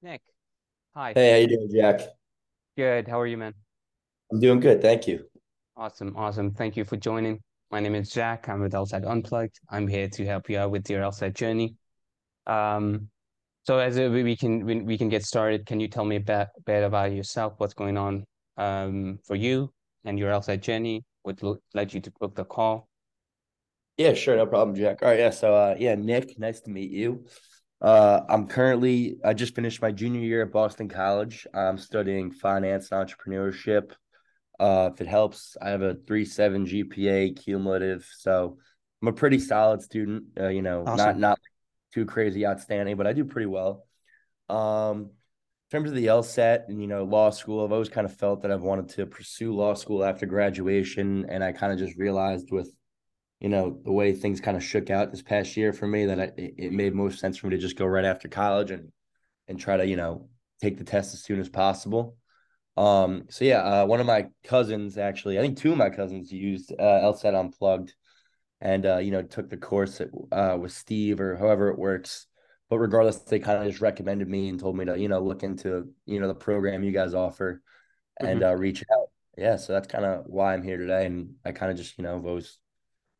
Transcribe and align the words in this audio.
Nick, 0.00 0.20
hi. 0.94 1.12
Hey, 1.12 1.32
how 1.32 1.36
you 1.38 1.48
doing, 1.48 1.70
Jack? 1.74 2.02
Good. 2.76 3.08
How 3.08 3.18
are 3.20 3.26
you, 3.26 3.36
man? 3.36 3.52
I'm 4.30 4.38
doing 4.38 4.60
good, 4.60 4.80
thank 4.80 5.08
you. 5.08 5.24
Awesome. 5.76 6.16
Awesome. 6.16 6.52
Thank 6.52 6.76
you 6.76 6.84
for 6.84 6.96
joining. 6.96 7.40
My 7.72 7.80
name 7.80 7.96
is 7.96 8.10
Jack. 8.10 8.48
I'm 8.48 8.60
with 8.60 8.72
LSAT 8.72 9.04
Unplugged. 9.04 9.58
I'm 9.70 9.88
here 9.88 10.08
to 10.08 10.24
help 10.24 10.48
you 10.48 10.58
out 10.58 10.70
with 10.70 10.88
your 10.88 11.02
LSAT 11.02 11.34
journey. 11.34 11.74
Um, 12.46 13.08
so 13.64 13.78
as 13.78 13.98
a, 13.98 14.08
we 14.08 14.36
can 14.36 14.64
we, 14.64 14.80
we 14.82 14.96
can 14.96 15.08
get 15.08 15.24
started. 15.24 15.66
Can 15.66 15.80
you 15.80 15.88
tell 15.88 16.04
me 16.04 16.16
a 16.16 16.20
bit, 16.20 16.46
bit 16.64 16.84
about 16.84 17.12
yourself? 17.12 17.54
What's 17.56 17.74
going 17.74 17.96
on 17.96 18.24
um 18.56 19.18
for 19.24 19.34
you 19.34 19.72
and 20.04 20.16
your 20.16 20.30
LSAT 20.30 20.60
journey? 20.60 21.04
What 21.22 21.42
led 21.74 21.92
you 21.92 22.00
to 22.00 22.12
book 22.20 22.36
the 22.36 22.44
call? 22.44 22.88
Yeah, 23.96 24.14
sure, 24.14 24.36
no 24.36 24.46
problem, 24.46 24.76
Jack. 24.76 25.02
All 25.02 25.08
right, 25.08 25.18
yeah. 25.18 25.30
So, 25.30 25.54
uh, 25.54 25.74
yeah, 25.76 25.96
Nick, 25.96 26.38
nice 26.38 26.60
to 26.60 26.70
meet 26.70 26.92
you. 26.92 27.26
Uh, 27.80 28.20
I'm 28.28 28.48
currently 28.48 29.18
I 29.24 29.34
just 29.34 29.54
finished 29.54 29.80
my 29.80 29.92
junior 29.92 30.20
year 30.20 30.42
at 30.42 30.52
Boston 30.52 30.88
College. 30.88 31.46
I'm 31.54 31.78
studying 31.78 32.30
finance 32.30 32.90
and 32.90 33.06
entrepreneurship. 33.06 33.92
Uh, 34.58 34.90
if 34.92 35.00
it 35.00 35.06
helps, 35.06 35.56
I 35.62 35.70
have 35.70 35.82
a 35.82 35.94
three 35.94 36.24
seven 36.24 36.66
GPA 36.66 37.40
cumulative, 37.42 38.08
so 38.18 38.58
I'm 39.00 39.08
a 39.08 39.12
pretty 39.12 39.38
solid 39.38 39.82
student. 39.82 40.24
Uh, 40.38 40.48
you 40.48 40.62
know, 40.62 40.82
not 40.82 41.18
not 41.18 41.38
too 41.94 42.04
crazy 42.04 42.44
outstanding, 42.44 42.96
but 42.96 43.06
I 43.06 43.12
do 43.12 43.24
pretty 43.24 43.46
well. 43.46 43.86
Um, 44.48 45.10
in 45.70 45.78
terms 45.78 45.90
of 45.90 45.96
the 45.96 46.06
LSAT 46.06 46.68
and 46.68 46.80
you 46.80 46.88
know 46.88 47.04
law 47.04 47.30
school, 47.30 47.64
I've 47.64 47.72
always 47.72 47.88
kind 47.88 48.06
of 48.06 48.16
felt 48.16 48.42
that 48.42 48.50
I've 48.50 48.62
wanted 48.62 48.88
to 48.96 49.06
pursue 49.06 49.54
law 49.54 49.74
school 49.74 50.02
after 50.02 50.26
graduation, 50.26 51.26
and 51.28 51.44
I 51.44 51.52
kind 51.52 51.72
of 51.72 51.78
just 51.78 51.96
realized 51.96 52.50
with 52.50 52.72
you 53.40 53.48
know 53.48 53.78
the 53.84 53.92
way 53.92 54.12
things 54.12 54.40
kind 54.40 54.56
of 54.56 54.64
shook 54.64 54.90
out 54.90 55.10
this 55.10 55.22
past 55.22 55.56
year 55.56 55.72
for 55.72 55.86
me 55.86 56.06
that 56.06 56.20
I, 56.20 56.24
it, 56.36 56.54
it 56.58 56.72
made 56.72 56.94
most 56.94 57.20
sense 57.20 57.36
for 57.38 57.46
me 57.46 57.56
to 57.56 57.62
just 57.62 57.76
go 57.76 57.86
right 57.86 58.04
after 58.04 58.28
college 58.28 58.70
and 58.70 58.92
and 59.48 59.58
try 59.58 59.76
to 59.76 59.86
you 59.86 59.96
know 59.96 60.28
take 60.60 60.78
the 60.78 60.84
test 60.84 61.14
as 61.14 61.22
soon 61.22 61.40
as 61.40 61.48
possible. 61.48 62.16
Um, 62.76 63.24
so 63.30 63.44
yeah, 63.44 63.62
uh, 63.82 63.86
one 63.86 64.00
of 64.00 64.06
my 64.06 64.28
cousins 64.44 64.98
actually, 64.98 65.38
I 65.38 65.42
think 65.42 65.58
two 65.58 65.72
of 65.72 65.78
my 65.78 65.90
cousins 65.90 66.32
used 66.32 66.72
uh, 66.72 66.82
LSAT 66.82 67.34
Unplugged 67.34 67.94
and 68.60 68.86
uh, 68.86 68.98
you 68.98 69.10
know 69.10 69.22
took 69.22 69.48
the 69.50 69.56
course 69.56 70.00
at, 70.00 70.08
uh, 70.32 70.56
with 70.60 70.72
Steve 70.72 71.20
or 71.20 71.36
however 71.36 71.68
it 71.70 71.78
works. 71.78 72.26
But 72.70 72.78
regardless, 72.78 73.18
they 73.20 73.38
kind 73.38 73.58
of 73.62 73.68
just 73.68 73.80
recommended 73.80 74.28
me 74.28 74.48
and 74.48 74.60
told 74.60 74.76
me 74.76 74.84
to 74.84 74.98
you 74.98 75.08
know 75.08 75.20
look 75.20 75.42
into 75.42 75.88
you 76.06 76.20
know 76.20 76.28
the 76.28 76.34
program 76.34 76.82
you 76.82 76.92
guys 76.92 77.14
offer 77.14 77.62
and 78.18 78.42
hmm 78.42 78.42
uh, 78.42 78.54
reach 78.56 78.84
out. 78.92 79.08
Yeah, 79.36 79.56
so 79.56 79.72
that's 79.72 79.88
kind 79.88 80.04
of 80.04 80.24
why 80.26 80.54
I'm 80.54 80.62
here 80.62 80.78
today, 80.78 81.06
and 81.06 81.34
I 81.44 81.52
kind 81.52 81.70
of 81.72 81.78
just 81.78 81.98
you 81.98 82.04
know 82.04 82.18
was 82.18 82.58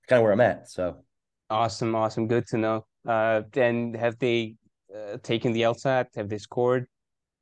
kind 0.09 0.19
of 0.19 0.25
where 0.25 0.33
I'm 0.33 0.41
at. 0.41 0.69
So 0.71 1.05
Awesome. 1.51 1.95
Awesome. 1.95 2.27
Good 2.29 2.47
to 2.49 2.59
know. 2.59 2.87
Uh, 3.07 3.43
then 3.53 3.95
have 3.95 4.19
they 4.19 4.57
uh, 4.95 5.17
taken 5.23 5.53
the 5.53 5.63
LSAT? 5.63 6.07
Have 6.17 6.29
they 6.29 6.39
scored? 6.39 6.87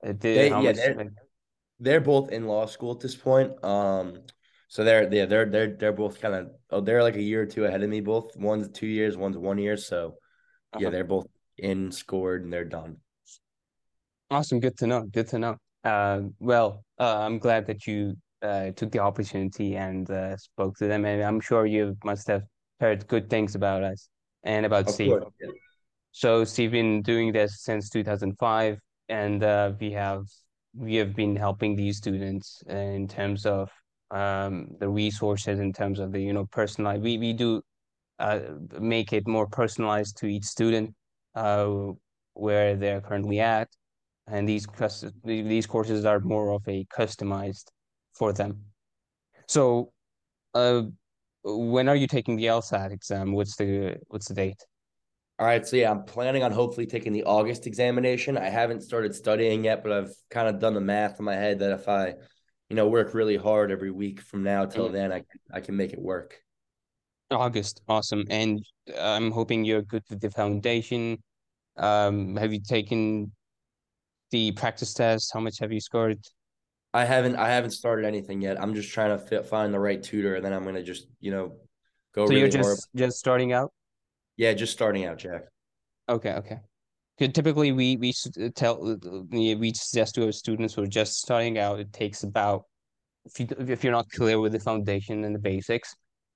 Uh, 0.05 0.09
did, 0.13 0.21
they, 0.21 0.49
yeah, 0.49 0.61
much... 0.61 0.77
they're, 0.77 1.13
they're 1.81 2.01
both 2.01 2.31
in 2.31 2.47
law 2.47 2.67
school 2.67 2.93
at 2.93 3.01
this 3.01 3.17
point. 3.17 3.53
Um, 3.65 4.19
so 4.69 4.85
they're 4.85 5.13
yeah 5.13 5.27
they're 5.27 5.47
they're 5.47 5.77
they're 5.77 5.93
both 5.93 6.21
kind 6.21 6.35
of 6.35 6.51
oh 6.71 6.81
they're 6.81 7.03
like 7.03 7.17
a 7.17 7.23
year 7.23 7.43
or 7.43 7.47
two 7.47 7.65
ahead 7.65 7.83
of 7.83 7.89
me 7.91 8.01
both. 8.01 8.37
One's 8.37 8.69
two 8.69 8.87
years, 8.87 9.17
one's 9.17 9.39
one 9.39 9.59
year. 9.59 9.77
So 9.77 10.17
yeah, 10.79 10.89
Uh-huh. 10.89 10.91
they're 10.91 11.05
both 11.05 11.27
in 11.59 11.91
scored 11.91 12.45
and 12.45 12.53
they're 12.53 12.65
done. 12.65 12.99
Awesome. 14.31 14.61
Good 14.61 14.77
to 14.79 14.87
know. 14.87 15.03
Good 15.03 15.29
to 15.29 15.39
know. 15.39 15.57
Uh, 15.85 16.23
well, 16.41 16.85
uh, 16.99 17.19
I'm 17.19 17.39
glad 17.39 17.67
that 17.67 17.87
you 17.87 18.17
uh, 18.43 18.71
took 18.73 18.91
the 18.91 18.99
opportunity 18.99 19.77
and 19.77 20.11
uh, 20.11 20.37
spoke 20.37 20.77
to 20.79 20.87
them, 20.89 21.05
and 21.05 21.23
I'm 21.23 21.41
sure 21.41 21.65
you 21.67 21.97
must 22.05 22.27
have 22.29 22.43
heard 22.81 23.07
good 23.09 23.29
things 23.31 23.55
about 23.55 23.83
us 23.83 24.09
and 24.45 24.67
about 24.67 24.89
Of 24.89 24.95
Steve. 24.95 25.11
course. 25.11 25.25
So 26.13 26.45
Steve 26.45 26.71
been 26.71 27.03
doing 27.03 27.33
this 27.33 27.63
since 27.63 27.91
2005, 27.91 28.79
and 29.09 29.43
uh, 29.43 29.73
we 29.81 29.93
have 29.93 30.25
we 30.75 30.97
have 30.97 31.15
been 31.15 31.37
helping 31.37 31.77
these 31.77 31.99
students 31.99 32.63
in 32.69 33.09
terms 33.09 33.47
of 33.47 33.71
um, 34.11 34.69
the 34.79 34.89
resources, 34.89 35.59
in 35.61 35.73
terms 35.73 35.99
of 35.99 36.13
the 36.13 36.21
you 36.21 36.33
know 36.33 36.47
personalized. 36.47 37.03
We 37.03 37.19
we 37.19 37.33
do 37.33 37.63
uh, 38.19 38.41
make 38.81 39.13
it 39.13 39.27
more 39.29 39.47
personalized 39.47 40.17
to 40.19 40.27
each 40.27 40.45
student, 40.45 40.95
uh, 41.35 41.69
where 42.35 42.77
they're 42.77 43.01
currently 43.01 43.41
at 43.41 43.69
and 44.29 44.49
these 44.49 44.67
cus- 44.67 45.05
these 45.25 45.67
courses 45.67 46.05
are 46.05 46.21
more 46.21 46.51
of 46.53 46.67
a 46.69 46.85
customized 46.87 47.67
for 48.13 48.33
them. 48.33 48.61
So, 49.49 49.93
uh, 50.55 50.83
when 51.47 51.89
are 51.89 51.97
you 51.97 52.07
taking 52.07 52.37
the 52.37 52.47
LSAT 52.47 52.93
exam? 52.93 53.33
What's 53.33 53.57
the 53.57 53.97
what's 54.09 54.29
the 54.29 54.35
date? 54.35 54.65
All 55.39 55.47
right. 55.47 55.67
So 55.67 55.77
yeah, 55.77 55.91
I'm 55.91 56.05
planning 56.05 56.43
on 56.43 56.51
hopefully 56.53 56.87
taking 56.87 57.13
the 57.13 57.25
August 57.25 57.67
examination. 57.67 58.39
I 58.39 58.49
haven't 58.49 58.81
started 58.83 59.15
studying 59.15 59.65
yet, 59.65 59.83
but 59.83 59.93
I've 59.93 60.13
kind 60.31 60.49
of 60.49 60.59
done 60.61 60.73
the 60.75 60.81
math 60.81 61.19
in 61.19 61.25
my 61.27 61.35
head 61.35 61.59
that 61.59 61.73
if 61.73 61.89
I, 61.89 62.15
you 62.71 62.77
know, 62.77 62.89
work 62.89 63.13
really 63.13 63.37
hard 63.37 63.71
every 63.71 63.91
week 63.91 64.21
from 64.23 64.43
now 64.43 64.65
till 64.65 64.89
Mm, 64.89 64.93
then, 64.93 65.13
I 65.13 65.25
I 65.53 65.61
can 65.61 65.77
make 65.77 65.93
it 65.93 66.01
work. 66.01 66.41
August, 67.31 67.83
awesome. 67.89 68.25
And 68.31 68.65
I'm 68.99 69.31
hoping 69.31 69.65
you're 69.65 69.83
good 69.83 70.05
with 70.11 70.21
the 70.21 70.31
foundation. 70.31 71.23
Um, 71.77 72.37
have 72.37 72.53
you 72.53 72.61
taken 72.61 73.33
the 74.31 74.53
practice 74.53 74.95
test? 74.95 75.31
How 75.33 75.41
much 75.41 75.59
have 75.61 75.73
you 75.73 75.81
scored? 75.81 76.21
I 77.01 77.05
haven't 77.05 77.37
I 77.37 77.49
haven't 77.51 77.73
started 77.73 78.07
anything 78.07 78.41
yet. 78.41 78.61
I'm 78.61 78.75
just 78.75 78.91
trying 78.93 79.11
to 79.11 79.19
fit, 79.19 79.47
find 79.47 79.73
the 79.75 79.81
right 79.81 80.03
tutor, 80.03 80.37
and 80.37 80.45
then 80.45 80.53
I'm 80.53 80.65
gonna 80.65 80.83
just 80.83 81.07
you 81.21 81.31
know 81.31 81.57
go 82.15 82.27
So 82.27 82.33
you're 82.35 82.49
really 82.49 82.53
hard. 82.53 82.79
just 82.79 82.89
just 82.97 83.19
starting 83.19 83.53
out? 83.53 83.73
Yeah, 84.37 84.53
just 84.55 84.73
starting 84.73 85.05
out, 85.05 85.19
Jack. 85.19 85.45
Okay, 86.09 86.33
okay. 86.35 86.61
Typically, 87.19 87.73
we 87.73 87.97
we 87.97 88.13
tell 88.55 88.99
we 89.33 89.73
suggest 89.75 90.15
to 90.17 90.27
our 90.27 90.33
students 90.33 90.75
who 90.75 90.83
are 90.83 90.87
just 90.87 91.15
starting 91.15 91.59
out, 91.59 91.81
it 91.81 91.93
takes 91.93 92.23
about 92.25 92.65
if 93.25 93.41
you 93.41 93.47
if 93.59 93.83
you're 93.85 93.93
not 93.93 94.11
clear 94.11 94.39
with 94.41 94.53
the 94.53 94.61
foundation 94.61 95.25
and 95.25 95.35
the 95.35 95.39
basics, 95.39 95.95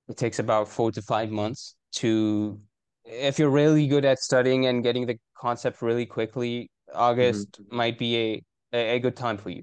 it 0.09 0.17
takes 0.17 0.39
about 0.39 0.69
four 0.69 0.91
to 0.93 1.03
five 1.03 1.31
months 1.31 1.77
to 1.97 2.61
if 3.05 3.39
you're 3.39 3.51
really 3.51 3.87
good 3.89 4.05
at 4.07 4.19
studying 4.21 4.67
and 4.67 4.83
getting 4.83 5.07
the 5.07 5.19
concept 5.39 5.83
really 5.83 6.07
quickly, 6.07 6.71
hmm 7.19 7.43
August 7.49 7.61
might 7.71 7.99
be 7.99 8.43
a, 8.73 8.97
a 8.97 8.99
good 9.01 9.17
time 9.17 9.37
for 9.39 9.51
you. 9.51 9.63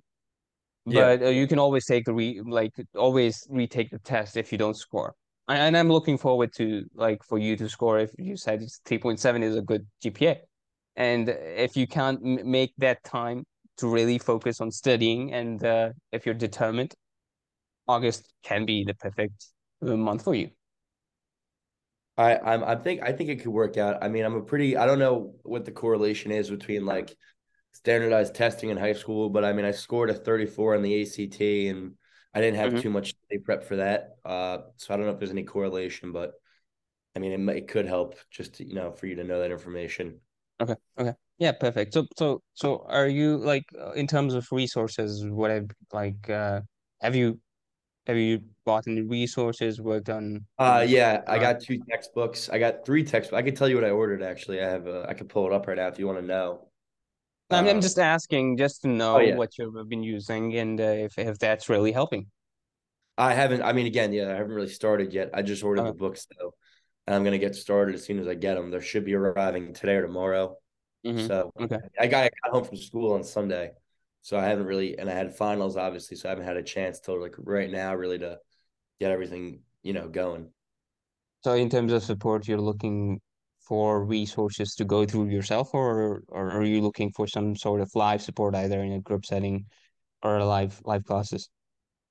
Yeah. 0.87 1.17
But 1.17 1.25
uh, 1.27 1.29
you 1.29 1.47
can 1.47 1.59
always 1.59 1.85
take 1.85 2.05
the 2.05 2.13
re 2.13 2.41
like 2.45 2.73
always 2.95 3.45
retake 3.49 3.91
the 3.91 3.99
test 3.99 4.37
if 4.37 4.51
you 4.51 4.57
don't 4.57 4.75
score. 4.75 5.15
And 5.47 5.59
and 5.59 5.77
I'm 5.77 5.89
looking 5.91 6.17
forward 6.17 6.53
to 6.55 6.85
like 6.95 7.23
for 7.23 7.37
you 7.37 7.57
to 7.57 7.67
score 7.69 7.99
if 7.99 8.11
you 8.17 8.37
said 8.37 8.61
it's 8.61 8.79
3.7 8.85 9.43
is 9.43 9.55
a 9.57 9.61
good 9.61 9.85
GPA. 10.03 10.37
And 10.95 11.29
if 11.29 11.75
you 11.75 11.87
can't 11.87 12.19
m 12.23 12.39
make 12.49 12.73
that 12.77 13.03
time 13.03 13.45
to 13.77 13.87
really 13.87 14.17
focus 14.17 14.61
on 14.61 14.71
studying 14.71 15.33
and 15.33 15.63
uh, 15.63 15.89
if 16.11 16.25
you're 16.25 16.35
determined, 16.35 16.95
August 17.87 18.33
can 18.43 18.65
be 18.65 18.83
the 18.85 18.95
perfect 18.95 19.45
uh, 19.81 19.95
month 19.97 20.23
for 20.23 20.35
you. 20.35 20.49
I 22.17 22.37
I'm 22.37 22.63
I 22.63 22.75
think 22.75 23.01
I 23.03 23.11
think 23.11 23.29
it 23.29 23.37
could 23.37 23.51
work 23.51 23.77
out. 23.77 24.01
I 24.01 24.07
mean, 24.07 24.25
I'm 24.25 24.35
a 24.35 24.41
pretty 24.41 24.77
I 24.77 24.85
don't 24.85 24.99
know 24.99 25.35
what 25.43 25.65
the 25.65 25.71
correlation 25.71 26.31
is 26.31 26.49
between 26.49 26.85
like 26.85 27.15
standardized 27.77 28.35
testing 28.35 28.69
in 28.69 28.77
high 28.77 28.93
school, 28.93 29.29
but 29.29 29.45
I 29.45 29.53
mean, 29.53 29.65
I 29.65 29.71
scored 29.71 30.09
a 30.09 30.13
34 30.13 30.75
on 30.75 30.81
the 30.81 31.01
ACT 31.01 31.69
and 31.69 31.95
I 32.33 32.41
didn't 32.41 32.57
have 32.57 32.75
hmm 32.75 32.81
too 32.81 32.89
much 32.89 33.11
study 33.25 33.39
prep 33.39 33.63
for 33.63 33.77
that. 33.77 34.17
Uh, 34.25 34.59
so 34.77 34.93
I 34.93 34.97
don't 34.97 35.05
know 35.05 35.13
if 35.13 35.19
there's 35.19 35.31
any 35.31 35.43
correlation, 35.43 36.11
but 36.11 36.33
I 37.15 37.19
mean, 37.19 37.33
it, 37.33 37.39
might- 37.39 37.57
it 37.57 37.67
could 37.69 37.87
help 37.87 38.15
just 38.31 38.55
to, 38.55 38.65
you 38.65 38.75
know 38.75 38.91
for 38.91 39.07
you 39.07 39.15
to 39.15 39.23
know 39.23 39.41
that 39.41 39.51
information. 39.51 40.21
Okay. 40.61 40.75
Okay. 40.99 41.13
Yeah, 41.37 41.51
perfect. 41.51 41.93
So 41.93 42.07
so 42.17 42.41
so 42.53 42.83
are 42.87 43.07
you 43.07 43.37
like 43.37 43.65
uh, 43.79 43.91
in 43.91 44.07
terms 44.07 44.33
of 44.33 44.47
resources, 44.51 45.25
what 45.27 45.51
have 45.51 45.69
like 45.93 46.29
uh 46.29 46.61
have 47.01 47.15
you 47.15 47.39
have 48.07 48.17
you 48.17 48.41
bought 48.65 48.87
any 48.87 49.01
resources, 49.01 49.81
worked 49.81 50.09
on 50.09 50.45
Uh, 50.59 50.83
yeah, 50.87 51.23
I 51.27 51.37
uh, 51.37 51.39
got 51.39 51.59
two 51.61 51.77
textbooks. 51.87 52.49
I 52.49 52.57
got 52.57 52.83
three 52.85 53.03
textbooks. 53.03 53.37
I 53.39 53.43
can 53.43 53.55
tell 53.55 53.69
you 53.69 53.75
what 53.75 53.83
I 53.83 53.91
ordered 53.91 54.23
actually. 54.23 54.59
I 54.61 54.67
have 54.69 54.87
uh, 54.87 55.05
I 55.07 55.13
can 55.13 55.27
pull 55.27 55.45
it 55.45 55.53
up 55.53 55.67
right 55.67 55.77
now 55.77 55.87
if 55.87 55.99
you 55.99 56.07
want 56.07 56.19
to 56.19 56.25
know. 56.25 56.67
I'm 57.49 57.67
I'm 57.67 57.81
Um, 57.81 57.81
just 57.81 57.99
asking 57.99 58.57
just 58.57 58.81
to 58.83 58.87
oh 59.13 59.19
know 59.19 59.21
yeah, 59.21 59.39
what 59.39 59.57
you've 59.57 59.89
been 59.89 60.03
using 60.03 60.55
and 60.57 60.79
uh, 60.79 60.83
if 60.83 61.17
if 61.17 61.39
that's 61.39 61.69
really 61.69 61.91
helping. 61.91 62.31
I 63.17 63.33
haven't. 63.33 63.61
I 63.63 63.73
mean, 63.73 63.87
again, 63.87 64.13
yeah, 64.13 64.27
I 64.31 64.35
haven't 64.35 64.51
really 64.53 64.69
started 64.69 65.13
yet. 65.13 65.31
I 65.33 65.41
just 65.41 65.63
ordered 65.63 65.85
the 65.85 65.91
Uh, 65.91 65.93
books 65.93 66.27
though, 66.39 66.53
and 67.07 67.15
I'm 67.15 67.23
gonna 67.23 67.37
get 67.39 67.55
started 67.55 67.95
as 67.95 68.05
soon 68.05 68.19
as 68.19 68.27
I 68.27 68.35
get 68.35 68.55
them. 68.55 68.71
They 68.71 68.79
should 68.81 69.05
be 69.05 69.15
arriving 69.15 69.73
today 69.73 69.95
or 69.95 70.03
tomorrow. 70.03 70.57
hmm 71.03 71.27
So 71.27 71.53
Okay. 71.59 71.79
I 71.99 72.07
got, 72.07 72.25
I 72.25 72.29
got 72.43 72.53
home 72.53 72.65
from 72.65 72.77
school 72.77 73.13
on 73.13 73.23
Sunday, 73.23 73.73
so 74.23 74.37
I 74.39 74.45
haven't 74.45 74.65
really, 74.67 74.97
and 74.99 75.09
I 75.09 75.13
had 75.13 75.35
finals 75.35 75.77
obviously, 75.77 76.17
so 76.17 76.29
I 76.29 76.31
haven't 76.31 76.45
had 76.47 76.57
a 76.57 76.63
chance 76.63 76.99
till 76.99 77.21
like 77.21 77.35
right 77.39 77.71
now 77.71 77.95
really 77.95 78.19
to 78.19 78.39
get 78.99 79.11
everything 79.11 79.61
you 79.83 79.93
know 79.93 80.09
going. 80.09 80.51
So 81.43 81.53
in 81.53 81.69
terms 81.69 81.93
of 81.93 82.03
support, 82.03 82.47
you're 82.47 82.61
looking 82.61 83.21
for 83.67 84.03
resources 84.05 84.75
to 84.75 84.85
go 84.85 85.05
through 85.05 85.29
yourself, 85.29 85.69
or 85.73 86.23
or 86.29 86.51
are 86.51 86.63
you 86.63 86.81
looking 86.81 87.11
for 87.15 87.27
some 87.27 87.55
sort 87.55 87.81
of 87.81 87.91
live 87.95 88.21
support 88.21 88.55
either 88.55 88.81
in 88.83 88.93
a 88.93 89.01
group 89.01 89.25
setting 89.25 89.65
or 90.23 90.43
live 90.43 90.81
live 90.85 91.05
classes? 91.05 91.49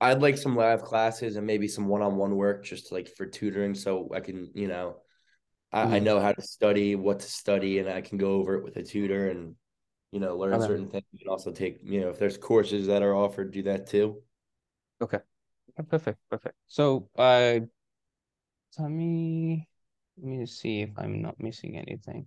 I'd 0.00 0.20
like 0.23 0.37
some 0.37 0.56
live 0.56 0.82
classes 0.82 1.37
and 1.37 1.47
maybe 1.47 1.69
some 1.69 1.88
one-on-one 1.88 2.37
work 2.37 2.64
just 2.64 2.93
like 2.93 3.08
for 3.08 3.26
tutoring, 3.26 3.75
so 3.75 4.11
I 4.14 4.20
can 4.20 4.50
you 4.55 4.69
know 4.69 4.97
I, 5.73 5.97
I 5.97 5.99
hmm 5.99 6.00
know 6.00 6.20
how 6.20 6.32
to 6.32 6.43
study, 6.43 6.97
what 6.97 7.20
to 7.20 7.29
study, 7.31 7.79
and 7.81 7.88
I 7.91 8.00
can 8.02 8.19
go 8.19 8.32
over 8.35 8.56
it 8.56 8.64
with 8.64 8.76
a 8.79 8.85
tutor 8.85 9.31
and 9.31 9.56
you 10.12 10.20
know, 10.20 10.37
learn 10.37 10.61
Okay. 10.61 10.61
certain 10.61 10.88
things. 10.91 11.05
and 11.20 11.29
also 11.31 11.52
take, 11.52 11.81
you 11.85 12.00
know, 12.00 12.11
if 12.11 12.19
there's 12.19 12.38
courses 12.38 12.87
that 12.88 13.02
are 13.02 13.14
offered, 13.17 13.52
do 13.52 13.62
that 13.64 13.87
too. 13.88 14.23
Okay. 15.00 15.19
Perfect. 15.88 16.19
Perfect. 16.31 16.56
So, 16.69 17.09
uh, 17.17 17.61
tell 18.73 18.88
me, 18.88 19.69
let 20.17 20.27
me 20.27 20.47
see 20.47 20.83
if 20.83 20.91
I'm 20.97 21.23
not 21.23 21.35
missing 21.39 21.77
anything. 21.77 22.27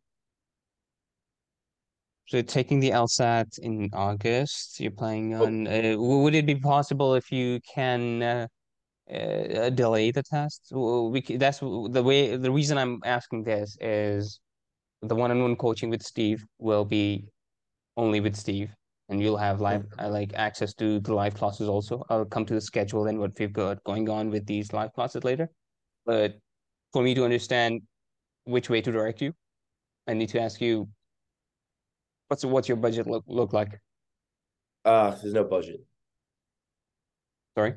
So 2.27 2.43
taking 2.43 2.79
the 2.79 2.91
LSAT 2.91 3.57
in 3.59 3.89
August, 3.91 4.79
you're 4.79 4.91
planning 4.91 5.33
Oh, 5.33 5.45
on, 5.45 5.67
uh, 5.67 5.95
would 5.97 6.35
it 6.35 6.45
be 6.45 6.55
possible 6.55 7.15
if 7.15 7.31
you 7.31 7.59
can 7.73 8.21
uh, 8.21 8.47
uh, 9.11 9.71
delay 9.71 10.11
the 10.11 10.21
test? 10.21 10.67
We, 10.71 11.21
that's 11.21 11.59
the 11.59 12.03
way, 12.03 12.35
the 12.37 12.51
reason 12.51 12.77
I'm 12.77 12.99
asking 13.03 13.45
this 13.45 13.75
is 13.81 14.39
the 15.01 15.15
one-on-one 15.15 15.55
coaching 15.55 15.89
with 15.89 16.03
Steve 16.03 16.45
will 16.59 16.85
be 16.85 17.25
only 17.97 18.19
with 18.19 18.35
Steve, 18.35 18.69
and 19.09 19.19
you'll 19.19 19.37
have 19.37 19.59
live, 19.59 19.85
uh, 19.97 20.09
like 20.09 20.31
access 20.35 20.75
to 20.75 20.99
the 20.99 21.15
live 21.15 21.33
classes 21.33 21.67
also. 21.67 22.03
I'll 22.11 22.25
come 22.25 22.45
to 22.45 22.53
the 22.53 22.61
schedule 22.61 23.07
and 23.07 23.17
what 23.17 23.39
we've 23.39 23.51
got 23.51 23.83
going 23.85 24.07
on 24.07 24.29
with 24.29 24.45
these 24.45 24.71
live 24.71 24.93
classes 24.93 25.23
later. 25.23 25.49
But 26.05 26.35
for 26.93 27.03
me 27.03 27.13
to 27.15 27.23
understand 27.23 27.81
which 28.45 28.69
way 28.69 28.81
to 28.81 28.91
direct 28.91 29.21
you, 29.21 29.33
I 30.07 30.13
need 30.13 30.29
to 30.29 30.41
ask 30.41 30.59
you, 30.61 30.89
what's 32.27 32.45
what's 32.45 32.67
your 32.67 32.77
budget 32.77 33.07
look 33.07 33.23
look 33.27 33.53
like? 33.53 33.79
uh, 34.85 35.11
there's 35.11 35.33
no 35.33 35.43
budget. 35.43 35.81
Sorry. 37.57 37.75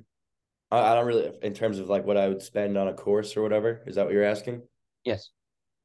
I, 0.70 0.79
I 0.79 0.94
don't 0.94 1.06
really, 1.06 1.31
in 1.43 1.55
terms 1.55 1.79
of 1.79 1.88
like 1.88 2.06
what 2.06 2.17
I 2.17 2.29
would 2.29 2.43
spend 2.43 2.79
on 2.79 2.88
a 2.88 2.94
course 2.94 3.37
or 3.37 3.43
whatever. 3.43 3.82
Is 3.87 3.97
that 3.97 4.05
what 4.05 4.14
you're 4.14 4.25
asking? 4.25 4.62
Yes. 5.05 5.31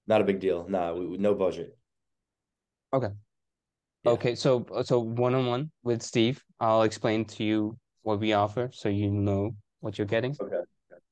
Not 0.07 0.21
a 0.21 0.23
big 0.23 0.39
deal. 0.39 0.65
Nah, 0.69 0.93
we, 0.93 1.17
no 1.17 1.33
budget. 1.35 1.77
Okay. 2.93 3.09
Yeah. 4.03 4.11
Okay, 4.11 4.35
so 4.35 4.65
so 4.85 4.99
one-on-one 4.99 5.71
with 5.83 6.01
Steve, 6.01 6.41
I'll 6.59 6.83
explain 6.83 7.25
to 7.25 7.43
you 7.43 7.77
what 8.03 8.19
we 8.19 8.31
offer 8.31 8.69
so 8.71 8.87
you 8.87 9.11
know 9.11 9.51
what 9.81 9.97
you're 9.97 10.07
getting. 10.07 10.35
Okay. 10.39 10.61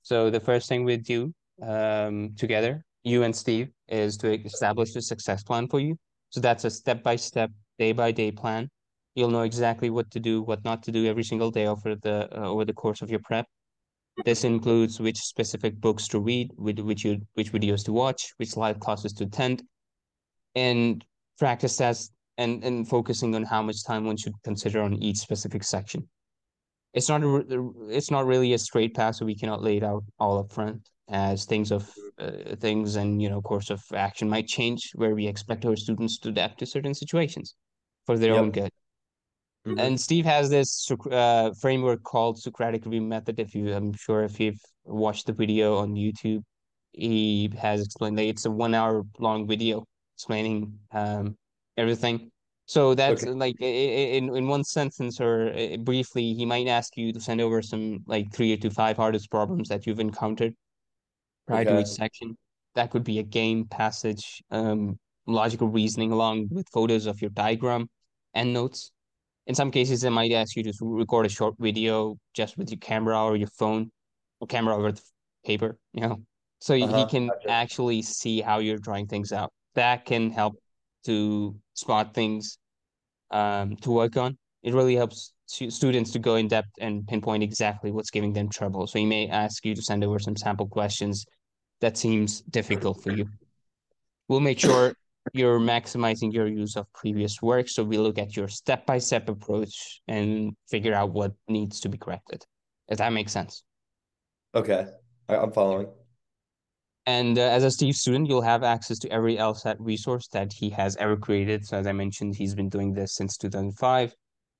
So 0.03 0.29
the 0.29 0.39
first 0.39 0.69
thing 0.69 0.85
we 0.85 0.97
do 0.97 1.33
um 1.61 2.33
together, 2.35 2.83
you 3.03 3.23
and 3.23 3.35
Steve, 3.35 3.69
is 3.87 4.17
to 4.17 4.33
establish 4.45 4.95
a 4.95 5.01
success 5.01 5.43
plan 5.43 5.67
for 5.67 5.79
you. 5.79 5.97
So 6.29 6.41
that's 6.41 6.65
a 6.65 6.69
step-by-step, 6.69 7.51
day-by-day 7.79 8.31
plan. 8.31 8.69
You'll 9.15 9.29
know 9.29 9.43
exactly 9.43 9.89
what 9.89 10.11
to 10.11 10.19
do, 10.19 10.41
what 10.41 10.63
not 10.65 10.83
to 10.83 10.91
do 10.91 11.05
every 11.05 11.23
single 11.23 11.51
day 11.51 11.67
over 11.67 11.95
the 11.95 12.27
uh, 12.37 12.49
over 12.49 12.65
the 12.65 12.73
course 12.73 13.01
of 13.01 13.09
your 13.09 13.21
prep. 13.21 13.45
This 14.25 14.43
includes 14.43 14.99
which 14.99 15.17
specific 15.17 15.79
books 15.79 16.07
to 16.09 16.19
read, 16.19 16.51
which 16.55 16.79
which 16.79 17.05
you 17.05 17.21
which 17.35 17.51
videos 17.51 17.85
to 17.85 17.93
watch, 17.93 18.33
which 18.37 18.57
live 18.57 18.79
classes 18.79 19.13
to 19.13 19.23
attend, 19.23 19.63
and 20.55 21.05
practice 21.37 21.77
tests 21.77 22.11
and 22.37 22.63
and 22.63 22.89
focusing 22.89 23.35
on 23.35 23.43
how 23.43 23.61
much 23.61 23.85
time 23.85 24.05
one 24.05 24.17
should 24.17 24.33
consider 24.43 24.81
on 24.81 24.93
each 25.01 25.17
specific 25.17 25.63
section. 25.63 26.09
It's 26.93 27.07
not 27.07 27.23
a, 27.23 27.71
it's 27.89 28.11
not 28.11 28.25
really 28.25 28.53
a 28.53 28.57
straight 28.57 28.93
path, 28.95 29.15
so 29.15 29.25
we 29.25 29.35
cannot 29.35 29.61
lay 29.61 29.77
it 29.77 29.83
out 29.83 30.03
all 30.19 30.39
up 30.39 30.51
front 30.51 30.89
as 31.07 31.45
things 31.45 31.71
of 31.71 31.91
uh, 32.19 32.55
things 32.59 32.95
and 32.95 33.21
you 33.21 33.29
know 33.29 33.41
course 33.41 33.69
of 33.69 33.81
action 33.93 34.29
might 34.29 34.47
change 34.47 34.91
where 34.95 35.13
we 35.13 35.27
expect 35.27 35.65
our 35.65 35.75
students 35.75 36.17
to 36.17 36.29
adapt 36.29 36.59
to 36.59 36.65
certain 36.65 36.93
situations 36.93 37.55
for 38.05 38.17
their 38.17 38.33
own 38.33 38.51
Yep. 38.51 38.53
good. 38.53 38.71
Mhm. 39.65 39.79
And 39.79 39.99
Steve 39.99 40.25
has 40.25 40.49
this 40.49 40.89
uh, 41.11 41.51
framework 41.59 42.03
called 42.03 42.39
Socratic 42.39 42.85
review 42.85 43.01
method. 43.01 43.39
If 43.39 43.55
you, 43.55 43.73
I'm 43.73 43.93
sure 43.93 44.23
if 44.23 44.39
you've 44.39 44.61
watched 44.83 45.25
the 45.25 45.33
video 45.33 45.77
on 45.77 45.95
YouTube, 45.95 46.43
he 46.91 47.49
has 47.59 47.81
explained 47.81 48.17
that 48.17 48.25
it's 48.25 48.45
a 48.45 48.51
one 48.51 48.73
hour 48.73 49.03
long 49.19 49.47
video 49.47 49.83
explaining 50.15 50.79
um, 50.91 51.35
everything. 51.77 52.31
So 52.67 52.95
that's 52.95 53.23
Okay. 53.23 53.31
like 53.33 53.59
in 53.61 54.35
in 54.35 54.47
one 54.47 54.63
sentence 54.63 55.19
or 55.19 55.51
uh, 55.53 55.77
briefly, 55.77 56.33
he 56.33 56.45
might 56.45 56.67
ask 56.67 56.95
you 56.97 57.11
to 57.13 57.19
send 57.19 57.41
over 57.41 57.61
some 57.61 57.99
like 58.07 58.31
three 58.33 58.55
to 58.57 58.69
five 58.69 58.97
hardest 58.97 59.29
problems 59.29 59.67
that 59.69 59.85
you've 59.85 59.99
encountered 59.99 60.55
prior 61.47 61.65
to 61.65 61.77
each 61.77 61.87
Okay. 61.87 61.95
section. 61.95 62.37
That 62.75 62.91
could 62.91 63.03
be 63.03 63.19
a 63.19 63.23
game, 63.23 63.65
passage, 63.65 64.43
um, 64.51 64.97
logical 65.27 65.67
reasoning 65.69 66.11
along 66.11 66.49
with 66.51 66.67
photos 66.73 67.05
of 67.05 67.21
your 67.21 67.29
diagram 67.31 67.89
and 68.33 68.53
notes. 68.53 68.91
In 69.47 69.55
some 69.55 69.71
cases, 69.71 70.01
they 70.01 70.09
might 70.09 70.31
ask 70.31 70.55
you 70.55 70.63
to 70.63 70.73
record 70.81 71.25
a 71.25 71.29
short 71.29 71.55
video 71.59 72.17
just 72.33 72.57
with 72.57 72.69
your 72.71 72.79
camera 72.79 73.23
or 73.23 73.35
your 73.35 73.49
phone 73.59 73.91
or 74.39 74.47
camera 74.47 74.77
with 74.81 75.01
paper, 75.45 75.77
you 75.93 76.01
know, 76.01 76.17
so 76.59 76.73
he 76.75 76.81
he 76.87 77.05
Uh-huh. 77.05 77.05
can 77.05 77.27
Gotcha. 77.29 77.49
actually 77.51 78.01
see 78.01 78.41
how 78.41 78.59
you're 78.59 78.77
drawing 78.79 79.07
things 79.07 79.31
out. 79.31 79.51
That 79.75 80.05
can 80.05 80.31
help 80.31 80.55
to 81.05 81.55
spot 81.75 82.13
things 82.13 82.57
um, 83.31 83.75
to 83.77 83.91
work 83.91 84.17
on. 84.17 84.37
It 84.63 84.73
really 84.73 84.95
helps 84.95 85.33
students 85.47 86.11
to 86.11 86.19
go 86.19 86.35
in 86.35 86.47
depth 86.47 86.69
and 86.79 87.07
pinpoint 87.07 87.43
exactly 87.43 87.91
what's 87.91 88.09
giving 88.09 88.33
them 88.33 88.49
trouble. 88.49 88.87
So 88.87 88.99
he 88.99 89.05
may 89.05 89.27
ask 89.29 89.63
you 89.65 89.75
to 89.75 89.81
send 89.81 90.03
over 90.03 90.17
some 90.19 90.35
sample 90.35 90.67
questions 90.67 91.25
that 91.81 91.97
seems 91.97 92.41
difficult 92.41 93.01
for 93.03 93.11
you. 93.11 93.27
We'll 94.27 94.39
make 94.39 94.59
sure 94.59 94.93
you're 95.33 95.59
maximizing 95.59 96.33
your 96.33 96.47
use 96.47 96.75
of 96.75 96.91
previous 96.93 97.41
work. 97.41 97.67
So 97.69 97.83
we 97.83 97.97
look 97.97 98.17
at 98.17 98.35
your 98.35 98.47
step-by-step 98.47 99.29
approach 99.29 100.01
and 100.07 100.55
figure 100.69 100.93
out 100.93 101.11
what 101.11 101.33
needs 101.47 101.79
to 101.81 101.89
be 101.89 101.97
corrected. 101.97 102.45
If 102.87 102.99
that 102.99 103.11
makes 103.13 103.31
sense. 103.31 103.63
Okay. 104.53 104.85
I, 105.27 105.37
I'm 105.37 105.51
following. 105.51 105.87
And 107.07 107.37
uh, 107.37 107.41
as 107.41 107.63
a 107.63 107.69
Steve 107.69 107.95
student, 107.95 108.27
you'll 108.27 108.41
have 108.41 108.63
access 108.63 108.97
to 108.99 109.11
every 109.11 109.37
LSAT 109.37 109.75
resource 109.79 110.27
that 110.29 110.51
he 110.51 110.69
has 110.71 110.95
ever 110.97 111.15
created. 111.15 111.65
So 111.65 111.77
as 111.77 111.85
I 111.85 111.91
mentioned, 111.91 112.35
he's 112.35 112.55
been 112.55 112.69
doing 112.69 112.93
this 112.93 113.15
since 113.15 113.37
2005. 113.37 114.15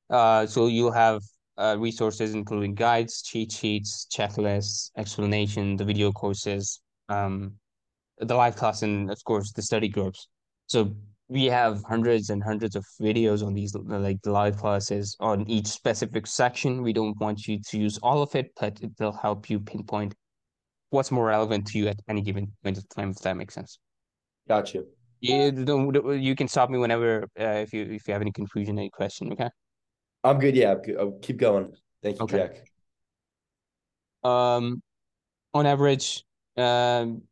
Uh, 0.10 0.45
so 0.45 0.67
you'll 0.67 0.91
have 0.91 1.22
uh, 1.57 1.75
resources 1.79 2.34
including 2.34 2.75
guides, 2.75 3.24
cheat 3.24 3.51
sheets, 3.51 4.07
checklists, 4.13 4.91
explanation, 4.98 5.75
the 5.77 5.86
video 5.86 6.12
courses, 6.12 6.81
um, 7.09 7.53
the 8.19 8.35
live 8.35 8.55
class, 8.55 8.81
and 8.81 9.12
of 9.12 9.24
course 9.24 9.51
the 9.51 9.62
study 9.62 9.89
groups. 9.89 10.27
So 10.67 10.95
we 11.27 11.45
have 11.45 11.83
hundreds 11.88 12.29
and 12.29 12.43
hundreds 12.43 12.75
of 12.75 12.85
videos 13.01 13.45
on 13.45 13.53
these 13.53 13.75
like 13.75 14.21
the 14.21 14.31
live 14.31 14.57
classes 14.57 15.15
on 15.19 15.50
each 15.50 15.67
specific 15.67 16.27
section. 16.27 16.81
We 16.83 16.93
don't 16.93 17.19
want 17.19 17.47
you 17.47 17.59
to 17.69 17.77
use 17.77 17.97
all 18.03 18.21
of 18.21 18.35
it, 18.35 18.51
but 18.59 18.79
it 18.81 18.91
will 19.00 19.13
help 19.13 19.50
you 19.50 19.59
pinpoint 19.59 20.13
what's 20.91 21.12
more 21.12 21.25
relevant 21.25 21.67
to 21.67 21.77
you 21.79 21.88
at 21.88 22.00
any 22.07 22.21
given 22.21 22.51
point 22.63 22.77
of 22.77 22.88
time, 22.89 23.12
if 23.12 23.17
that 23.17 23.35
makes 23.35 23.53
sense. 23.53 23.79
Gotcha. 24.47 24.83
you. 25.19 25.35
You 25.35 25.51
don't, 25.51 26.21
you 26.21 26.35
can 26.35 26.47
stop 26.47 26.69
me 26.69 26.77
whenever 26.77 27.24
uh, 27.39 27.63
if 27.65 27.74
you 27.74 27.83
if 27.83 28.07
you 28.07 28.13
have 28.13 28.21
any 28.21 28.31
confusion, 28.31 28.77
any 28.77 28.89
question, 28.89 29.31
okay? 29.33 29.50
I'm 30.24 30.39
good. 30.39 30.55
Yeah. 30.55 30.74
I'm 30.74 30.81
good. 30.81 30.97
Oh, 30.97 31.19
keep 31.21 31.38
going. 31.38 31.74
Thank 32.03 32.19
you, 32.19 32.24
Okay. 32.25 32.38
Jack. 32.38 32.63
Um, 34.24 34.81
on 35.53 35.65
average, 35.65 36.25
um, 36.57 37.24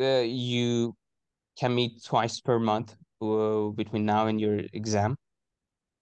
uh, 0.00 0.22
you 0.26 0.94
can 1.58 1.74
meet 1.74 2.02
twice 2.04 2.40
per 2.40 2.58
month 2.58 2.96
uh, 3.22 3.68
between 3.70 4.06
now 4.06 4.26
and 4.26 4.40
your 4.40 4.60
exam. 4.72 5.16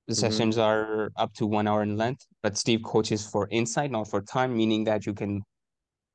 The 0.08 0.14
Mhm. 0.14 0.16
sessions 0.16 0.58
are 0.58 1.10
up 1.16 1.32
to 1.34 1.46
one 1.46 1.66
hour 1.68 1.82
in 1.82 1.96
length, 1.96 2.26
but 2.42 2.56
Steve 2.58 2.82
coaches 2.84 3.26
for 3.26 3.48
insight, 3.50 3.90
not 3.90 4.08
for 4.08 4.20
time, 4.22 4.56
meaning 4.56 4.84
that 4.84 5.06
you 5.06 5.14
can 5.14 5.42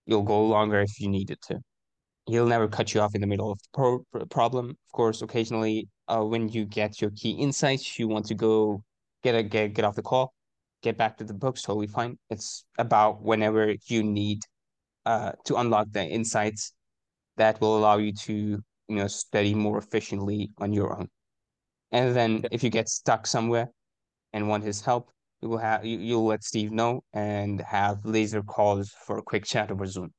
you'll 0.07 0.23
go 0.23 0.45
longer 0.47 0.81
if 0.81 0.99
you 0.99 1.09
needed 1.09 1.39
to. 1.43 1.59
He'll 2.27 2.47
never 2.47 2.67
cut 2.67 2.93
you 2.93 3.01
off 3.01 3.15
in 3.15 3.21
the 3.21 3.27
middle 3.27 3.51
of 3.51 3.59
the 3.59 3.69
pro- 3.73 4.25
problem. 4.27 4.71
Of 4.71 4.91
course, 4.93 5.21
occasionally, 5.21 5.89
uh, 6.07 6.23
when 6.25 6.49
you 6.49 6.65
get 6.65 7.01
your 7.01 7.11
key 7.11 7.31
insights, 7.31 7.99
you 7.99 8.07
want 8.07 8.25
to 8.27 8.35
go 8.35 8.83
get 9.23 9.35
a 9.35 9.43
get 9.43 9.73
get 9.73 9.85
off 9.85 9.95
the 9.95 10.03
call, 10.03 10.33
get 10.83 10.97
back 10.97 11.17
to 11.17 11.23
the 11.25 11.33
books. 11.33 11.61
Totally 11.63 11.87
fine. 11.87 12.17
It's 12.29 12.65
about 12.77 13.21
whenever 13.23 13.75
you 13.87 14.03
need 14.03 14.41
uh 15.11 15.31
to 15.45 15.55
unlock 15.55 15.87
the 15.91 16.05
insights 16.19 16.73
that 17.37 17.61
will 17.61 17.77
allow 17.79 17.97
you 17.97 18.11
to 18.27 18.33
you 18.89 18.97
know 18.99 19.07
study 19.07 19.53
more 19.53 19.77
efficiently 19.77 20.51
on 20.59 20.73
your 20.73 20.89
own. 20.97 21.07
And 21.91 22.15
then 22.15 22.31
if 22.51 22.63
you 22.63 22.69
get 22.69 22.89
stuck 22.89 23.25
somewhere 23.27 23.67
and 24.33 24.49
want 24.49 24.63
his 24.63 24.81
help, 24.81 25.09
you 25.41 25.49
will 25.49 25.63
have 25.69 25.85
you, 25.85 25.97
you'll 25.99 26.25
let 26.25 26.43
Steve 26.43 26.71
know 26.71 27.01
and 27.13 27.61
have 27.61 28.03
laser 28.03 28.43
calls 28.43 28.91
for 29.05 29.17
a 29.17 29.21
quick 29.21 29.45
chat 29.45 29.71
over 29.71 29.85
Zoom. 29.85 30.11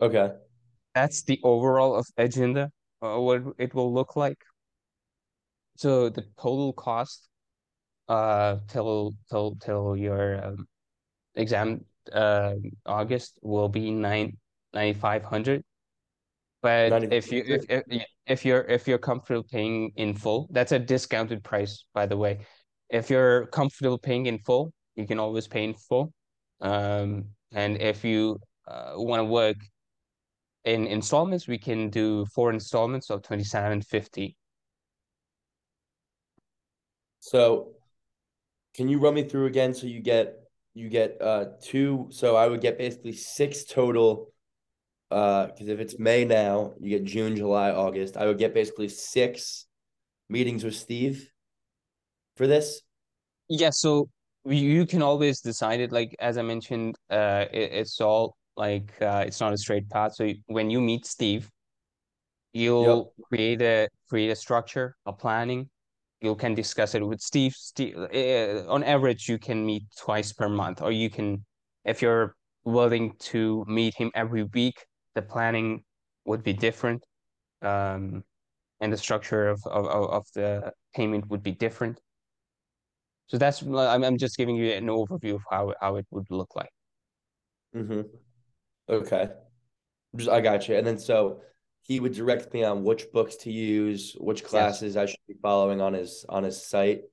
Okay. 0.00 0.28
That's 0.94 1.22
the 1.22 1.40
overall 1.42 1.94
of 1.96 2.06
agenda, 2.16 2.70
uh, 3.02 3.18
what 3.18 3.42
it 3.58 3.74
will 3.74 3.92
look 3.92 4.16
like. 4.16 4.38
So 5.76 6.08
the 6.08 6.24
total 6.40 6.72
cost 6.72 7.28
uh 8.08 8.56
till 8.68 9.14
till 9.30 9.56
till 9.60 9.96
your 9.96 10.44
um, 10.44 10.66
exam 11.34 11.84
uh 12.12 12.54
August 12.86 13.38
will 13.42 13.68
be 13.68 13.90
nine 13.90 14.36
ninety 14.72 14.98
five 14.98 15.22
hundred. 15.22 15.62
But 16.60 17.12
if 17.12 17.30
you 17.30 17.44
if, 17.46 17.64
if 17.68 18.02
if 18.26 18.44
you're 18.44 18.62
if 18.62 18.88
you're 18.88 18.98
comfortable 18.98 19.44
paying 19.44 19.92
in 19.96 20.14
full, 20.14 20.48
that's 20.50 20.72
a 20.72 20.78
discounted 20.78 21.44
price, 21.44 21.84
by 21.94 22.06
the 22.06 22.16
way. 22.16 22.40
If 22.90 23.10
you're 23.10 23.46
comfortable 23.46 23.98
paying 23.98 24.26
in 24.26 24.38
full, 24.38 24.72
you 24.96 25.06
can 25.06 25.18
always 25.18 25.46
pay 25.46 25.62
in 25.64 25.74
full. 25.74 26.12
Um, 26.60 27.26
and 27.52 27.80
if 27.80 28.04
you 28.04 28.40
uh, 28.66 28.94
want 28.96 29.20
to 29.20 29.24
work 29.24 29.56
in 30.64 30.86
installments, 30.86 31.46
we 31.46 31.58
can 31.58 31.90
do 31.90 32.26
four 32.34 32.50
installments 32.50 33.08
of 33.08 33.22
twenty 33.22 33.44
seven 33.44 33.80
fifty. 33.80 34.36
So 37.20 37.74
can 38.74 38.88
you 38.88 38.98
run 38.98 39.14
me 39.14 39.22
through 39.22 39.46
again? 39.46 39.74
So 39.74 39.86
you 39.86 40.00
get 40.00 40.34
you 40.78 40.88
get 40.88 41.20
uh 41.20 41.46
two. 41.60 42.06
So 42.10 42.36
I 42.36 42.46
would 42.46 42.60
get 42.60 42.78
basically 42.78 43.12
six 43.12 43.64
total. 43.64 44.32
Uh, 45.10 45.46
because 45.46 45.68
if 45.68 45.80
it's 45.80 45.98
May 45.98 46.24
now, 46.26 46.74
you 46.78 46.90
get 46.90 47.04
June, 47.04 47.34
July, 47.34 47.70
August. 47.70 48.18
I 48.18 48.26
would 48.26 48.38
get 48.38 48.52
basically 48.52 48.88
six 48.88 49.66
meetings 50.28 50.62
with 50.62 50.76
Steve 50.76 51.30
for 52.36 52.46
this. 52.46 52.82
Yeah, 53.48 53.70
so 53.70 54.10
you 54.44 54.84
can 54.86 55.02
always 55.02 55.40
decide 55.40 55.80
it. 55.80 55.90
Like 55.90 56.14
as 56.20 56.36
I 56.38 56.42
mentioned, 56.42 56.94
uh, 57.10 57.46
it, 57.50 57.72
it's 57.72 58.00
all 58.00 58.36
like 58.56 58.92
uh, 59.00 59.24
it's 59.26 59.40
not 59.40 59.52
a 59.52 59.58
straight 59.58 59.88
path. 59.88 60.14
So 60.14 60.30
when 60.46 60.70
you 60.70 60.80
meet 60.80 61.06
Steve, 61.06 61.50
you'll 62.52 63.14
yep. 63.18 63.28
create 63.28 63.62
a 63.62 63.88
create 64.08 64.30
a 64.30 64.36
structure, 64.36 64.94
a 65.06 65.12
planning, 65.12 65.70
you 66.20 66.34
can 66.34 66.54
discuss 66.54 66.94
it 66.94 67.06
with 67.06 67.20
Steve. 67.20 67.54
Steve, 67.54 67.96
uh, 67.96 68.64
on 68.68 68.82
average, 68.84 69.28
you 69.28 69.38
can 69.38 69.64
meet 69.64 69.84
twice 69.96 70.32
per 70.32 70.48
month, 70.48 70.82
or 70.82 70.90
you 70.90 71.10
can, 71.10 71.44
if 71.84 72.02
you're 72.02 72.34
willing 72.64 73.14
to 73.18 73.64
meet 73.68 73.94
him 73.94 74.10
every 74.14 74.44
week, 74.44 74.84
the 75.14 75.22
planning 75.22 75.84
would 76.24 76.42
be 76.42 76.52
different, 76.52 77.04
um, 77.62 78.22
and 78.80 78.92
the 78.92 78.96
structure 78.96 79.48
of, 79.48 79.60
of 79.66 79.86
of 79.86 80.26
the 80.34 80.72
payment 80.94 81.28
would 81.30 81.42
be 81.42 81.52
different. 81.52 82.00
So 83.28 83.38
that's 83.38 83.62
I'm 83.62 84.04
I'm 84.04 84.18
just 84.18 84.36
giving 84.36 84.56
you 84.56 84.72
an 84.72 84.86
overview 84.86 85.34
of 85.34 85.42
how 85.50 85.74
how 85.80 85.96
it 85.96 86.06
would 86.10 86.26
look 86.30 86.54
like. 86.56 86.70
Mm-hmm. 87.74 88.02
Okay. 88.88 89.28
I 90.30 90.40
got 90.40 90.68
you. 90.68 90.76
And 90.76 90.86
then 90.86 90.98
so 90.98 91.40
he 91.88 92.00
would 92.00 92.12
direct 92.12 92.52
me 92.52 92.62
on 92.62 92.84
which 92.84 93.10
books 93.12 93.36
to 93.36 93.50
use, 93.50 94.14
which 94.20 94.44
classes 94.44 94.94
yes. 94.94 95.02
I 95.02 95.06
should 95.06 95.26
be 95.26 95.34
following 95.40 95.80
on 95.80 95.94
his 95.94 96.24
on 96.28 96.44
his 96.44 96.62
site. 96.62 97.04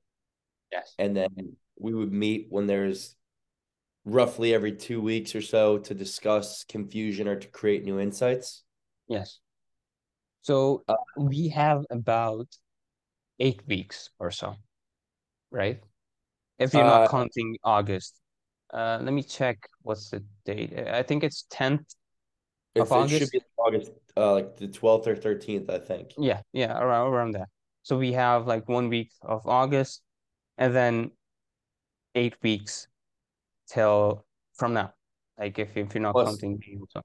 Yes. 0.72 0.94
And 1.00 1.16
then 1.16 1.56
we 1.80 1.94
would 1.94 2.12
meet 2.12 2.48
when 2.50 2.68
there's 2.68 3.16
roughly 4.04 4.54
every 4.54 4.74
two 4.74 5.02
weeks 5.02 5.34
or 5.34 5.42
so 5.42 5.78
to 5.78 5.94
discuss 5.94 6.66
confusion 6.66 7.28
or 7.28 7.38
to 7.38 7.48
create 7.48 7.86
new 7.86 8.00
insights. 8.00 8.64
Yes. 9.08 9.40
So 10.42 10.84
uh, 10.90 10.96
we 11.18 11.48
have 11.50 11.86
about 11.90 12.48
eight 13.40 13.62
weeks 13.66 14.10
or 14.20 14.30
so, 14.30 14.56
right? 15.52 15.82
If 16.60 16.74
you're 16.74 16.84
not 16.84 17.04
uh, 17.04 17.08
counting 17.08 17.58
August. 17.64 18.20
Uh, 18.74 19.00
let 19.02 19.14
me 19.14 19.24
check 19.24 19.58
what's 19.84 20.10
the 20.10 20.22
date. 20.44 20.78
I 20.78 21.02
think 21.02 21.24
it's 21.24 21.46
10th 21.50 21.86
August. 22.76 23.14
It 23.14 23.20
should 23.20 23.32
be 23.32 23.42
August, 23.58 23.92
uh, 24.18 24.34
like 24.34 24.58
the 24.58 24.68
twelfth 24.68 25.08
or 25.08 25.16
thirteenth, 25.16 25.70
I 25.70 25.80
think. 25.80 26.14
Yeah, 26.18 26.42
yeah, 26.54 26.78
around 26.78 27.08
around 27.08 27.32
that. 27.32 27.50
So 27.84 27.98
we 27.98 28.14
have 28.14 28.48
like 28.48 28.68
one 28.68 28.90
week 28.90 29.12
of 29.22 29.48
August, 29.48 30.02
and 30.58 30.76
then 30.76 31.12
eight 32.16 32.36
weeks 32.42 32.88
till 33.70 34.26
from 34.56 34.74
now. 34.74 34.94
Like 35.38 35.60
if 35.60 35.76
if 35.78 35.94
you're 35.94 36.02
not 36.02 36.14
Plus, 36.14 36.30
counting 36.30 36.62
so. 36.90 37.02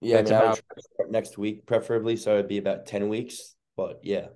Yeah, 0.00 0.18
I 0.18 0.22
mean, 0.22 0.32
about, 0.32 0.60
next 1.08 1.38
week 1.38 1.66
preferably, 1.66 2.16
so 2.16 2.34
it'd 2.34 2.48
be 2.48 2.58
about 2.58 2.86
ten 2.86 3.08
weeks. 3.08 3.54
But 3.76 4.00
yeah, 4.02 4.26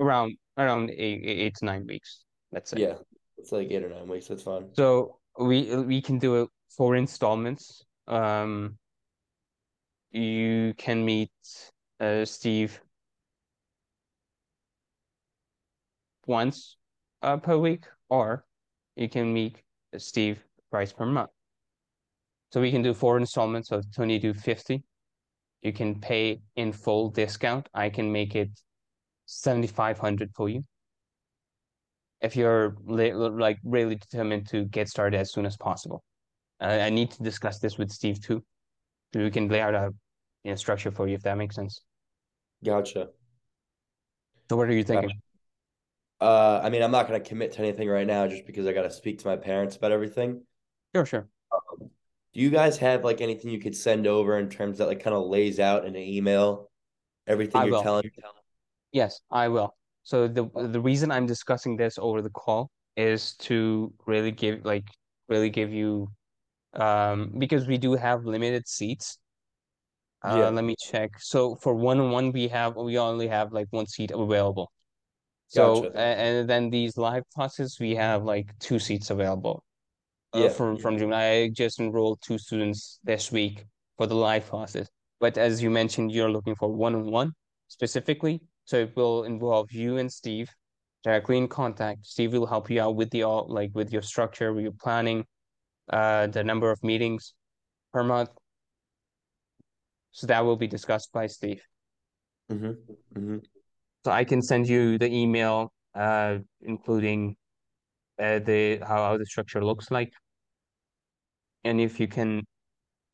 around 0.00 0.36
around 0.58 0.90
eight 0.90 1.22
eight 1.24 1.54
to 1.56 1.64
nine 1.64 1.86
weeks. 1.86 2.24
Let's 2.50 2.70
say. 2.70 2.80
Yeah, 2.80 2.94
it's 3.38 3.52
like 3.52 3.70
eight 3.70 3.84
or 3.84 3.90
nine 3.90 4.08
weeks. 4.08 4.26
That's 4.26 4.42
fine. 4.42 4.68
So 4.74 5.18
we 5.38 5.74
we 5.76 6.02
can 6.02 6.18
do 6.18 6.42
it 6.42 6.48
four 6.76 6.96
installments. 6.96 7.84
Um, 8.08 8.78
you 10.12 10.74
can 10.76 11.04
meet 11.04 11.30
uh, 12.00 12.24
Steve 12.24 12.80
once 16.26 16.76
uh, 17.22 17.36
per 17.38 17.56
week, 17.56 17.84
or 18.08 18.44
you 18.96 19.08
can 19.08 19.32
meet 19.32 19.56
Steve 19.96 20.38
twice 20.70 20.92
per 20.92 21.06
month. 21.06 21.30
So 22.52 22.60
we 22.60 22.70
can 22.70 22.82
do 22.82 22.92
four 22.92 23.18
installments 23.18 23.72
of 23.72 23.90
20 23.94 24.20
to 24.20 24.34
50. 24.34 24.82
You 25.62 25.72
can 25.72 25.98
pay 26.00 26.42
in 26.56 26.72
full 26.72 27.08
discount. 27.08 27.68
I 27.72 27.88
can 27.88 28.12
make 28.12 28.34
it 28.34 28.50
7,500 29.26 30.30
for 30.34 30.48
you. 30.48 30.62
If 32.20 32.36
you're 32.36 32.76
like 32.86 33.58
really 33.64 33.94
determined 33.94 34.48
to 34.48 34.64
get 34.66 34.88
started 34.88 35.18
as 35.18 35.32
soon 35.32 35.46
as 35.46 35.56
possible. 35.56 36.04
Uh, 36.60 36.78
I 36.82 36.90
need 36.90 37.10
to 37.12 37.22
discuss 37.22 37.58
this 37.58 37.78
with 37.78 37.90
Steve 37.90 38.20
too. 38.20 38.44
We 39.14 39.30
can 39.30 39.48
lay 39.48 39.60
out 39.60 39.74
a 39.74 39.92
you 40.44 40.50
know, 40.50 40.56
structure 40.56 40.90
for 40.90 41.06
you, 41.08 41.14
if 41.14 41.22
that 41.22 41.36
makes 41.36 41.56
sense. 41.56 41.82
Gotcha. 42.64 43.08
So 44.48 44.56
what 44.56 44.68
are 44.68 44.74
you 44.74 44.84
thinking? 44.84 45.20
Uh, 46.20 46.60
I 46.62 46.70
mean, 46.70 46.82
I'm 46.82 46.92
not 46.92 47.08
going 47.08 47.20
to 47.20 47.28
commit 47.28 47.52
to 47.52 47.58
anything 47.58 47.88
right 47.88 48.06
now 48.06 48.28
just 48.28 48.46
because 48.46 48.66
I 48.66 48.72
got 48.72 48.82
to 48.82 48.90
speak 48.90 49.18
to 49.20 49.26
my 49.26 49.36
parents 49.36 49.76
about 49.76 49.90
everything. 49.90 50.42
Sure, 50.94 51.04
sure. 51.04 51.28
Um, 51.52 51.90
do 52.32 52.40
you 52.40 52.50
guys 52.50 52.78
have 52.78 53.02
like 53.02 53.20
anything 53.20 53.50
you 53.50 53.58
could 53.58 53.74
send 53.74 54.06
over 54.06 54.38
in 54.38 54.48
terms 54.48 54.78
that 54.78 54.86
like 54.86 55.02
kind 55.02 55.16
of 55.16 55.26
lays 55.26 55.58
out 55.58 55.84
in 55.84 55.96
an 55.96 56.02
email 56.02 56.70
everything 57.26 57.60
I 57.60 57.64
you're 57.64 57.72
will. 57.72 57.82
telling? 57.82 58.10
Yes, 58.92 59.20
I 59.30 59.48
will. 59.48 59.74
So 60.04 60.28
the 60.28 60.48
the 60.54 60.80
reason 60.80 61.10
I'm 61.10 61.26
discussing 61.26 61.76
this 61.76 61.98
over 61.98 62.22
the 62.22 62.30
call 62.30 62.70
is 62.96 63.34
to 63.36 63.92
really 64.06 64.32
give 64.32 64.64
like 64.64 64.84
really 65.28 65.50
give 65.50 65.72
you 65.72 66.08
um 66.74 67.32
because 67.38 67.66
we 67.66 67.78
do 67.78 67.94
have 67.94 68.24
limited 68.24 68.66
seats 68.68 69.18
uh, 70.24 70.36
yeah. 70.38 70.48
let 70.48 70.64
me 70.64 70.76
check. 70.78 71.12
So 71.18 71.56
for 71.56 71.74
one 71.74 71.98
on 72.00 72.10
one, 72.10 72.32
we 72.32 72.48
have 72.48 72.76
we 72.76 72.98
only 72.98 73.28
have 73.28 73.52
like 73.52 73.66
one 73.70 73.86
seat 73.86 74.10
available. 74.10 74.70
So 75.48 75.82
gotcha. 75.82 75.98
and 75.98 76.48
then 76.48 76.70
these 76.70 76.96
live 76.96 77.24
classes, 77.34 77.78
we 77.78 77.94
have 77.96 78.24
like 78.24 78.56
two 78.58 78.78
seats 78.78 79.10
available. 79.10 79.64
Uh, 80.34 80.44
yeah. 80.44 80.48
from 80.48 80.78
from 80.78 80.98
June, 80.98 81.12
I 81.12 81.50
just 81.50 81.80
enrolled 81.80 82.20
two 82.22 82.38
students 82.38 83.00
this 83.04 83.30
week 83.30 83.66
for 83.98 84.06
the 84.06 84.14
live 84.14 84.48
classes. 84.48 84.88
But 85.20 85.36
as 85.38 85.62
you 85.62 85.70
mentioned, 85.70 86.12
you're 86.12 86.30
looking 86.30 86.54
for 86.54 86.72
one 86.72 86.94
on 86.94 87.10
one 87.10 87.32
specifically. 87.68 88.40
So 88.64 88.78
it 88.78 88.96
will 88.96 89.24
involve 89.24 89.72
you 89.72 89.98
and 89.98 90.10
Steve 90.10 90.48
directly 91.02 91.36
in 91.36 91.48
contact. 91.48 92.06
Steve 92.06 92.32
will 92.32 92.46
help 92.46 92.70
you 92.70 92.80
out 92.80 92.94
with 92.94 93.10
the 93.10 93.24
all 93.24 93.46
like 93.48 93.70
with 93.74 93.92
your 93.92 94.02
structure, 94.02 94.52
with 94.52 94.62
your 94.62 94.78
planning, 94.80 95.24
uh, 95.92 96.28
the 96.28 96.44
number 96.44 96.70
of 96.70 96.82
meetings 96.82 97.34
per 97.92 98.02
month, 98.02 98.30
so 100.12 100.26
that 100.26 100.44
will 100.44 100.56
be 100.56 100.66
discussed 100.66 101.10
by 101.12 101.26
Steve. 101.26 101.62
Mm-hmm. 102.50 103.18
Mm-hmm. 103.18 103.38
So 104.04 104.10
I 104.10 104.24
can 104.24 104.42
send 104.42 104.68
you 104.68 104.98
the 104.98 105.12
email, 105.12 105.72
uh, 105.94 106.38
including 106.60 107.36
uh, 108.20 108.40
the 108.40 108.78
how, 108.78 108.96
how 108.96 109.16
the 109.16 109.26
structure 109.26 109.64
looks 109.64 109.90
like, 109.90 110.12
and 111.64 111.80
if 111.80 111.98
you 111.98 112.08
can 112.08 112.42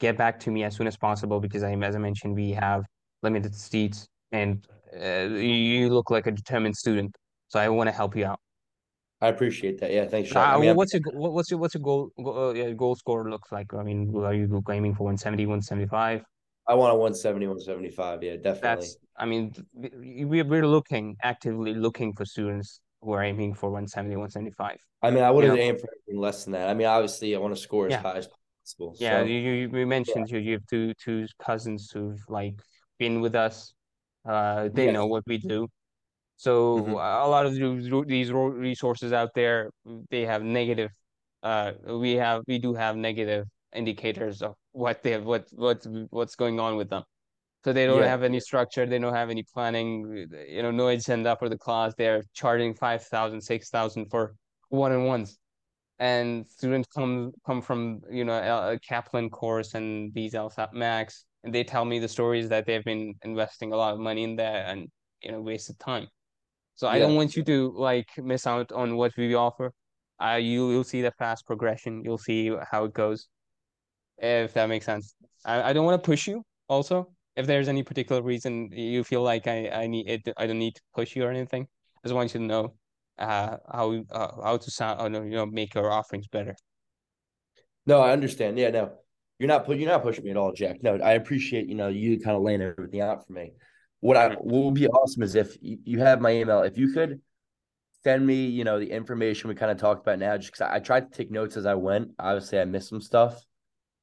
get 0.01 0.17
back 0.17 0.41
to 0.41 0.51
me 0.51 0.65
as 0.65 0.77
soon 0.77 0.87
as 0.87 0.97
possible, 0.97 1.41
because 1.41 1.63
I, 1.63 1.73
as 1.73 1.95
I 1.95 1.99
mentioned, 1.99 2.35
we 2.35 2.51
have 2.53 2.85
limited 3.23 3.55
seats, 3.55 4.07
and 4.33 4.67
uh, 5.01 5.29
you 5.35 5.91
look 5.91 6.11
like 6.11 6.27
a 6.27 6.33
determined 6.33 6.77
student, 6.77 7.15
so 7.49 7.61
I 7.61 7.69
want 7.69 7.89
to 7.89 7.93
help 7.93 8.17
you 8.17 8.27
out. 8.27 8.41
I 9.21 9.29
appreciate 9.29 9.81
that. 9.81 9.93
Yeah, 9.93 10.07
thanks. 10.07 10.31
Sean. 10.31 10.49
Uh, 10.49 10.57
I 10.57 10.61
mean, 10.61 10.77
what's 10.77 10.95
your 10.95 11.03
what's 11.13 11.51
your 11.51 11.59
what's 11.59 11.75
your 11.75 11.83
goal 11.83 12.11
goal, 12.23 12.51
uh, 12.57 12.71
goal 12.73 12.95
score 12.95 13.29
looks 13.29 13.51
like? 13.51 13.75
I 13.75 13.83
mean, 13.83 14.15
are 14.17 14.33
you 14.33 14.63
aiming 14.71 14.95
for 14.95 15.05
170, 15.05 15.47
175? 15.47 16.23
I 16.69 16.75
want 16.75 16.93
a 16.93 16.97
170, 16.97 17.47
175. 17.47 18.23
Yeah, 18.23 18.37
definitely. 18.37 18.61
That's, 18.61 18.97
I 19.17 19.25
mean, 19.25 19.53
we, 19.75 20.43
we're 20.43 20.67
looking, 20.67 21.17
actively 21.23 21.75
looking 21.75 22.13
for 22.13 22.27
students 22.27 22.81
who 23.01 23.13
are 23.13 23.23
aiming 23.23 23.55
for 23.55 23.71
170, 23.71 24.17
175. 24.17 24.77
I 25.03 25.11
mean, 25.11 25.23
I 25.23 25.31
wouldn't 25.31 25.55
you 25.55 25.59
know? 25.59 25.65
aim 25.65 25.79
for 25.79 25.89
anything 26.07 26.21
less 26.21 26.45
than 26.45 26.53
that. 26.53 26.69
I 26.69 26.75
mean, 26.75 26.87
obviously, 26.87 27.35
I 27.35 27.39
want 27.39 27.55
to 27.55 27.61
score 27.61 27.87
as 27.87 27.93
yeah. 27.93 28.03
high 28.03 28.19
as 28.19 28.29
possible. 28.29 28.95
Yeah, 28.99 29.21
so. 29.21 29.25
you, 29.25 29.71
you 29.73 29.87
mentioned 29.87 30.29
yeah. 30.29 30.39
you, 30.39 30.45
you 30.45 30.53
have 30.53 30.67
two 30.69 30.93
two 31.03 31.27
cousins 31.43 31.91
who've 31.91 32.23
like 32.29 32.61
been 32.99 33.21
with 33.21 33.35
us. 33.35 33.73
Uh, 34.29 34.69
they 34.73 34.87
yes. 34.87 34.95
know 34.95 35.07
what 35.07 35.23
we 35.27 35.39
do. 35.39 35.69
So 36.37 36.81
mm-hmm. 36.81 36.93
a 36.93 37.29
lot 37.29 37.47
of 37.47 37.55
these 38.07 38.33
resources 38.33 39.13
out 39.13 39.31
there, 39.35 39.71
they 40.11 40.25
have 40.25 40.43
negative. 40.43 40.91
Uh, 41.43 41.73
we 41.87 42.13
have 42.15 42.43
we 42.47 42.59
do 42.59 42.75
have 42.75 42.97
negative 42.97 43.47
indicators 43.75 44.43
of 44.43 44.55
what 44.79 45.03
they 45.03 45.11
have, 45.11 45.25
what 45.25 45.49
what's 45.53 45.87
what's 46.11 46.37
going 46.37 46.61
on 46.61 46.77
with 46.77 46.89
them. 46.89 47.03
So 47.65 47.73
they 47.73 47.87
don't 47.87 48.03
yeah. 48.03 48.09
have 48.09 48.23
any 48.23 48.41
structure, 48.41 48.87
they 48.87 48.99
don't 48.99 49.15
have 49.15 49.31
any 49.31 49.45
planning, 49.53 50.29
you 50.49 50.63
know, 50.63 50.71
no 50.71 50.89
agenda 50.89 51.37
for 51.37 51.49
the 51.49 51.59
class. 51.59 51.93
They're 51.99 52.23
charging 52.33 52.73
5,000, 52.73 53.41
6,000 53.41 54.07
for 54.07 54.35
one-on-ones. 54.69 55.37
And 55.99 56.47
students 56.47 56.89
come 56.95 57.33
come 57.45 57.61
from, 57.61 58.01
you 58.09 58.25
know, 58.25 58.35
a 58.35 58.79
Kaplan 58.79 59.31
course 59.31 59.75
and 59.75 60.15
these 60.15 60.35
LSAT 60.35 60.73
Max, 60.73 61.25
and 61.43 61.53
they 61.53 61.65
tell 61.65 61.85
me 61.85 61.99
the 61.99 62.07
stories 62.07 62.49
that 62.51 62.65
they've 62.67 62.85
been 62.85 63.15
investing 63.25 63.73
a 63.73 63.77
lot 63.77 63.95
of 63.95 63.99
money 63.99 64.23
in 64.23 64.37
there 64.37 64.65
and, 64.69 64.89
you 65.23 65.33
know, 65.33 65.41
wasted 65.41 65.77
time. 65.81 66.07
So 66.77 66.87
yeah. 66.87 66.93
I 66.93 66.99
don't 67.01 67.17
want 67.17 67.35
you 67.35 67.43
to 67.43 67.73
like 67.77 68.11
miss 68.19 68.47
out 68.47 68.71
on 68.71 68.97
what 68.97 69.17
we 69.17 69.35
offer. 69.35 69.73
Uh, 70.23 70.39
you, 70.41 70.71
you'll 70.71 70.85
see 70.85 71.03
the 71.03 71.11
fast 71.19 71.45
progression. 71.45 72.03
You'll 72.05 72.25
see 72.31 72.53
how 72.71 72.85
it 72.85 72.93
goes 72.93 73.27
if 74.19 74.55
that 74.55 74.69
makes 74.69 74.87
sense. 74.87 75.15
I, 75.45 75.71
I 75.71 75.73
don't 75.73 75.85
want 75.87 76.03
to 76.03 76.07
push 76.07 76.27
you 76.27 76.45
also. 76.69 77.13
If 77.37 77.47
there's 77.47 77.69
any 77.69 77.83
particular 77.83 78.23
reason 78.23 78.71
you 78.73 79.05
feel 79.05 79.23
like 79.23 79.47
I, 79.47 79.69
I 79.69 79.87
need 79.87 80.09
it, 80.09 80.29
I 80.37 80.47
don't 80.47 80.59
need 80.59 80.75
to 80.75 80.83
push 80.95 81.15
you 81.15 81.25
or 81.25 81.31
anything. 81.31 81.69
I 82.05 82.09
just 82.09 82.15
want 82.15 82.35
you 82.35 82.41
to 82.41 82.47
know 82.47 82.75
uh, 83.19 83.57
how 83.73 84.05
uh, 84.11 84.43
how 84.43 84.57
to 84.57 84.71
sound, 84.71 85.15
you 85.15 85.31
know, 85.31 85.47
make 85.47 85.77
our 85.77 85.91
offerings 85.91 86.27
better. 86.29 86.57
No, 87.87 88.01
I 88.01 88.13
understand. 88.13 88.59
Yeah, 88.59 88.71
no, 88.71 88.93
you're 89.39 89.49
not 89.49 89.65
put 89.67 89.79
you're 89.79 89.89
not 89.89 90.03
pushing 90.03 90.25
me 90.25 90.31
at 90.31 90.37
all, 90.37 90.53
Jack. 90.53 90.83
No, 90.83 90.97
I 90.97 91.13
appreciate 91.13 91.67
you 91.69 91.75
know 91.75 91.89
you 91.89 92.21
kind 92.21 92.37
of 92.37 92.43
laying 92.43 92.63
everything 92.63 93.01
out 93.01 93.27
for 93.27 93.33
me. 93.33 93.53
What 94.01 94.17
I 94.17 94.31
Mm-hmm. 94.31 94.35
what 94.35 94.65
would 94.65 94.75
be 94.75 94.89
awesome 94.89 95.23
is 95.23 95.35
if 95.35 95.57
you, 95.61 95.79
you 95.85 95.99
have 96.01 96.21
my 96.21 96.33
email, 96.33 96.63
if 96.63 96.77
you 96.79 96.93
could 96.93 97.21
send 98.05 98.27
me, 98.27 98.47
you 98.47 98.65
know, 98.65 98.79
the 98.79 98.91
information 98.91 99.49
we 99.49 99.55
kind 99.55 99.73
of 99.73 99.79
talked 99.79 100.03
about 100.03 100.19
now, 100.19 100.37
just 100.37 100.53
because 100.53 100.63
I, 100.63 100.77
I 100.77 100.79
tried 100.81 101.11
to 101.13 101.19
take 101.19 101.31
notes 101.31 101.57
as 101.57 101.67
I 101.67 101.75
went. 101.75 102.11
Obviously, 102.19 102.61
I 102.61 102.65
missed 102.65 102.89
some 102.91 103.01
stuff. 103.01 103.45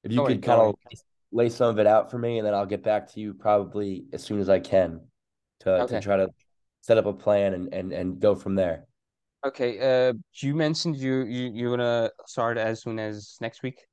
If 0.05 0.11
you 0.13 0.23
could 0.23 0.41
kind 0.43 0.61
of 0.61 0.75
lay 1.31 1.49
some 1.49 1.69
of 1.69 1.79
it 1.79 1.87
out 1.87 2.09
for 2.11 2.17
me, 2.17 2.37
and 2.37 2.45
then 2.47 2.53
I'll 2.53 2.65
get 2.65 2.83
back 2.83 3.11
to 3.13 3.19
you 3.19 3.33
probably 3.33 4.05
as 4.13 4.23
soon 4.23 4.39
as 4.39 4.49
I 4.49 4.59
can 4.59 5.01
to 5.61 5.81
Okay. 5.81 5.95
to 5.95 6.01
try 6.01 6.17
to 6.17 6.29
set 6.81 6.97
up 6.97 7.05
a 7.05 7.13
plan 7.13 7.53
and 7.55 7.73
and 7.73 7.91
and 7.91 8.19
go 8.19 8.35
from 8.35 8.55
there. 8.55 8.85
Okay. 9.45 9.71
Uh, 9.79 10.13
you 10.41 10.55
mentioned 10.55 10.95
you 10.95 11.25
you 11.25 11.51
you're 11.53 11.75
gonna 11.75 12.11
start 12.27 12.57
as 12.57 12.81
soon 12.83 12.99
as 12.99 13.37
next 13.41 13.63
week. 13.63 13.85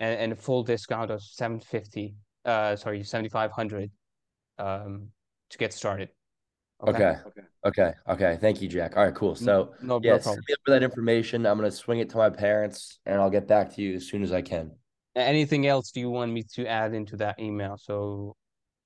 and, 0.00 0.18
and 0.20 0.32
a 0.32 0.36
full 0.36 0.62
discount 0.62 1.10
of 1.10 1.22
750 1.22 2.14
uh 2.44 2.76
sorry 2.76 3.02
7500 3.02 3.90
um 4.58 5.08
to 5.50 5.58
get 5.58 5.72
started. 5.72 6.10
Okay. 6.86 7.16
Okay. 7.66 7.92
Okay. 8.08 8.38
Thank 8.40 8.62
you, 8.62 8.68
Jack. 8.68 8.96
All 8.96 9.04
right, 9.04 9.14
cool. 9.14 9.34
So 9.34 9.74
No, 9.82 9.98
yeah, 10.02 10.12
no 10.12 10.18
send 10.18 10.22
problem. 10.22 10.44
me 10.48 10.54
up 10.54 10.60
for 10.64 10.70
that 10.70 10.82
information. 10.82 11.44
I'm 11.46 11.56
gonna 11.58 11.70
swing 11.70 11.98
it 11.98 12.10
to 12.10 12.16
my 12.16 12.30
parents 12.30 13.00
and 13.04 13.20
I'll 13.20 13.30
get 13.30 13.48
back 13.48 13.74
to 13.74 13.82
you 13.82 13.96
as 13.96 14.06
soon 14.06 14.22
as 14.22 14.32
I 14.32 14.42
can. 14.42 14.70
Anything 15.16 15.66
else 15.66 15.90
do 15.90 15.98
you 16.00 16.10
want 16.10 16.32
me 16.32 16.44
to 16.54 16.66
add 16.66 16.94
into 16.94 17.16
that 17.16 17.40
email? 17.40 17.76
So 17.76 18.36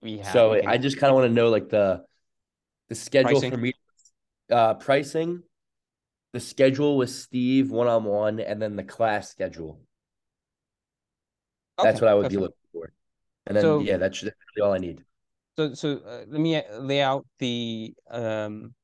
we 0.01 0.19
have 0.19 0.33
So 0.33 0.53
we 0.53 0.63
I 0.63 0.79
just 0.79 0.99
kind 0.99 1.11
of 1.11 1.17
want 1.17 1.29
to 1.29 1.35
know 1.35 1.51
like 1.51 1.69
the 1.69 2.05
the 2.89 2.95
schedule 2.95 3.33
Pricing? 3.33 3.51
for 3.51 3.59
me 3.59 3.73
uh 4.51 4.75
pricing, 4.75 5.43
the 6.33 6.41
schedule 6.41 6.97
with 6.97 7.11
Steve 7.11 7.71
one 7.71 7.89
on 7.89 8.05
one, 8.05 8.41
and 8.41 8.61
then 8.61 8.77
the 8.77 8.85
class 8.85 9.31
schedule. 9.31 9.81
That's 11.79 12.01
what 12.01 12.09
I 12.11 12.15
would 12.15 12.29
be 12.29 12.37
looking 12.37 12.57
for. 12.73 12.93
And 13.47 13.57
then 13.57 13.63
So- 13.63 13.81
yeah, 13.81 13.97
that's 13.97 14.21
that's 14.21 14.37
really 14.57 14.67
all 14.67 14.75
I 14.75 14.79
need. 14.79 15.05
So 15.57 15.75
so 15.75 16.01
uh, 16.07 16.25
let 16.29 16.41
me 16.41 16.57
uh, 16.57 16.79
lay 16.81 17.03
out 17.03 17.27
the 17.39 17.93
um 18.11 18.75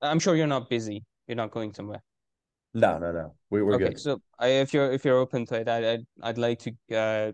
I'm 0.00 0.18
sure 0.18 0.34
you're 0.34 0.46
not 0.46 0.70
busy. 0.70 1.04
You're 1.26 1.36
not 1.36 1.50
going 1.50 1.72
somewhere. 1.74 2.02
No, 2.74 2.98
no, 2.98 3.12
no. 3.12 3.34
We 3.50 3.62
we're 3.62 3.74
Okay, 3.74 3.88
good. 3.90 4.00
so 4.00 4.20
I, 4.38 4.48
if 4.48 4.72
you're 4.72 4.92
if 4.92 5.04
you're 5.04 5.18
open 5.18 5.44
to 5.46 5.60
it, 5.60 5.68
I, 5.68 5.92
I'd 5.92 6.06
I'd 6.22 6.38
like 6.38 6.58
to 6.60 6.72
uh 6.96 7.32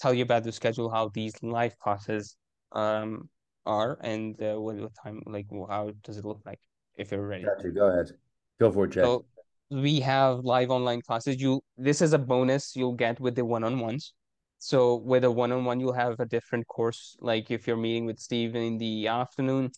tell 0.00 0.14
you 0.14 0.22
about 0.22 0.44
the 0.44 0.52
schedule, 0.52 0.88
how 0.90 1.08
these 1.08 1.34
live 1.42 1.78
classes 1.78 2.36
um 2.72 3.28
are, 3.66 3.98
and 4.02 4.40
uh, 4.42 4.54
what 4.60 4.76
what 4.76 4.94
time 5.02 5.22
like 5.26 5.46
how 5.68 5.92
does 6.02 6.16
it 6.18 6.24
look 6.24 6.40
like 6.46 6.58
if 6.96 7.10
you're 7.12 7.26
ready. 7.26 7.44
Go 7.74 7.86
ahead. 7.86 8.10
Go 8.58 8.70
for 8.70 8.84
it, 8.84 8.90
Jack. 8.90 9.04
So 9.04 9.26
we 9.70 10.00
have 10.00 10.40
live 10.40 10.70
online 10.70 11.00
classes. 11.02 11.40
You 11.40 11.60
this 11.76 12.02
is 12.02 12.12
a 12.12 12.18
bonus 12.18 12.74
you'll 12.74 12.94
get 12.94 13.20
with 13.20 13.34
the 13.36 13.44
one-on-ones. 13.44 14.14
So 14.58 14.96
with 14.96 15.24
a 15.24 15.30
one-on-one, 15.30 15.80
you'll 15.80 15.94
have 15.94 16.20
a 16.20 16.26
different 16.26 16.66
course. 16.66 17.16
Like 17.20 17.50
if 17.50 17.66
you're 17.66 17.76
meeting 17.76 18.04
with 18.04 18.18
Steve 18.18 18.54
in 18.56 18.78
the 18.78 19.08
afternoon 19.08 19.70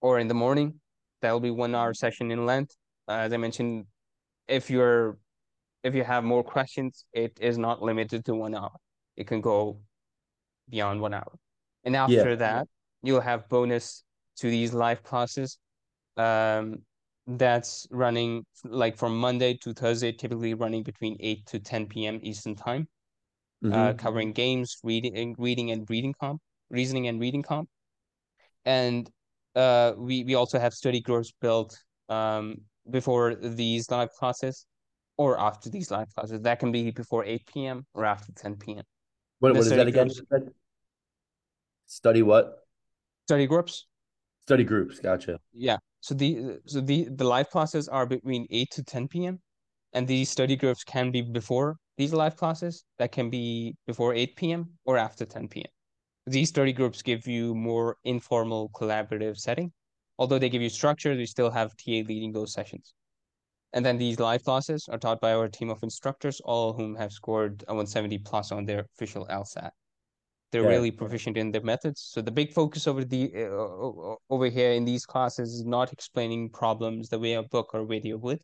or 0.00 0.18
in 0.18 0.28
the 0.28 0.34
morning, 0.34 0.80
that'll 1.20 1.40
be 1.40 1.50
one 1.50 1.74
hour 1.74 1.92
session 1.92 2.30
in 2.30 2.46
length. 2.46 2.74
Uh, 3.06 3.12
as 3.12 3.32
I 3.32 3.36
mentioned, 3.36 3.86
if 4.46 4.70
you're 4.70 5.18
if 5.82 5.94
you 5.94 6.04
have 6.04 6.24
more 6.24 6.42
questions, 6.42 7.04
it 7.12 7.38
is 7.40 7.58
not 7.58 7.82
limited 7.82 8.24
to 8.26 8.34
one 8.34 8.54
hour. 8.54 8.72
It 9.16 9.26
can 9.26 9.40
go 9.40 9.80
beyond 10.68 11.00
one 11.00 11.14
hour. 11.14 11.32
And 11.84 11.96
after 11.96 12.36
that, 12.36 12.66
you'll 13.02 13.20
have 13.20 13.48
bonus 13.48 14.04
to 14.36 14.50
these 14.50 14.72
live 14.72 15.02
classes. 15.02 15.58
Um, 16.16 16.82
that's 17.28 17.86
running 17.90 18.44
like 18.64 18.96
from 18.96 19.18
Monday 19.18 19.54
to 19.58 19.74
Thursday, 19.74 20.12
typically 20.12 20.54
running 20.54 20.82
between 20.82 21.16
8 21.20 21.44
to 21.46 21.60
10 21.60 21.86
p.m. 21.86 22.18
Eastern 22.22 22.54
time, 22.56 22.88
uh, 23.64 23.68
Mhm. 23.92 23.98
covering 23.98 24.32
games, 24.32 24.78
reading, 24.82 25.34
reading 25.38 25.70
and 25.70 25.88
reading 25.90 26.14
comp, 26.18 26.40
reasoning 26.70 27.06
and 27.08 27.20
reading 27.20 27.42
comp. 27.42 27.68
And 28.64 29.10
uh, 29.54 29.92
we, 29.96 30.24
we 30.24 30.34
also 30.34 30.58
have 30.58 30.72
study 30.72 31.00
groups 31.00 31.32
built 31.40 31.78
um, 32.08 32.62
before 32.90 33.34
these 33.34 33.90
live 33.90 34.10
classes 34.12 34.64
or 35.18 35.38
after 35.38 35.68
these 35.68 35.90
live 35.90 36.08
classes. 36.14 36.40
That 36.40 36.60
can 36.60 36.72
be 36.72 36.90
before 36.90 37.24
8 37.24 37.46
p.m. 37.46 37.86
or 37.92 38.04
after 38.06 38.32
10 38.32 38.56
p.m. 38.56 38.84
What, 39.40 39.52
what 39.52 39.60
is 39.60 39.70
that 39.70 39.86
again? 39.86 40.08
groups. 40.08 40.54
Study 41.86 42.22
what? 42.22 42.66
Study 43.26 43.46
groups. 43.46 43.86
Study 44.46 44.64
groups. 44.64 45.00
Gotcha. 45.00 45.40
Yeah. 45.52 45.76
So 46.00 46.14
the 46.14 46.58
so 46.66 46.80
the 46.80 47.08
the 47.10 47.24
live 47.24 47.50
classes 47.50 47.88
are 47.88 48.06
between 48.06 48.46
8 48.50 48.70
to 48.72 48.84
10 48.84 49.08
p.m. 49.08 49.40
and 49.92 50.06
these 50.06 50.30
study 50.30 50.56
groups 50.56 50.84
can 50.84 51.10
be 51.10 51.22
before 51.22 51.76
these 51.96 52.12
live 52.12 52.36
classes. 52.36 52.84
That 52.98 53.12
can 53.12 53.30
be 53.30 53.76
before 53.86 54.14
8 54.14 54.36
p.m. 54.36 54.78
or 54.84 54.96
after 54.96 55.26
10 55.26 55.48
p.m. 55.48 55.70
These 56.26 56.50
study 56.50 56.72
groups 56.72 57.02
give 57.02 57.26
you 57.26 57.54
more 57.54 57.96
informal 58.04 58.70
collaborative 58.70 59.36
setting. 59.38 59.72
Although 60.18 60.38
they 60.38 60.48
give 60.48 60.62
you 60.62 60.68
structure, 60.68 61.16
they 61.16 61.26
still 61.26 61.50
have 61.50 61.76
TA 61.76 62.02
leading 62.06 62.32
those 62.32 62.52
sessions. 62.52 62.94
And 63.72 63.84
then 63.84 63.98
these 63.98 64.18
live 64.18 64.44
classes 64.44 64.88
are 64.90 64.98
taught 64.98 65.20
by 65.20 65.32
our 65.32 65.48
team 65.48 65.70
of 65.70 65.82
instructors, 65.82 66.40
all 66.40 66.70
of 66.70 66.76
whom 66.76 66.96
have 66.96 67.12
scored 67.12 67.64
a 67.68 67.72
170 67.72 68.18
plus 68.18 68.50
on 68.50 68.64
their 68.64 68.86
official 68.94 69.26
LSAT. 69.26 69.70
They're 70.50 70.62
Yeah. 70.62 70.68
really 70.68 70.90
proficient 70.90 71.36
in 71.36 71.50
their 71.50 71.62
methods. 71.62 72.00
So 72.00 72.22
the 72.22 72.30
big 72.30 72.52
focus 72.52 72.86
over 72.86 73.04
the 73.04 73.32
uh, 73.34 74.14
over 74.30 74.46
here 74.48 74.72
in 74.72 74.84
these 74.84 75.04
classes 75.04 75.52
is 75.52 75.64
not 75.64 75.92
explaining 75.92 76.50
problems 76.50 77.08
the 77.08 77.18
way 77.18 77.34
a 77.34 77.42
book 77.42 77.74
or 77.74 77.84
video 77.84 78.16
would, 78.18 78.40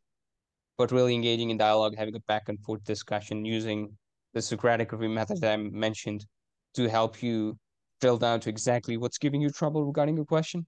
but 0.77 0.93
really 0.93 1.15
engaging 1.15 1.51
in 1.51 1.57
dialogue, 1.57 1.95
having 1.97 2.15
a 2.15 2.21
back 2.21 2.49
and 2.49 2.61
forth 2.61 2.85
discussion 2.85 3.45
using 3.45 3.97
the 4.35 4.43
Socratic 4.43 4.93
review 4.93 5.09
method 5.09 5.41
that 5.41 5.53
I 5.53 5.57
mentioned 5.57 6.27
to 6.75 6.89
help 6.89 7.23
you 7.23 7.57
drill 8.01 8.19
down 8.19 8.41
to 8.41 8.51
exactly 8.51 8.97
what's 8.97 9.17
giving 9.19 9.41
you 9.41 9.51
trouble 9.51 9.85
regarding 9.85 10.17
your 10.17 10.27
question. 10.27 10.67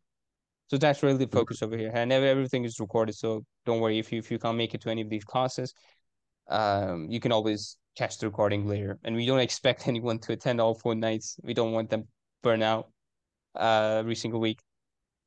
So 0.68 0.78
that's 0.78 1.02
really 1.02 1.18
the 1.24 1.28
focus 1.28 1.62
over 1.62 1.76
here, 1.76 1.90
and 1.94 2.12
everything 2.12 2.64
is 2.64 2.80
recorded. 2.80 3.14
So 3.14 3.44
don't 3.66 3.80
worry 3.80 3.98
if 3.98 4.10
you 4.10 4.18
if 4.18 4.30
you 4.30 4.38
can't 4.38 4.56
make 4.56 4.74
it 4.74 4.80
to 4.82 4.90
any 4.90 5.02
of 5.02 5.10
these 5.10 5.24
classes, 5.24 5.74
um, 6.48 7.06
you 7.10 7.20
can 7.20 7.30
always 7.30 7.76
catch 7.96 8.18
the 8.18 8.26
recording 8.26 8.66
later. 8.66 8.98
And 9.04 9.16
we 9.16 9.26
don't 9.26 9.40
expect 9.40 9.88
anyone 9.88 10.18
to 10.20 10.32
attend 10.32 10.60
all 10.60 10.74
four 10.74 10.94
nights. 10.94 11.36
We 11.42 11.54
don't 11.54 11.72
want 11.72 11.90
them 11.90 12.04
burn 12.42 12.62
out 12.62 12.90
uh, 13.54 13.96
every 13.98 14.14
single 14.14 14.40
week. 14.40 14.60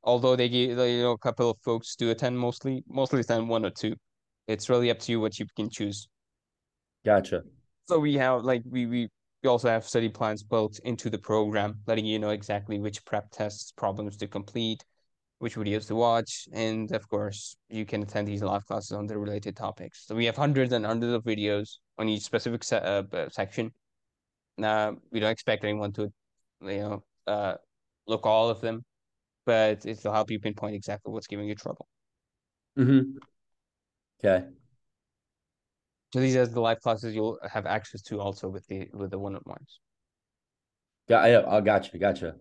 Although 0.04 0.36
they 0.36 0.48
give 0.48 0.70
you 0.70 0.76
know 0.76 1.12
a 1.12 1.18
couple 1.18 1.50
of 1.50 1.58
folks 1.64 1.96
do 1.96 2.10
attend, 2.10 2.40
mostly 2.40 2.84
mostly 2.88 3.20
attend 3.20 3.50
one 3.50 3.66
or 3.66 3.70
two. 3.70 3.96
It's 4.48 4.70
really 4.70 4.90
up 4.92 5.00
to 5.00 5.12
you 5.12 5.20
what 5.20 5.38
you 5.38 5.46
can 5.56 5.70
choose. 5.70 6.08
Gotcha. 7.06 7.44
So 7.90 8.00
we 8.00 8.14
have 8.16 8.44
like 8.44 8.64
we 8.66 8.86
we 8.86 9.10
we 9.44 9.50
also 9.50 9.70
have 9.70 9.86
study 9.86 10.10
plans 10.10 10.44
built 10.44 10.80
into 10.86 11.10
the 11.10 11.18
program, 11.18 11.80
letting 11.86 12.06
you 12.06 12.20
know 12.20 12.30
exactly 12.30 12.80
which 12.80 13.04
prep 13.06 13.30
tests, 13.32 13.72
problems 13.72 14.18
to 14.18 14.28
complete, 14.28 14.84
which 15.40 15.56
videos 15.56 15.88
to 15.88 15.96
watch, 15.96 16.48
and 16.54 16.92
of 16.92 17.08
course, 17.10 17.56
you 17.70 17.86
can 17.86 18.04
attend 18.04 18.28
these 18.28 18.44
live 18.44 18.66
classes 18.66 18.92
on 18.92 19.08
the 19.08 19.18
related 19.18 19.56
topics. 19.56 20.06
So 20.06 20.16
we 20.16 20.26
have 20.26 20.36
hundreds 20.36 20.74
and 20.74 20.86
hundreds 20.86 21.14
of 21.14 21.24
videos 21.24 21.78
on 22.00 22.10
each 22.10 22.24
specific 22.24 22.64
se 22.64 22.78
uh, 22.78 23.30
section. 23.30 23.72
Now, 24.58 24.98
we 25.12 25.20
don't 25.20 25.32
expect 25.32 25.64
anyone 25.64 25.92
to, 25.94 26.12
you 26.62 26.78
know, 26.78 27.04
uh, 27.28 27.56
look 28.08 28.26
all 28.26 28.50
of 28.50 28.62
them, 28.62 28.84
but 29.46 29.86
it'll 29.86 30.14
help 30.14 30.32
you 30.32 30.40
pinpoint 30.40 30.76
exactly 30.76 31.14
what's 31.14 31.28
giving 31.28 31.48
you 31.48 31.56
trouble. 31.56 31.88
Mm-hmm. 32.78 33.18
Okay. 34.20 34.48
So 36.14 36.20
these 36.20 36.36
are 36.36 36.48
the 36.48 36.60
live 36.60 36.80
classes 36.82 37.14
you'll 37.14 37.38
have 37.48 37.66
access 37.66 38.02
to 38.04 38.20
also 38.20 38.50
with 38.50 38.66
the 38.68 38.90
with 38.94 39.12
the 39.12 39.20
one-on-ones. 39.20 39.80
Yeah, 41.08 41.18
I, 41.18 41.58
I 41.58 41.62
got 41.62 41.94
you. 41.94 42.00
Gotcha. 42.00 42.36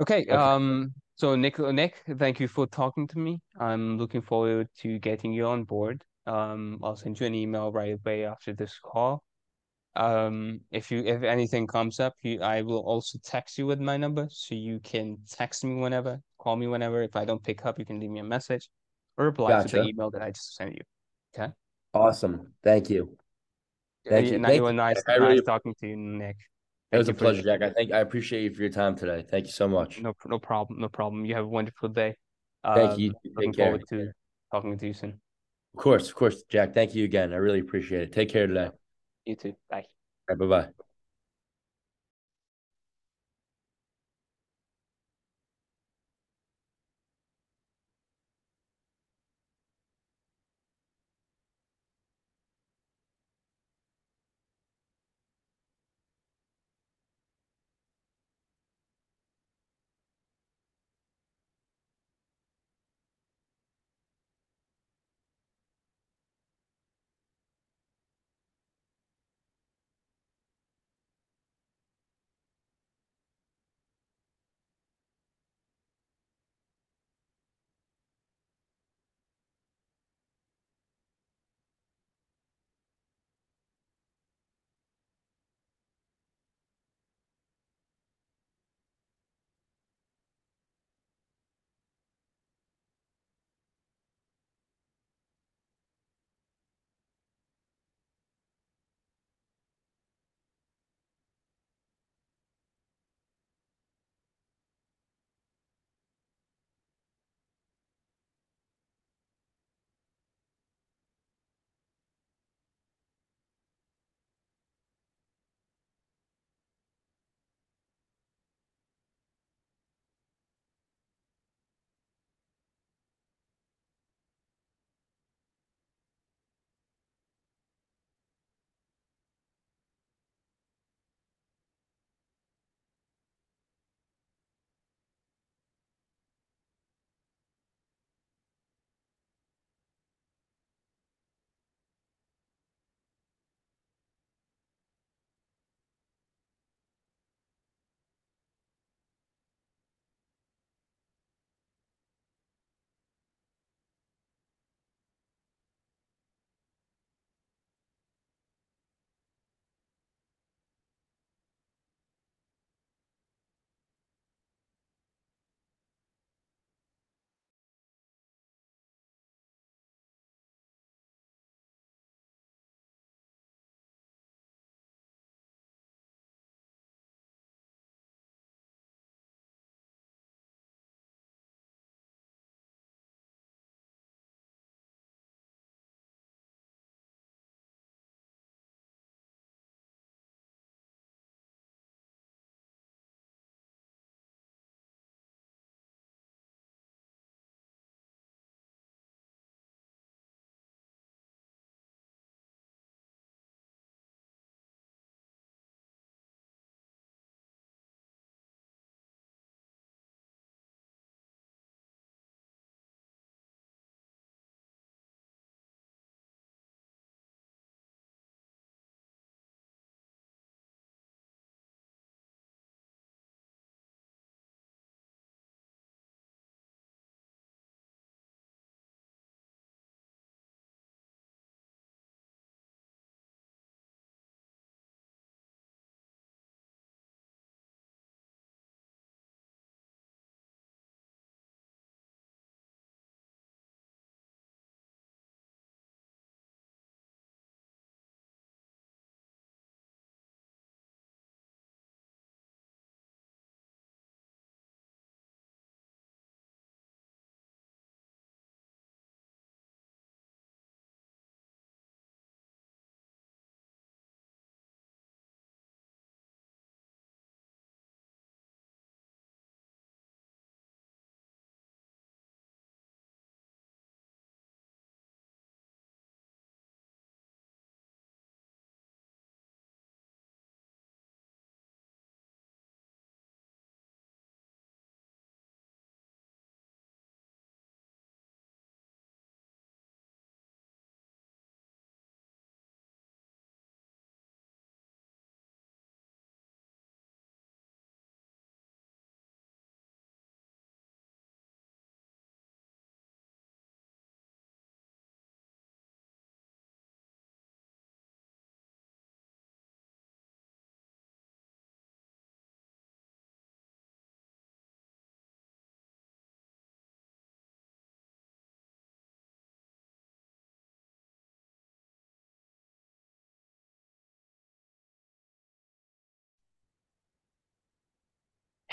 Okay. 0.00 0.22
okay. 0.22 0.30
Um. 0.30 0.94
So 1.16 1.34
Nick, 1.34 1.58
Nick, 1.58 1.94
thank 2.18 2.40
you 2.40 2.46
for 2.46 2.66
talking 2.66 3.08
to 3.08 3.18
me. 3.18 3.40
I'm 3.58 3.96
looking 3.96 4.20
forward 4.20 4.68
to 4.80 4.98
getting 4.98 5.32
you 5.32 5.46
on 5.46 5.64
board. 5.64 6.04
Um, 6.26 6.78
I'll 6.82 6.94
send 6.94 7.18
you 7.18 7.26
an 7.26 7.34
email 7.34 7.72
right 7.72 7.94
away 7.94 8.26
after 8.26 8.52
this 8.52 8.78
call. 8.82 9.22
Um, 9.94 10.60
if 10.70 10.90
you 10.90 10.98
if 11.06 11.22
anything 11.22 11.66
comes 11.66 12.00
up, 12.00 12.12
you, 12.20 12.42
I 12.42 12.60
will 12.60 12.80
also 12.80 13.18
text 13.24 13.56
you 13.56 13.64
with 13.64 13.80
my 13.80 13.96
number, 13.96 14.28
so 14.30 14.54
you 14.54 14.78
can 14.80 15.16
text 15.30 15.64
me 15.64 15.76
whenever, 15.76 16.20
call 16.38 16.54
me 16.54 16.66
whenever. 16.66 17.02
If 17.02 17.16
I 17.16 17.24
don't 17.24 17.42
pick 17.42 17.64
up, 17.64 17.78
you 17.78 17.86
can 17.86 17.98
leave 17.98 18.10
me 18.10 18.20
a 18.20 18.24
message 18.24 18.68
or 19.16 19.24
reply 19.24 19.52
gotcha. 19.52 19.68
to 19.68 19.76
the 19.76 19.88
email 19.88 20.10
that 20.10 20.20
I 20.20 20.32
just 20.32 20.54
sent 20.54 20.74
you. 20.74 20.82
Okay. 21.34 21.50
Awesome. 21.94 22.52
Thank 22.62 22.90
you. 22.90 23.16
Thank 24.06 24.26
you. 24.26 24.32
Thank 24.42 24.56
you. 24.56 24.72
Nice, 24.74 25.02
nice 25.06 25.18
really, 25.18 25.40
talking 25.40 25.74
to 25.80 25.86
you, 25.86 25.96
Nick. 25.96 26.36
It 26.92 26.98
was 26.98 27.08
a 27.08 27.14
pleasure, 27.14 27.42
Jack. 27.42 27.62
I 27.62 27.70
think 27.70 27.92
I 27.92 27.98
appreciate 27.98 28.44
you 28.44 28.54
for 28.54 28.62
your 28.62 28.70
time 28.70 28.94
today. 28.94 29.24
Thank 29.28 29.46
you 29.46 29.52
so 29.52 29.66
much. 29.66 30.00
No, 30.00 30.14
no 30.26 30.38
problem. 30.38 30.80
No 30.80 30.88
problem. 30.88 31.24
You 31.24 31.34
have 31.34 31.44
a 31.44 31.48
wonderful 31.48 31.88
day. 31.88 32.16
Thank 32.74 32.92
um, 32.92 33.00
you. 33.00 33.10
Take 33.10 33.36
looking 33.36 33.52
care. 33.52 33.66
forward 33.66 33.82
to 33.88 34.12
talking 34.52 34.78
to 34.78 34.86
you 34.86 34.94
soon. 34.94 35.20
Of 35.74 35.82
course, 35.82 36.08
of 36.08 36.14
course, 36.14 36.42
Jack. 36.48 36.74
Thank 36.74 36.94
you 36.94 37.04
again. 37.04 37.32
I 37.32 37.36
really 37.36 37.60
appreciate 37.60 38.02
it. 38.02 38.12
Take 38.12 38.30
care 38.30 38.46
today. 38.46 38.70
You 39.24 39.36
too. 39.36 39.54
Bye. 39.68 39.84
Right, 40.28 40.38
bye 40.38 40.46
bye. 40.46 40.85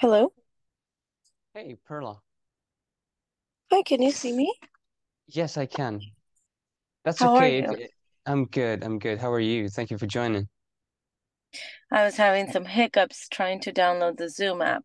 Hello. 0.04 0.34
Hey, 1.54 1.78
Perla. 1.86 2.20
Hi, 3.72 3.84
can 3.84 4.02
you 4.02 4.12
see 4.12 4.34
me? 4.34 4.54
Yes, 5.28 5.56
I 5.56 5.66
can. 5.66 6.02
That's 7.06 7.22
How 7.22 7.38
are 7.38 7.46
okay. 7.46 7.60
You? 7.60 7.72
it- 7.72 7.92
I'm 8.26 8.48
good. 8.48 8.84
I'm 8.84 9.00
good. 9.00 9.18
How 9.20 9.32
are 9.32 9.40
you? 9.40 9.70
Thank 9.70 9.92
you 9.92 9.98
for 9.98 10.08
joining. 10.08 10.50
I 11.90 12.04
was 12.04 12.18
having 12.18 12.52
some 12.52 12.66
hiccups 12.66 13.30
trying 13.30 13.62
to 13.62 13.72
download 13.72 14.18
the 14.18 14.30
Zoom 14.30 14.62
app. 14.62 14.84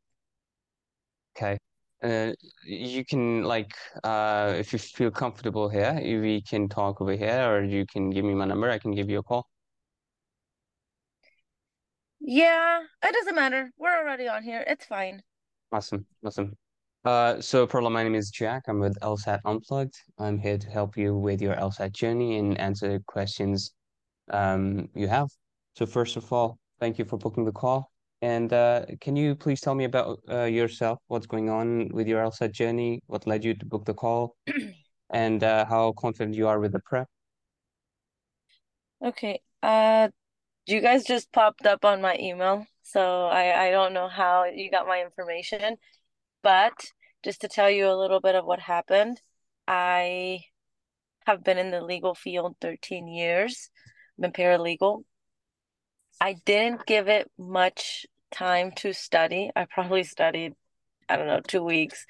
Okay. 1.36 1.58
Uh, 2.00 2.32
you 2.64 3.04
can 3.04 3.42
like 3.42 3.74
uh 4.04 4.54
if 4.56 4.72
you 4.72 4.78
feel 4.78 5.10
comfortable 5.10 5.68
here, 5.68 5.98
we 6.00 6.42
can 6.42 6.68
talk 6.68 7.00
over 7.00 7.16
here, 7.16 7.42
or 7.50 7.64
you 7.64 7.84
can 7.86 8.10
give 8.10 8.24
me 8.24 8.34
my 8.34 8.44
number. 8.44 8.70
I 8.70 8.78
can 8.78 8.92
give 8.94 9.10
you 9.10 9.18
a 9.18 9.22
call. 9.24 9.48
Yeah, 12.20 12.80
it 13.04 13.12
doesn't 13.12 13.34
matter. 13.34 13.70
We're 13.78 13.96
already 13.96 14.28
on 14.28 14.42
here. 14.42 14.64
It's 14.66 14.84
fine. 14.86 15.22
Awesome. 15.72 16.06
Awesome. 16.24 16.56
Uh, 17.04 17.40
so 17.40 17.66
Perla, 17.66 17.90
my 17.90 18.02
name 18.02 18.14
is 18.14 18.30
Jack. 18.30 18.64
I'm 18.68 18.80
with 18.80 18.98
LSAT 19.00 19.40
Unplugged. 19.44 19.94
I'm 20.18 20.38
here 20.38 20.58
to 20.58 20.68
help 20.68 20.96
you 20.96 21.16
with 21.16 21.40
your 21.40 21.54
LSAT 21.54 21.92
journey 21.92 22.38
and 22.38 22.58
answer 22.58 23.00
questions 23.06 23.72
um 24.30 24.88
you 24.94 25.08
have. 25.08 25.28
So 25.74 25.86
first 25.86 26.16
of 26.16 26.30
all, 26.32 26.58
thank 26.80 26.98
you 26.98 27.04
for 27.04 27.16
booking 27.16 27.44
the 27.44 27.52
call. 27.52 27.90
And 28.20 28.52
uh, 28.52 28.84
can 29.00 29.14
you 29.14 29.36
please 29.36 29.60
tell 29.60 29.76
me 29.76 29.84
about 29.84 30.18
uh, 30.28 30.44
yourself? 30.44 30.98
What's 31.06 31.26
going 31.26 31.48
on 31.48 31.88
with 31.92 32.08
your 32.08 32.20
LSAT 32.22 32.52
journey? 32.52 33.00
What 33.06 33.26
led 33.26 33.44
you 33.44 33.54
to 33.54 33.66
book 33.66 33.84
the 33.84 33.94
call? 33.94 34.36
And 35.10 35.42
uh, 35.42 35.64
how 35.64 35.92
confident 35.92 36.36
you 36.36 36.48
are 36.48 36.60
with 36.60 36.72
the 36.72 36.80
prep? 36.80 37.08
Okay. 39.02 39.40
Uh, 39.62 40.08
you 40.70 40.80
guys 40.80 41.04
just 41.04 41.32
popped 41.32 41.66
up 41.66 41.84
on 41.84 42.00
my 42.00 42.16
email, 42.18 42.66
so 42.82 43.26
I 43.26 43.68
I 43.68 43.70
don't 43.70 43.94
know 43.94 44.08
how 44.08 44.44
you 44.44 44.70
got 44.70 44.86
my 44.86 45.02
information, 45.02 45.76
but 46.42 46.92
just 47.24 47.40
to 47.42 47.48
tell 47.48 47.70
you 47.70 47.88
a 47.88 47.96
little 47.96 48.20
bit 48.20 48.34
of 48.34 48.44
what 48.44 48.60
happened, 48.60 49.20
I 49.66 50.40
have 51.26 51.44
been 51.44 51.58
in 51.58 51.70
the 51.70 51.82
legal 51.82 52.14
field 52.14 52.56
13 52.60 53.08
years. 53.08 53.70
Been 54.18 54.32
paralegal. 54.32 55.04
I 56.20 56.34
didn't 56.44 56.86
give 56.86 57.08
it 57.08 57.30
much 57.38 58.06
time 58.30 58.72
to 58.76 58.92
study. 58.92 59.50
I 59.54 59.66
probably 59.66 60.04
studied, 60.04 60.54
I 61.08 61.16
don't 61.16 61.26
know, 61.26 61.40
two 61.46 61.62
weeks. 61.62 62.06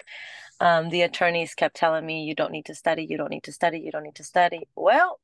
Um, 0.61 0.89
the 0.89 1.03
attorneys 1.03 1.55
kept 1.55 1.77
telling 1.77 2.05
me, 2.07 2.25
you 2.25 2.35
don't 2.35 2.53
need 2.53 2.67
to 2.67 2.75
study, 2.75 3.07
you 3.09 3.17
don't 3.17 3.31
need 3.31 3.45
to 3.45 3.53
study, 3.53 3.81
you 3.81 3.93
don't 3.93 4.03
need 4.03 4.17
to 4.17 4.25
study. 4.25 4.69
Well, 4.75 5.21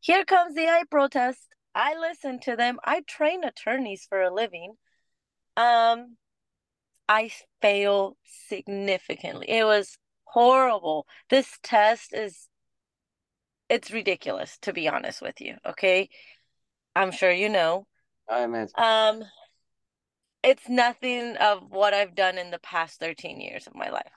here 0.00 0.24
comes 0.24 0.54
the 0.54 0.66
April 0.80 1.08
test. 1.08 1.53
I 1.74 1.98
listen 1.98 2.38
to 2.40 2.56
them. 2.56 2.78
I 2.84 3.02
train 3.02 3.44
attorneys 3.44 4.06
for 4.08 4.22
a 4.22 4.32
living. 4.32 4.74
Um, 5.56 6.16
I 7.08 7.30
fail 7.60 8.16
significantly. 8.48 9.50
It 9.50 9.64
was 9.64 9.98
horrible. 10.24 11.06
This 11.30 11.58
test 11.62 12.14
is 12.14 12.48
it's 13.68 13.90
ridiculous, 13.90 14.58
to 14.62 14.72
be 14.72 14.88
honest 14.88 15.22
with 15.22 15.40
you, 15.40 15.56
okay? 15.66 16.10
I'm 16.94 17.10
sure 17.10 17.30
you 17.30 17.48
know. 17.48 17.86
I 18.28 18.44
imagine. 18.44 18.74
Um, 18.76 19.24
it's 20.42 20.68
nothing 20.68 21.36
of 21.38 21.70
what 21.70 21.94
I've 21.94 22.14
done 22.14 22.38
in 22.38 22.50
the 22.50 22.58
past 22.58 23.00
13 23.00 23.40
years 23.40 23.66
of 23.66 23.74
my 23.74 23.90
life. 23.90 24.12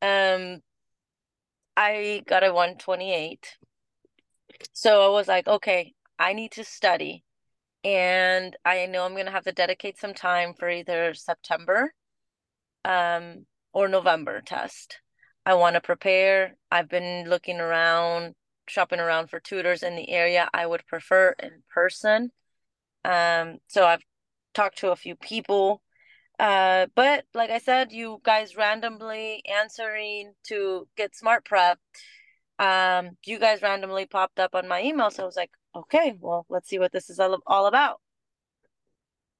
Um, 0.00 0.62
I 1.76 2.22
got 2.26 2.44
a 2.44 2.52
128. 2.52 3.56
So 4.72 5.04
I 5.04 5.08
was 5.08 5.28
like, 5.28 5.46
okay, 5.46 5.94
I 6.22 6.34
need 6.34 6.52
to 6.52 6.64
study. 6.64 7.24
And 7.84 8.56
I 8.64 8.86
know 8.86 9.04
I'm 9.04 9.16
gonna 9.16 9.32
have 9.32 9.44
to 9.44 9.52
dedicate 9.52 9.98
some 9.98 10.14
time 10.14 10.54
for 10.54 10.70
either 10.70 11.14
September 11.14 11.92
um 12.84 13.46
or 13.72 13.88
November 13.88 14.40
test. 14.40 15.00
I 15.44 15.54
want 15.54 15.74
to 15.74 15.80
prepare. 15.80 16.56
I've 16.70 16.88
been 16.88 17.28
looking 17.28 17.58
around, 17.60 18.34
shopping 18.68 19.00
around 19.00 19.30
for 19.30 19.40
tutors 19.40 19.82
in 19.82 19.96
the 19.96 20.10
area. 20.10 20.48
I 20.54 20.66
would 20.66 20.86
prefer 20.86 21.34
in 21.40 21.62
person. 21.74 22.30
Um, 23.04 23.58
so 23.66 23.84
I've 23.84 24.04
talked 24.54 24.78
to 24.78 24.92
a 24.92 24.96
few 24.96 25.16
people. 25.16 25.82
Uh, 26.38 26.86
but 26.94 27.24
like 27.34 27.50
I 27.50 27.58
said, 27.58 27.92
you 27.92 28.20
guys 28.22 28.56
randomly 28.56 29.42
answering 29.46 30.34
to 30.48 30.86
get 30.96 31.16
smart 31.16 31.44
prep. 31.44 31.78
Um, 32.58 33.16
you 33.26 33.38
guys 33.40 33.62
randomly 33.62 34.06
popped 34.06 34.38
up 34.38 34.54
on 34.54 34.68
my 34.68 34.82
email, 34.82 35.10
so 35.10 35.24
I 35.24 35.26
was 35.26 35.36
like, 35.36 35.50
okay, 35.74 36.16
well, 36.20 36.46
let's 36.48 36.68
see 36.68 36.78
what 36.78 36.92
this 36.92 37.10
is 37.10 37.18
all, 37.18 37.38
all 37.46 37.66
about. 37.66 38.00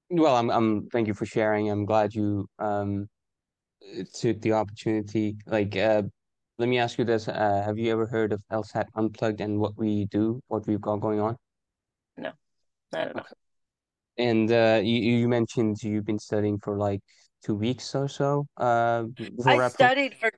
Well, 0.09 0.35
I'm 0.35 0.49
I'm 0.49 0.87
thank 0.89 1.07
you 1.07 1.13
for 1.13 1.25
sharing. 1.25 1.69
I'm 1.69 1.85
glad 1.85 2.13
you 2.13 2.47
um 2.59 3.07
took 4.13 4.41
the 4.41 4.53
opportunity. 4.53 5.37
Like, 5.45 5.75
uh, 5.75 6.03
let 6.57 6.69
me 6.69 6.77
ask 6.77 6.97
you 6.97 7.05
this. 7.05 7.27
Uh, 7.27 7.63
have 7.65 7.77
you 7.77 7.91
ever 7.91 8.05
heard 8.05 8.31
of 8.31 8.41
LSAT 8.51 8.85
Unplugged 8.95 9.41
and 9.41 9.59
what 9.59 9.77
we 9.77 10.05
do, 10.05 10.39
what 10.47 10.67
we've 10.67 10.81
got 10.81 10.97
going 10.97 11.19
on? 11.19 11.35
No, 12.17 12.31
I 12.93 13.05
don't 13.05 13.15
know. 13.15 13.23
And 14.17 14.51
uh, 14.51 14.81
you 14.83 14.99
you 14.99 15.27
mentioned 15.27 15.81
you've 15.81 16.05
been 16.05 16.19
studying 16.19 16.59
for 16.59 16.77
like 16.77 17.01
two 17.43 17.55
weeks 17.55 17.95
or 17.95 18.07
so. 18.07 18.45
Uh, 18.57 19.05
I 19.45 19.67
studied 19.69 20.15
for 20.15 20.31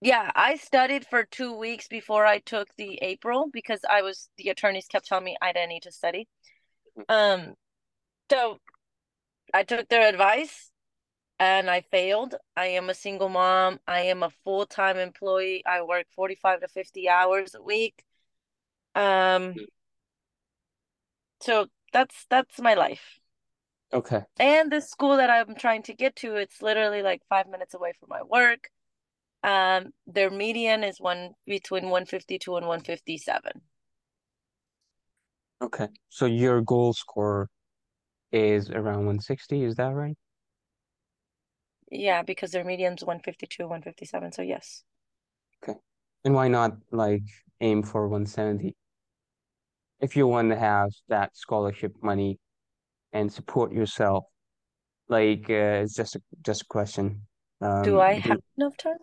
yeah, 0.00 0.30
I 0.34 0.56
studied 0.56 1.06
for 1.06 1.24
two 1.24 1.56
weeks 1.56 1.88
before 1.88 2.26
I 2.26 2.38
took 2.38 2.68
the 2.76 2.98
April 3.02 3.48
because 3.52 3.80
I 3.88 4.02
was 4.02 4.28
the 4.36 4.50
attorneys 4.50 4.86
kept 4.86 5.06
telling 5.06 5.24
me 5.24 5.36
I 5.40 5.52
didn't 5.52 5.70
need 5.70 5.82
to 5.84 5.92
study. 5.92 6.28
Um, 7.08 7.54
so 8.30 8.58
I 9.54 9.62
took 9.62 9.88
their 9.88 10.08
advice 10.08 10.70
and 11.38 11.70
I 11.70 11.82
failed. 11.82 12.34
I 12.56 12.66
am 12.66 12.90
a 12.90 12.94
single 12.94 13.28
mom. 13.28 13.78
I 13.86 14.02
am 14.02 14.22
a 14.22 14.30
full-time 14.44 14.96
employee. 14.96 15.62
I 15.66 15.82
work 15.82 16.06
45 16.14 16.60
to 16.60 16.68
50 16.68 17.08
hours 17.08 17.54
a 17.54 17.62
week. 17.62 18.04
Um, 18.94 19.54
so 21.40 21.66
that's 21.92 22.26
that's 22.28 22.60
my 22.60 22.74
life. 22.74 23.20
Okay. 23.92 24.22
And 24.38 24.70
the 24.70 24.80
school 24.80 25.16
that 25.18 25.30
I'm 25.30 25.54
trying 25.54 25.82
to 25.84 25.94
get 25.94 26.16
to, 26.16 26.36
it's 26.36 26.60
literally 26.60 27.02
like 27.02 27.22
five 27.28 27.48
minutes 27.48 27.74
away 27.74 27.92
from 27.98 28.08
my 28.10 28.22
work. 28.22 28.70
Um, 29.42 29.92
their 30.06 30.30
median 30.30 30.82
is 30.84 31.00
one 31.00 31.30
between 31.46 31.84
152 31.84 32.56
and 32.56 32.66
157. 32.66 33.62
Okay. 35.62 35.88
So 36.08 36.26
your 36.26 36.60
goal 36.62 36.92
score 36.92 37.48
is 38.32 38.70
around 38.70 39.06
160, 39.06 39.64
is 39.64 39.76
that 39.76 39.94
right? 39.94 40.16
Yeah, 41.90 42.22
because 42.22 42.50
their 42.50 42.64
median's 42.64 43.04
152, 43.04 43.62
157. 43.64 44.32
So 44.32 44.42
yes. 44.42 44.82
Okay. 45.62 45.78
And 46.24 46.34
why 46.34 46.48
not 46.48 46.72
like 46.90 47.22
aim 47.60 47.82
for 47.82 48.08
170? 48.08 48.74
If 50.00 50.16
you 50.16 50.26
want 50.26 50.50
to 50.50 50.56
have 50.58 50.90
that 51.08 51.36
scholarship 51.36 51.94
money 52.02 52.38
and 53.12 53.32
support 53.32 53.72
yourself, 53.72 54.24
like 55.08 55.48
uh, 55.48 55.82
it's 55.84 55.94
just 55.94 56.16
a 56.16 56.22
just 56.42 56.62
a 56.62 56.66
question. 56.66 57.26
Do 57.60 57.66
Um, 57.66 58.00
I 58.00 58.18
do 58.20 58.30
have 58.30 58.40
enough 58.58 58.76
time? 58.76 58.98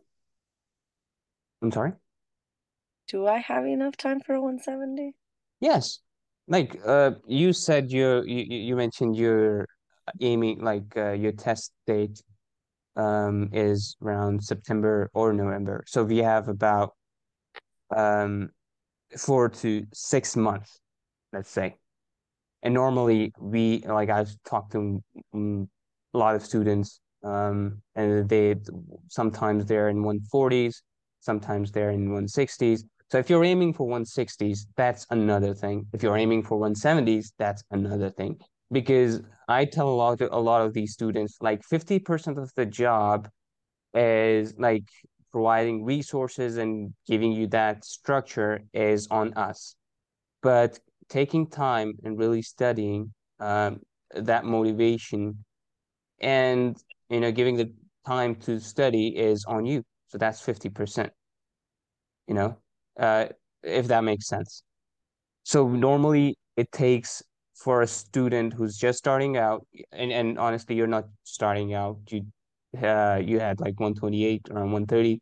I'm 1.63 1.71
sorry? 1.71 1.93
Do 3.07 3.25
I 3.25 3.37
have 3.37 3.65
enough 3.65 3.95
time 3.95 4.19
for 4.19 4.39
170? 4.39 5.15
Yes. 5.61 5.99
Like 6.47 6.77
uh 6.85 7.11
you 7.25 7.53
said 7.53 7.89
you 7.89 8.21
you 8.23 8.43
you 8.67 8.75
mentioned 8.75 9.15
you're 9.15 9.65
aiming 10.19 10.59
like 10.59 10.97
uh, 10.97 11.11
your 11.13 11.31
test 11.31 11.71
date 11.87 12.21
um 12.97 13.49
is 13.53 13.95
around 14.03 14.43
September 14.43 15.09
or 15.13 15.31
November. 15.31 15.83
So 15.87 16.03
we 16.03 16.17
have 16.17 16.49
about 16.49 16.91
um 17.95 18.49
four 19.17 19.47
to 19.47 19.85
six 19.93 20.35
months, 20.35 20.81
let's 21.31 21.49
say. 21.49 21.75
And 22.61 22.73
normally 22.73 23.31
we 23.39 23.83
like 23.87 24.09
I've 24.09 24.35
talked 24.43 24.73
to 24.73 25.01
um, 25.33 25.69
a 26.13 26.17
lot 26.17 26.35
of 26.35 26.43
students 26.43 26.99
um 27.23 27.81
and 27.95 28.27
they 28.27 28.55
sometimes 29.07 29.65
they're 29.65 29.87
in 29.87 30.03
140s, 30.03 30.81
sometimes 31.23 31.71
they're 31.71 31.91
in 31.91 32.09
160s. 32.09 32.83
So 33.09 33.17
if 33.19 33.29
you're 33.29 33.43
aiming 33.43 33.73
for 33.73 33.87
160s, 33.87 34.65
that's 34.75 35.05
another 35.09 35.53
thing. 35.53 35.85
If 35.93 36.03
you're 36.03 36.17
aiming 36.17 36.43
for 36.43 36.59
170s, 36.59 37.33
that's 37.37 37.63
another 37.71 38.09
thing. 38.09 38.39
Because 38.71 39.21
I 39.47 39.65
tell 39.65 39.87
a 39.89 39.97
lot 40.03 40.21
of, 40.21 40.29
a 40.31 40.39
lot 40.39 40.61
of 40.61 40.73
these 40.73 40.93
students 40.93 41.37
like 41.41 41.61
50% 41.71 42.37
of 42.37 42.51
the 42.55 42.65
job 42.65 43.29
is 43.93 44.55
like 44.57 44.85
providing 45.31 45.83
resources 45.83 46.57
and 46.57 46.93
giving 47.07 47.31
you 47.31 47.47
that 47.47 47.85
structure 47.85 48.61
is 48.73 49.07
on 49.11 49.33
us. 49.33 49.75
But 50.41 50.79
taking 51.09 51.47
time 51.47 51.93
and 52.03 52.17
really 52.17 52.41
studying 52.41 53.13
um, 53.39 53.81
that 54.15 54.45
motivation 54.45 55.43
and 56.19 56.77
you 57.09 57.19
know 57.19 57.31
giving 57.31 57.57
the 57.57 57.71
time 58.05 58.35
to 58.35 58.59
study 58.59 59.07
is 59.09 59.45
on 59.45 59.65
you. 59.65 59.83
So 60.13 60.19
that's 60.19 60.39
50%, 60.45 61.09
you 62.27 62.35
know, 62.35 62.57
uh, 62.99 63.25
if 63.63 63.87
that 63.87 64.03
makes 64.03 64.27
sense. 64.27 64.61
So 65.41 65.67
normally 65.67 66.37
it 66.55 66.71
takes 66.71 67.23
for 67.55 67.81
a 67.81 67.87
student 67.87 68.53
who's 68.53 68.77
just 68.77 68.99
starting 68.99 69.37
out, 69.37 69.65
and, 69.91 70.11
and 70.11 70.37
honestly, 70.37 70.75
you're 70.75 70.85
not 70.85 71.05
starting 71.23 71.73
out, 71.73 71.97
you 72.09 72.27
uh, 72.79 73.19
you 73.23 73.39
had 73.39 73.59
like 73.59 73.79
128 73.79 74.49
around 74.51 74.71
130. 74.71 75.19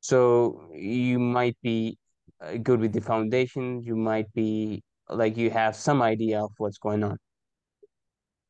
So 0.00 0.66
you 0.72 1.18
might 1.18 1.58
be 1.62 1.98
uh, 2.40 2.56
good 2.56 2.80
with 2.80 2.94
the 2.94 3.02
foundation. 3.02 3.82
You 3.82 3.96
might 3.96 4.32
be 4.32 4.82
like 5.10 5.36
you 5.36 5.50
have 5.50 5.76
some 5.76 6.00
idea 6.00 6.42
of 6.42 6.52
what's 6.56 6.78
going 6.78 7.04
on. 7.04 7.18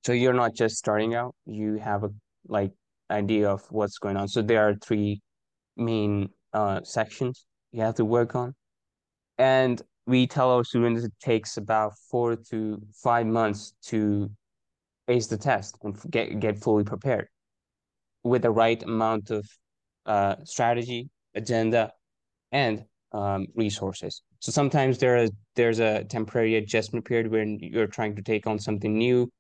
So 0.07 0.13
you're 0.13 0.33
not 0.33 0.55
just 0.55 0.77
starting 0.77 1.17
out, 1.17 1.35
you 1.45 1.75
have 1.79 2.05
a 2.05 2.11
like 2.47 2.71
idea 3.11 3.51
of 3.51 3.63
what's 3.71 3.99
going 3.99 4.17
on. 4.17 4.29
So 4.29 4.43
there 4.43 4.69
are 4.69 4.77
three 4.77 5.21
main 5.77 6.29
uh, 6.53 6.83
sections 6.83 7.45
you 7.73 7.83
have 7.83 7.95
to 7.97 8.05
work 8.05 8.35
on. 8.35 8.55
And 9.39 9.81
we 10.07 10.27
tell 10.27 10.51
our 10.51 10.65
students 10.65 11.05
it 11.05 11.13
takes 11.21 11.57
about 11.57 11.95
four 12.11 12.37
to 12.51 12.81
five 13.03 13.27
months 13.27 13.75
to 13.87 14.31
ace 15.09 15.27
the 15.27 15.39
test 15.39 15.79
and 15.83 15.99
get, 16.11 16.39
get 16.39 16.59
fully 16.59 16.85
prepared 16.85 17.29
with 18.23 18.43
the 18.43 18.51
right 18.51 18.83
amount 18.83 19.31
of 19.31 19.49
uh, 20.07 20.37
strategy, 20.45 21.09
agenda, 21.35 21.93
and 22.53 22.85
um, 23.13 23.47
resources. 23.55 24.23
So 24.41 24.53
sometimes 24.53 24.99
there 24.99 25.17
is 25.17 25.31
there's 25.55 25.81
a 25.81 26.05
temporary 26.05 26.57
adjustment 26.57 27.05
period 27.05 27.31
when 27.31 27.59
you're 27.61 27.87
trying 27.87 28.17
to 28.17 28.23
take 28.23 28.47
on 28.47 28.59
something 28.59 28.97
new, 28.97 29.31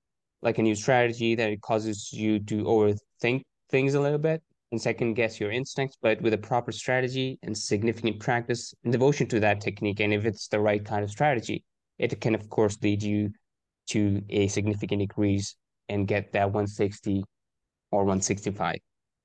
like 0.42 0.58
a 0.58 0.62
new 0.62 0.74
strategy 0.74 1.34
that 1.34 1.60
causes 1.60 2.12
you 2.12 2.38
to 2.40 2.64
overthink 2.64 3.42
things 3.70 3.94
a 3.94 4.00
little 4.00 4.18
bit 4.18 4.42
and 4.72 4.80
second 4.80 5.14
guess 5.14 5.38
your 5.38 5.52
instincts, 5.52 5.98
but 6.00 6.20
with 6.22 6.32
a 6.32 6.38
proper 6.38 6.72
strategy 6.72 7.38
and 7.42 7.56
significant 7.56 8.18
practice 8.18 8.74
and 8.82 8.92
devotion 8.92 9.28
to 9.28 9.38
that 9.38 9.60
technique, 9.60 10.00
and 10.00 10.12
if 10.12 10.24
it's 10.24 10.48
the 10.48 10.58
right 10.58 10.84
kind 10.84 11.04
of 11.04 11.10
strategy, 11.10 11.62
it 11.98 12.18
can 12.20 12.34
of 12.34 12.48
course 12.48 12.78
lead 12.82 13.02
you 13.02 13.30
to 13.90 14.22
a 14.30 14.48
significant 14.48 15.02
increase 15.02 15.54
and 15.88 16.08
get 16.08 16.32
that 16.32 16.46
160 16.46 17.22
or 17.90 18.00
165, 18.00 18.76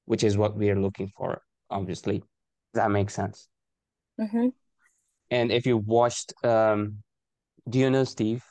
which 0.05 0.23
is 0.23 0.37
what 0.37 0.57
we 0.57 0.69
are 0.69 0.79
looking 0.79 1.09
for, 1.17 1.41
obviously. 1.69 2.19
Does 2.19 2.83
that 2.83 2.91
make 2.91 3.09
sense? 3.09 3.47
Mm-hmm. 4.19 4.49
And 5.31 5.51
if 5.51 5.65
you 5.65 5.77
watched, 5.77 6.33
um, 6.43 6.97
do 7.69 7.79
you 7.79 7.89
know 7.89 8.03
Steve? 8.03 8.43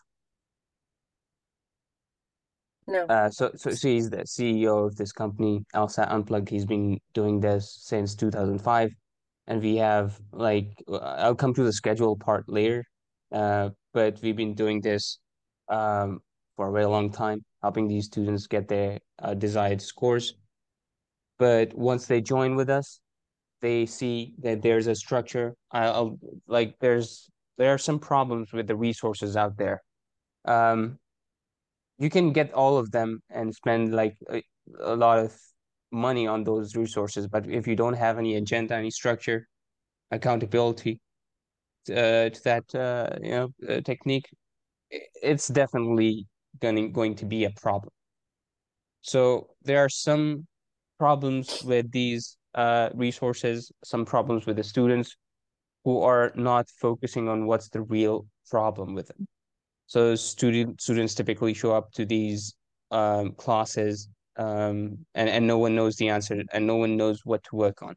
No. 2.88 3.04
Uh, 3.06 3.30
so, 3.30 3.50
so, 3.56 3.70
so 3.70 3.88
he's 3.88 4.10
the 4.10 4.18
CEO 4.18 4.86
of 4.86 4.96
this 4.96 5.12
company, 5.12 5.64
LSAT 5.74 6.10
Unplugged. 6.10 6.48
He's 6.48 6.64
been 6.64 6.98
doing 7.14 7.40
this 7.40 7.78
since 7.82 8.14
2005. 8.14 8.90
And 9.48 9.62
we 9.62 9.76
have 9.76 10.18
like, 10.32 10.68
I'll 10.88 11.34
come 11.34 11.54
to 11.54 11.62
the 11.62 11.72
schedule 11.72 12.16
part 12.16 12.48
later. 12.48 12.84
Uh, 13.32 13.70
but 13.92 14.18
we've 14.22 14.36
been 14.36 14.54
doing 14.54 14.80
this 14.80 15.18
um, 15.68 16.20
for 16.56 16.68
a 16.68 16.72
very 16.72 16.84
long 16.86 17.10
time, 17.10 17.44
helping 17.62 17.88
these 17.88 18.06
students 18.06 18.46
get 18.46 18.68
their 18.68 18.98
uh, 19.20 19.34
desired 19.34 19.82
scores. 19.82 20.34
But 21.38 21.74
once 21.74 22.06
they 22.06 22.20
join 22.20 22.56
with 22.56 22.70
us, 22.70 23.00
they 23.60 23.86
see 23.86 24.34
that 24.42 24.62
there's 24.62 24.86
a 24.86 24.94
structure. 24.94 25.54
I'll 25.70 26.18
like 26.46 26.76
there's 26.80 27.30
there 27.58 27.72
are 27.72 27.78
some 27.78 27.98
problems 27.98 28.52
with 28.52 28.66
the 28.66 28.76
resources 28.76 29.36
out 29.36 29.56
there. 29.56 29.82
Um, 30.44 30.98
you 31.98 32.10
can 32.10 32.32
get 32.32 32.52
all 32.52 32.78
of 32.78 32.90
them 32.90 33.20
and 33.30 33.54
spend 33.54 33.94
like 33.94 34.16
a, 34.30 34.42
a 34.80 34.96
lot 34.96 35.18
of 35.18 35.34
money 35.92 36.26
on 36.26 36.44
those 36.44 36.76
resources, 36.76 37.26
but 37.26 37.48
if 37.48 37.66
you 37.66 37.76
don't 37.76 37.94
have 37.94 38.18
any 38.18 38.36
agenda, 38.36 38.74
any 38.74 38.90
structure, 38.90 39.46
accountability 40.10 41.00
uh, 41.90 42.28
to 42.30 42.40
that 42.44 42.74
uh, 42.74 43.16
you 43.22 43.30
know 43.30 43.48
uh, 43.68 43.80
technique, 43.80 44.28
it's 45.22 45.48
definitely 45.48 46.26
going 46.60 46.92
going 46.92 47.14
to 47.14 47.24
be 47.24 47.44
a 47.44 47.50
problem. 47.50 47.92
So 49.02 49.50
there 49.62 49.78
are 49.78 49.88
some 49.88 50.46
problems 50.98 51.62
with 51.62 51.90
these 51.92 52.36
uh, 52.54 52.90
resources, 52.94 53.70
some 53.84 54.04
problems 54.04 54.46
with 54.46 54.56
the 54.56 54.64
students 54.64 55.16
who 55.84 56.00
are 56.02 56.32
not 56.34 56.66
focusing 56.80 57.28
on 57.28 57.46
what's 57.46 57.68
the 57.68 57.82
real 57.82 58.26
problem 58.50 58.94
with 58.94 59.06
them. 59.08 59.26
So 59.86 60.14
student 60.14 60.80
students 60.80 61.14
typically 61.14 61.54
show 61.54 61.72
up 61.72 61.92
to 61.92 62.04
these 62.04 62.54
um, 62.90 63.32
classes 63.32 64.08
um, 64.36 64.98
and, 65.14 65.28
and 65.28 65.46
no 65.46 65.58
one 65.58 65.74
knows 65.74 65.96
the 65.96 66.08
answer 66.08 66.42
and 66.52 66.66
no 66.66 66.76
one 66.76 66.96
knows 66.96 67.20
what 67.24 67.42
to 67.44 67.56
work 67.56 67.82
on. 67.82 67.94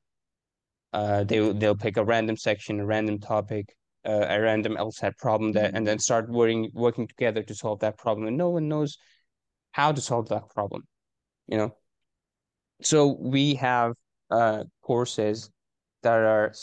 Uh, 0.93 1.23
they, 1.23 1.51
they'll 1.53 1.75
pick 1.75 1.97
a 1.97 2.03
random 2.03 2.37
section, 2.37 2.79
a 2.79 2.85
random 2.85 3.19
topic, 3.19 3.75
uh, 4.07 4.25
a 4.29 4.39
random 4.39 4.75
LSAT 4.75 5.17
problem 5.17 5.51
that, 5.51 5.75
and 5.75 5.85
then 5.85 5.99
start 5.99 6.29
working, 6.29 6.71
working 6.73 7.07
together 7.07 7.43
to 7.43 7.53
solve 7.53 7.79
that 7.79 7.97
problem. 7.97 8.27
And 8.27 8.37
no 8.37 8.49
one 8.49 8.67
knows 8.67 8.97
how 9.71 9.91
to 9.91 10.01
solve 10.01 10.29
that 10.29 10.49
problem, 10.49 10.83
you 11.47 11.57
know? 11.57 11.75
So 12.81 13.17
we 13.19 13.55
have 13.55 13.93
uh, 14.31 14.63
courses 14.81 15.49
that 16.01 16.17
are 16.17 16.53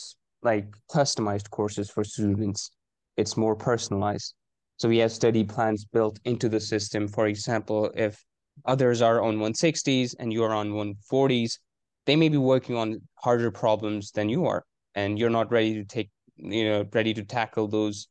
like 0.43 0.67
customized 0.91 1.51
courses 1.51 1.91
for 1.91 2.05
students. 2.05 2.70
It's 3.16 3.37
more 3.37 3.55
personalized. 3.55 4.35
So 4.79 4.89
we 4.89 4.99
have 4.99 5.12
study 5.12 5.45
plans 5.45 5.85
built 5.85 6.18
into 6.24 6.49
the 6.49 6.61
system. 6.61 7.09
For 7.09 7.27
example, 7.27 7.91
if 7.95 8.22
others 8.64 9.01
are 9.01 9.22
on 9.22 9.39
160s 9.39 10.14
and 10.18 10.33
you 10.33 10.45
are 10.45 10.53
on 10.53 10.72
140s, 10.72 11.59
they 12.05 12.16
may 12.16 12.29
be 12.29 12.37
working 12.37 12.77
on 12.77 13.01
harder 13.14 13.51
problems 13.51 14.11
than 14.12 14.29
you 14.29 14.47
are, 14.47 14.64
and 14.95 15.18
you're 15.18 15.31
not 15.31 15.51
ready 15.51 15.74
to 15.74 15.85
take, 15.85 16.11
you 16.37 16.68
know, 16.68 16.85
ready 16.93 17.12
to 17.14 17.24
tackle 17.24 17.68
those. 17.68 18.09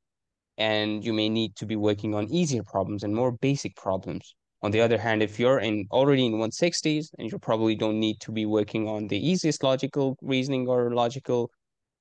And 0.58 1.04
you 1.04 1.14
may 1.14 1.30
need 1.30 1.56
to 1.58 1.66
be 1.66 1.76
working 1.76 2.16
on 2.16 2.32
easier 2.32 2.64
problems 2.64 3.04
and 3.04 3.14
more 3.14 3.32
basic 3.32 3.76
problems. 3.76 4.36
On 4.62 4.72
the 4.72 4.82
other 4.82 4.98
hand, 4.98 5.22
if 5.22 5.40
you're 5.40 5.60
in 5.60 5.86
already 5.92 6.26
in 6.26 6.34
160s 6.34 7.10
and 7.20 7.32
you 7.32 7.38
probably 7.38 7.76
don't 7.76 8.00
need 8.00 8.20
to 8.22 8.32
be 8.32 8.46
working 8.46 8.88
on 8.88 9.08
the 9.08 9.18
easiest 9.18 9.64
logical 9.64 10.18
reasoning 10.22 10.68
or 10.68 10.94
logical 10.96 11.52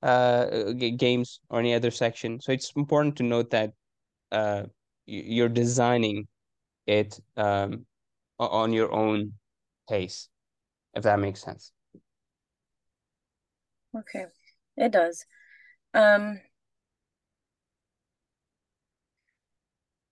uh, 0.02 0.72
games 0.96 1.40
or 1.50 1.58
any 1.58 1.74
other 1.74 1.90
section. 1.90 2.40
So 2.40 2.52
it's 2.52 2.72
important 2.76 3.16
to 3.16 3.22
note 3.22 3.50
that 3.50 3.72
uh, 4.34 4.64
you're 5.06 5.48
designing 5.48 6.28
it 6.86 7.20
um, 7.36 7.86
on 8.38 8.72
your 8.72 8.92
own 8.92 9.32
pace, 9.88 10.28
if 10.94 11.04
that 11.04 11.20
makes 11.20 11.42
sense. 11.42 11.72
Okay, 13.96 14.26
it 14.76 14.92
does. 14.92 15.24
Um, 15.94 16.40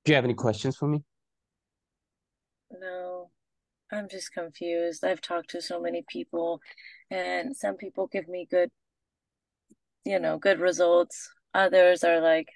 Do 0.05 0.13
you 0.13 0.17
have 0.17 0.25
any 0.25 0.35
questions 0.35 0.77
for 0.77 0.89
me? 0.89 1.03
no, 2.71 3.31
I'm 3.93 4.09
just 4.09 4.33
confused. 4.33 5.05
I've 5.05 5.21
talked 5.21 5.51
to 5.51 5.63
so 5.63 5.81
many 5.81 6.05
people, 6.09 6.61
and 7.11 7.57
some 7.57 7.77
people 7.77 8.09
give 8.09 8.29
me 8.29 8.47
good, 8.51 8.71
you 10.05 10.19
know, 10.19 10.39
good 10.39 10.61
results. 10.61 11.31
Others 11.55 12.05
are 12.05 12.21
like, 12.21 12.49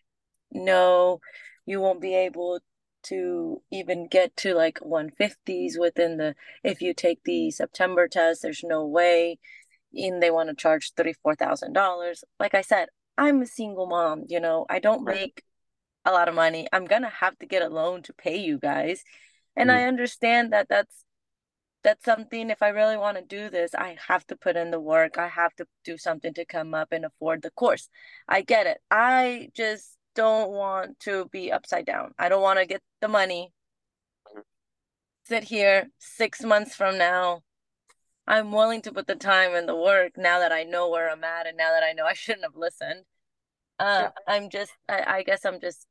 no, 0.53 1.21
you 1.67 1.81
won't 1.81 2.01
be 2.01 2.15
able 2.15 2.61
to 3.05 3.63
even 3.71 4.09
get 4.09 4.37
to 4.39 4.55
like 4.55 4.79
150s 4.83 5.79
within 5.79 6.17
the 6.19 6.35
if 6.65 6.81
you 6.83 6.95
take 6.95 7.21
the 7.25 7.51
September 7.51 8.09
test, 8.09 8.43
there's 8.43 8.65
no 8.65 8.87
way. 8.87 9.39
And 9.95 10.23
they 10.23 10.31
want 10.31 10.49
to 10.51 10.55
charge 10.55 10.93
thirty 10.93 11.15
four 11.15 11.35
thousand 11.35 11.73
dollars. 11.73 12.25
Like 12.41 12.55
I 12.55 12.63
said, 12.63 12.89
I'm 13.19 13.43
a 13.43 13.47
single 13.47 13.87
mom, 13.87 14.25
you 14.29 14.41
know, 14.41 14.67
I 14.69 14.79
don't 14.81 15.05
Right. 15.05 15.17
make 15.17 15.43
a 16.05 16.13
lot 16.13 16.29
of 16.29 16.35
money. 16.35 16.69
I'm 16.73 16.87
gonna 16.87 17.11
have 17.11 17.39
to 17.39 17.47
get 17.47 17.63
a 17.63 17.69
loan 17.69 18.03
to 18.05 18.13
pay 18.15 18.37
you 18.39 18.59
guys. 18.59 19.05
And 19.57 19.71
Mhm. 19.71 19.75
I 19.75 19.85
understand 19.85 20.53
that 20.53 20.69
that's 20.69 21.05
that's 21.83 22.05
something 22.05 22.51
if 22.51 22.63
I 22.63 22.69
really 22.71 22.97
want 22.97 23.17
to 23.19 23.25
do 23.25 23.49
this, 23.49 23.75
I 23.75 23.97
have 24.09 24.27
to 24.29 24.37
put 24.37 24.57
in 24.57 24.71
the 24.71 24.81
work. 24.81 25.19
I 25.19 25.29
have 25.29 25.55
to 25.57 25.67
do 25.85 25.97
something 25.99 26.35
to 26.35 26.45
come 26.45 26.75
up 26.75 26.89
and 26.93 27.05
afford 27.05 27.43
the 27.43 27.51
course. 27.53 27.89
I 28.29 28.43
get 28.43 28.67
it. 28.67 28.79
I 28.91 29.51
just 29.55 29.96
don't 30.17 30.51
want 30.51 30.99
to 31.01 31.27
be 31.31 31.53
upside 31.53 31.87
down. 31.87 32.13
I 32.19 32.29
don't 32.29 32.43
want 32.43 32.59
to 32.59 32.67
get 32.67 32.83
the 33.01 33.09
money, 33.09 33.53
sit 35.25 35.45
here 35.45 35.89
six 35.99 36.43
months 36.43 36.75
from 36.75 36.99
now. 36.99 37.43
I'm 38.27 38.51
willing 38.51 38.83
to 38.83 38.93
put 38.93 39.07
the 39.07 39.15
time 39.15 39.55
and 39.55 39.69
the 39.69 39.77
work 39.77 40.13
now 40.17 40.41
that 40.41 40.51
I 40.51 40.65
know 40.65 40.91
where 40.91 41.09
I'm 41.09 41.23
at 41.23 41.47
and 41.47 41.57
now 41.57 41.71
that 41.71 41.85
I 41.85 41.93
know 41.93 42.05
I 42.05 42.15
shouldn't 42.15 42.45
have 42.45 42.57
listened. 42.57 43.05
Uh, 43.79 44.09
I'm 44.27 44.51
just, 44.51 44.73
I, 44.89 45.05
I 45.19 45.23
guess 45.23 45.45
I'm 45.45 45.61
just, 45.61 45.87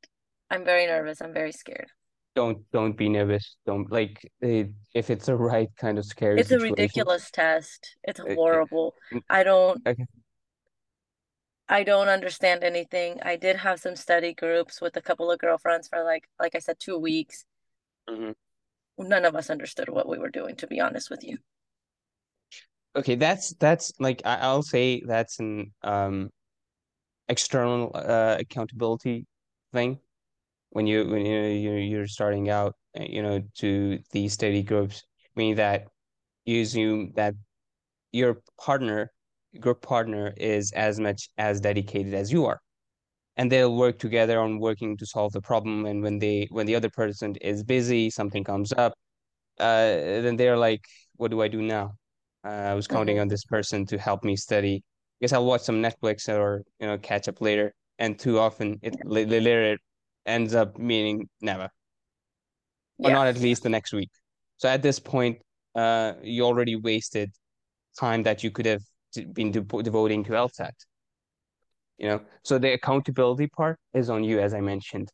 I'm 0.50 0.64
very 0.64 0.86
nervous. 0.86 1.22
I'm 1.22 1.32
very 1.32 1.52
scared. 1.52 1.86
Don't 2.34 2.58
don't 2.70 2.96
be 2.96 3.08
nervous. 3.08 3.56
Don't 3.64 3.90
like 3.90 4.30
it, 4.42 4.68
if 4.94 5.08
it's 5.08 5.28
a 5.28 5.34
right 5.34 5.70
kind 5.78 5.98
of 5.98 6.04
scary 6.04 6.38
It's 6.38 6.50
a 6.50 6.58
ridiculous 6.58 7.30
test. 7.30 7.96
It's 8.04 8.20
horrible. 8.20 8.94
mm, 9.10 9.22
I 9.30 9.42
don't, 9.42 9.80
Okay. 9.86 10.04
I 11.68 11.84
don't 11.84 12.08
understand 12.08 12.64
anything. 12.64 13.20
I 13.22 13.36
did 13.36 13.56
have 13.58 13.78
some 13.80 13.94
study 13.96 14.34
groups 14.34 14.80
with 14.80 14.96
a 14.96 15.02
couple 15.02 15.30
of 15.30 15.38
girlfriends 15.38 15.86
for 15.88 16.02
like, 16.02 16.28
like 16.40 16.54
I 16.56 16.58
said, 16.60 16.78
two 16.80 16.98
weeks. 16.98 17.44
Mhm. 18.08 18.34
None 18.98 19.24
of 19.24 19.34
us 19.34 19.48
understood 19.48 19.88
what 19.88 20.06
we 20.06 20.18
were 20.18 20.28
doing, 20.28 20.54
to 20.56 20.66
be 20.66 20.80
honest 20.80 21.08
with 21.08 21.24
you. 21.24 21.38
Okay, 22.94 23.14
that's 23.14 23.52
that's 23.54 23.92
like 24.00 24.22
I, 24.24 24.36
I'll 24.36 24.62
say 24.62 25.02
that's 25.06 25.38
an 25.38 25.72
um 25.82 26.30
external 27.28 27.90
uh 27.94 28.36
accountability 28.40 29.26
thing 29.72 29.98
when 30.70 30.86
you 30.86 31.06
when 31.08 31.26
you 31.26 31.40
you're 31.42 31.78
you're 31.78 32.06
starting 32.08 32.50
out 32.50 32.74
uh, 32.98 33.04
you 33.04 33.22
know 33.22 33.42
to 33.56 33.98
these 34.12 34.32
study 34.34 34.62
groups 34.62 35.04
meaning 35.36 35.56
that 35.56 35.88
you 36.46 36.62
assume 36.62 37.12
that 37.16 37.34
your 38.12 38.42
partner, 38.60 39.12
group 39.60 39.82
partner 39.82 40.34
is 40.36 40.72
as 40.72 41.00
much 41.00 41.28
as 41.38 41.60
dedicated 41.60 42.14
as 42.14 42.32
you 42.32 42.46
are. 42.46 42.60
And 43.36 43.52
they'll 43.52 43.76
work 43.76 43.98
together 43.98 44.40
on 44.40 44.58
working 44.60 44.96
to 44.98 45.06
solve 45.06 45.32
the 45.32 45.40
problem. 45.42 45.86
And 45.86 46.02
when 46.02 46.18
they 46.18 46.48
when 46.50 46.66
the 46.66 46.74
other 46.76 46.90
person 46.90 47.36
is 47.36 47.62
busy, 47.64 48.10
something 48.10 48.44
comes 48.44 48.72
up, 48.72 48.94
uh, 49.60 50.22
then 50.24 50.36
they're 50.36 50.56
like, 50.58 50.84
what 51.16 51.30
do 51.30 51.42
I 51.42 51.48
do 51.48 51.62
now? 51.62 51.94
Uh, 52.44 52.48
I 52.72 52.74
was 52.74 52.86
counting 52.88 53.16
Mhm. 53.16 53.22
on 53.22 53.28
this 53.28 53.44
person 53.44 53.86
to 53.86 53.98
help 53.98 54.24
me 54.24 54.36
study. 54.36 54.84
Guess 55.20 55.32
I'll 55.32 55.46
watch 55.46 55.62
some 55.62 55.82
Netflix 55.82 56.28
or 56.28 56.64
you 56.80 56.86
know 56.86 56.98
catch 56.98 57.28
up 57.28 57.40
later. 57.40 57.74
And 57.98 58.18
too 58.18 58.38
often 58.38 58.78
it 58.82 58.96
later 59.04 59.40
literally 59.40 59.78
ends 60.26 60.54
up 60.54 60.78
meaning 60.78 61.28
never, 61.40 61.70
or 63.02 63.10
Yeah. 63.10 63.14
not 63.14 63.26
at 63.26 63.38
least 63.38 63.62
the 63.62 63.68
next 63.68 63.92
week. 63.92 64.10
So 64.56 64.68
at 64.68 64.82
this 64.82 64.98
point, 64.98 65.38
uh, 65.74 66.14
you 66.22 66.44
already 66.44 66.76
wasted 66.76 67.32
time 67.98 68.22
that 68.24 68.44
you 68.44 68.50
could 68.50 68.66
have 68.66 68.82
been 69.32 69.50
de- 69.50 69.82
devoting 69.82 70.24
to 70.24 70.32
LSAT. 70.32 70.72
You 71.98 72.08
know, 72.08 72.20
so 72.44 72.58
the 72.58 72.72
accountability 72.74 73.46
part 73.48 73.78
is 73.94 74.10
on 74.10 74.22
you, 74.22 74.38
as 74.40 74.52
I 74.54 74.60
mentioned. 74.60 75.10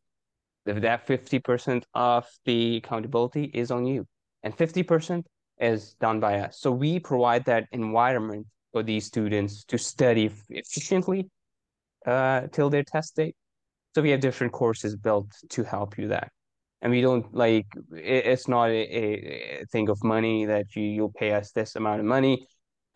That 0.64 1.06
50% 1.06 1.82
of 1.94 2.26
the 2.44 2.76
accountability 2.76 3.50
is 3.52 3.70
on 3.70 3.84
you, 3.84 4.06
and 4.42 4.56
50% 4.56 5.24
is 5.60 5.94
done 5.94 6.20
by 6.20 6.40
us. 6.40 6.58
So 6.60 6.70
we 6.70 6.98
provide 6.98 7.44
that 7.46 7.66
environment 7.72 8.46
for 8.72 8.82
these 8.82 9.06
students 9.06 9.64
to 9.64 9.78
study 9.78 10.30
efficiently 10.48 11.28
uh, 12.06 12.42
till 12.52 12.70
their 12.70 12.84
test 12.84 13.16
date. 13.16 13.36
So 13.94 14.02
we 14.02 14.10
have 14.10 14.20
different 14.20 14.52
courses 14.52 14.96
built 14.96 15.30
to 15.50 15.62
help 15.62 15.98
you 15.98 16.08
that. 16.08 16.30
And 16.80 16.90
we 16.90 17.00
don't 17.00 17.32
like 17.32 17.66
it, 17.94 18.26
it's 18.26 18.48
not 18.48 18.70
a, 18.70 19.60
a 19.60 19.64
thing 19.70 19.88
of 19.88 20.02
money 20.02 20.46
that 20.46 20.74
you 20.74 20.82
you'll 20.82 21.12
pay 21.12 21.32
us 21.32 21.52
this 21.52 21.76
amount 21.76 22.00
of 22.00 22.06
money 22.06 22.46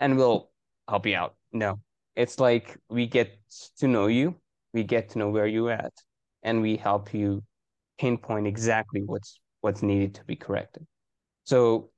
and 0.01 0.17
we'll 0.17 0.51
help 0.89 1.07
you 1.07 1.17
out. 1.17 1.35
No. 1.53 1.81
It's 2.15 2.41
like 2.41 2.77
we 2.89 3.07
get 3.07 3.39
to 3.79 3.89
know 3.89 4.07
you, 4.07 4.35
we 4.73 4.85
get 4.85 5.11
to 5.11 5.19
know 5.19 5.31
where 5.31 5.47
you're 5.47 5.71
at, 5.71 5.93
and 6.43 6.63
we 6.63 6.77
help 6.77 7.13
you 7.13 7.43
pinpoint 7.99 8.47
exactly 8.47 9.03
what's 9.05 9.41
what's 9.61 9.83
needed 9.83 10.15
to 10.15 10.25
be 10.25 10.37
corrected. 10.37 10.87
So 11.45 11.91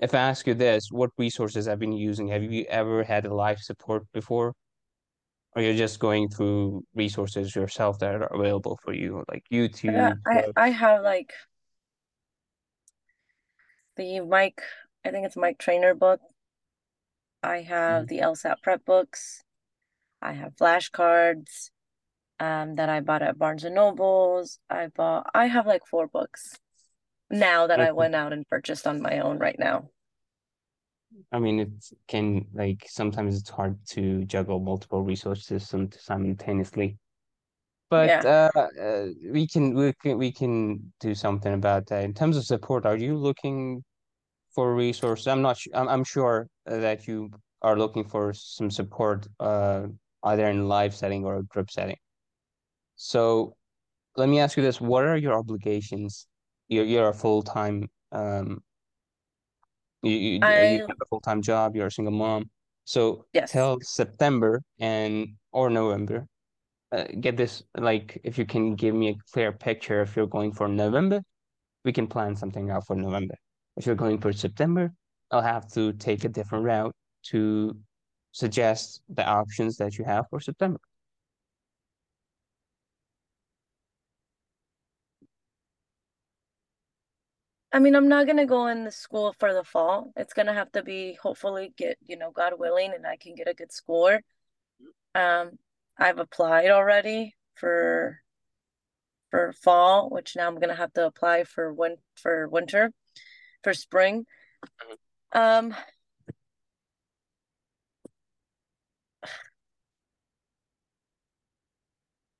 if 0.00 0.14
I 0.14 0.18
ask 0.18 0.46
you 0.46 0.54
this, 0.54 0.88
what 0.90 1.10
resources 1.16 1.66
have 1.66 1.78
been 1.78 1.92
using? 1.92 2.26
Have 2.28 2.42
you 2.42 2.64
ever 2.68 3.04
had 3.04 3.24
a 3.24 3.34
live 3.34 3.60
support 3.60 4.04
before? 4.12 4.52
Or 5.54 5.62
you're 5.62 5.74
just 5.74 6.00
going 6.00 6.28
through 6.28 6.82
resources 6.94 7.54
yourself 7.54 7.98
that 7.98 8.14
are 8.14 8.34
available 8.34 8.80
for 8.82 8.94
you, 8.94 9.22
like 9.28 9.44
Yeah, 9.50 9.68
YouTube, 9.68 10.18
I? 10.26 10.44
I 10.56 10.70
have 10.70 11.02
like 11.02 11.32
the 13.96 14.20
Mike, 14.20 14.62
I 15.04 15.10
think 15.10 15.26
it's 15.26 15.36
Mike 15.36 15.58
Trainer 15.58 15.94
book. 15.94 16.20
I 17.42 17.62
have 17.62 18.06
Mhm. 18.06 18.08
the 18.08 18.18
LSAT 18.20 18.62
prep 18.62 18.84
books. 18.84 19.42
I 20.22 20.32
have 20.34 20.56
flashcards 20.56 21.70
um 22.40 22.74
that 22.74 22.88
I 22.88 23.00
bought 23.00 23.22
at 23.22 23.38
Barnes 23.38 23.64
and 23.64 23.74
Nobles. 23.76 24.60
I 24.70 24.88
bought 24.88 25.30
I 25.34 25.46
have 25.46 25.66
like 25.66 25.86
four 25.86 26.06
books 26.08 26.58
now 27.30 27.66
that 27.68 27.80
I 27.80 27.92
went 27.92 28.14
out 28.14 28.32
and 28.32 28.48
purchased 28.48 28.86
on 28.86 29.02
my 29.02 29.20
own 29.20 29.38
right 29.38 29.58
now. 29.58 29.90
I 31.30 31.38
mean, 31.38 31.60
it 31.60 31.70
can 32.08 32.46
like 32.54 32.86
sometimes 32.88 33.38
it's 33.38 33.50
hard 33.50 33.78
to 33.90 34.24
juggle 34.24 34.60
multiple 34.60 35.02
resources 35.02 35.68
sim- 35.68 35.90
simultaneously. 35.92 36.98
But 37.90 38.08
Yeah. 38.08 38.22
uh, 38.24 38.68
uh, 38.80 39.06
we 39.30 39.46
can 39.46 39.74
we 39.74 39.92
can 40.02 40.18
we 40.18 40.32
can 40.32 40.92
do 41.00 41.14
something 41.14 41.52
about 41.54 41.86
that. 41.88 42.04
In 42.04 42.14
terms 42.14 42.36
of 42.36 42.44
support, 42.46 42.86
are 42.86 42.96
you 42.96 43.16
looking 43.16 43.84
for 44.54 44.74
resources? 44.74 45.26
I'm 45.26 45.42
not 45.42 45.58
sure. 45.58 45.74
I'm, 45.74 45.88
I'm 45.88 46.04
sure 46.04 46.48
that 46.66 47.06
you 47.06 47.30
are 47.62 47.76
looking 47.76 48.04
for 48.04 48.32
some 48.32 48.70
support, 48.70 49.26
uh, 49.40 49.86
either 50.24 50.46
in 50.46 50.68
live 50.68 50.94
setting 50.94 51.24
or 51.24 51.36
a 51.36 51.42
group 51.44 51.70
setting. 51.70 51.96
So 52.96 53.56
let 54.16 54.28
me 54.28 54.40
ask 54.40 54.56
you 54.56 54.62
this: 54.62 54.80
What 54.80 55.04
are 55.04 55.16
your 55.16 55.34
obligations? 55.34 56.26
You're 56.68 56.84
you're 56.84 57.08
a 57.08 57.14
full-time 57.14 57.88
um 58.12 58.62
you 60.02 60.16
you, 60.16 60.40
uh, 60.42 60.48
you 60.48 60.80
have 60.80 60.90
a 61.00 61.06
full-time 61.08 61.42
job. 61.42 61.76
You're 61.76 61.86
a 61.86 61.90
single 61.90 62.12
mom. 62.12 62.50
So 62.84 63.26
yes. 63.32 63.52
till 63.52 63.78
September 63.82 64.62
and 64.80 65.28
or 65.52 65.70
November, 65.70 66.26
uh, 66.90 67.04
get 67.20 67.36
this 67.36 67.62
like 67.76 68.20
if 68.24 68.38
you 68.38 68.44
can 68.44 68.74
give 68.74 68.94
me 68.94 69.10
a 69.10 69.14
clear 69.32 69.52
picture 69.52 70.02
if 70.02 70.16
you're 70.16 70.26
going 70.26 70.52
for 70.52 70.68
November, 70.68 71.22
we 71.84 71.92
can 71.92 72.06
plan 72.06 72.34
something 72.36 72.70
out 72.70 72.86
for 72.86 72.96
November. 72.96 73.34
If 73.76 73.86
you're 73.86 73.94
going 73.94 74.18
for 74.18 74.32
September, 74.32 74.92
I'll 75.30 75.40
have 75.40 75.70
to 75.72 75.92
take 75.94 76.24
a 76.24 76.28
different 76.28 76.64
route 76.64 76.94
to 77.24 77.76
suggest 78.32 79.02
the 79.08 79.26
options 79.26 79.76
that 79.78 79.98
you 79.98 80.04
have 80.04 80.26
for 80.30 80.40
September. 80.40 80.80
I 87.72 87.78
mean, 87.78 87.94
I'm 87.96 88.08
not 88.08 88.26
gonna 88.26 88.44
go 88.44 88.66
in 88.66 88.84
the 88.84 88.92
school 88.92 89.34
for 89.38 89.54
the 89.54 89.64
fall. 89.64 90.12
It's 90.16 90.34
gonna 90.34 90.52
have 90.52 90.70
to 90.72 90.82
be 90.82 91.18
hopefully 91.22 91.72
get, 91.76 91.96
you 92.06 92.16
know, 92.18 92.30
God 92.30 92.58
willing, 92.58 92.92
and 92.92 93.06
I 93.06 93.16
can 93.16 93.34
get 93.34 93.48
a 93.48 93.54
good 93.54 93.72
score. 93.72 94.20
Um, 95.14 95.58
I've 95.98 96.18
applied 96.18 96.70
already 96.70 97.34
for 97.54 98.20
for 99.30 99.52
fall, 99.54 100.10
which 100.10 100.36
now 100.36 100.46
I'm 100.48 100.58
gonna 100.60 100.74
have 100.74 100.92
to 100.94 101.06
apply 101.06 101.44
for 101.44 101.72
win 101.72 101.96
for 102.16 102.46
winter, 102.48 102.92
for 103.62 103.74
spring. 103.74 104.26
Um, 105.32 105.74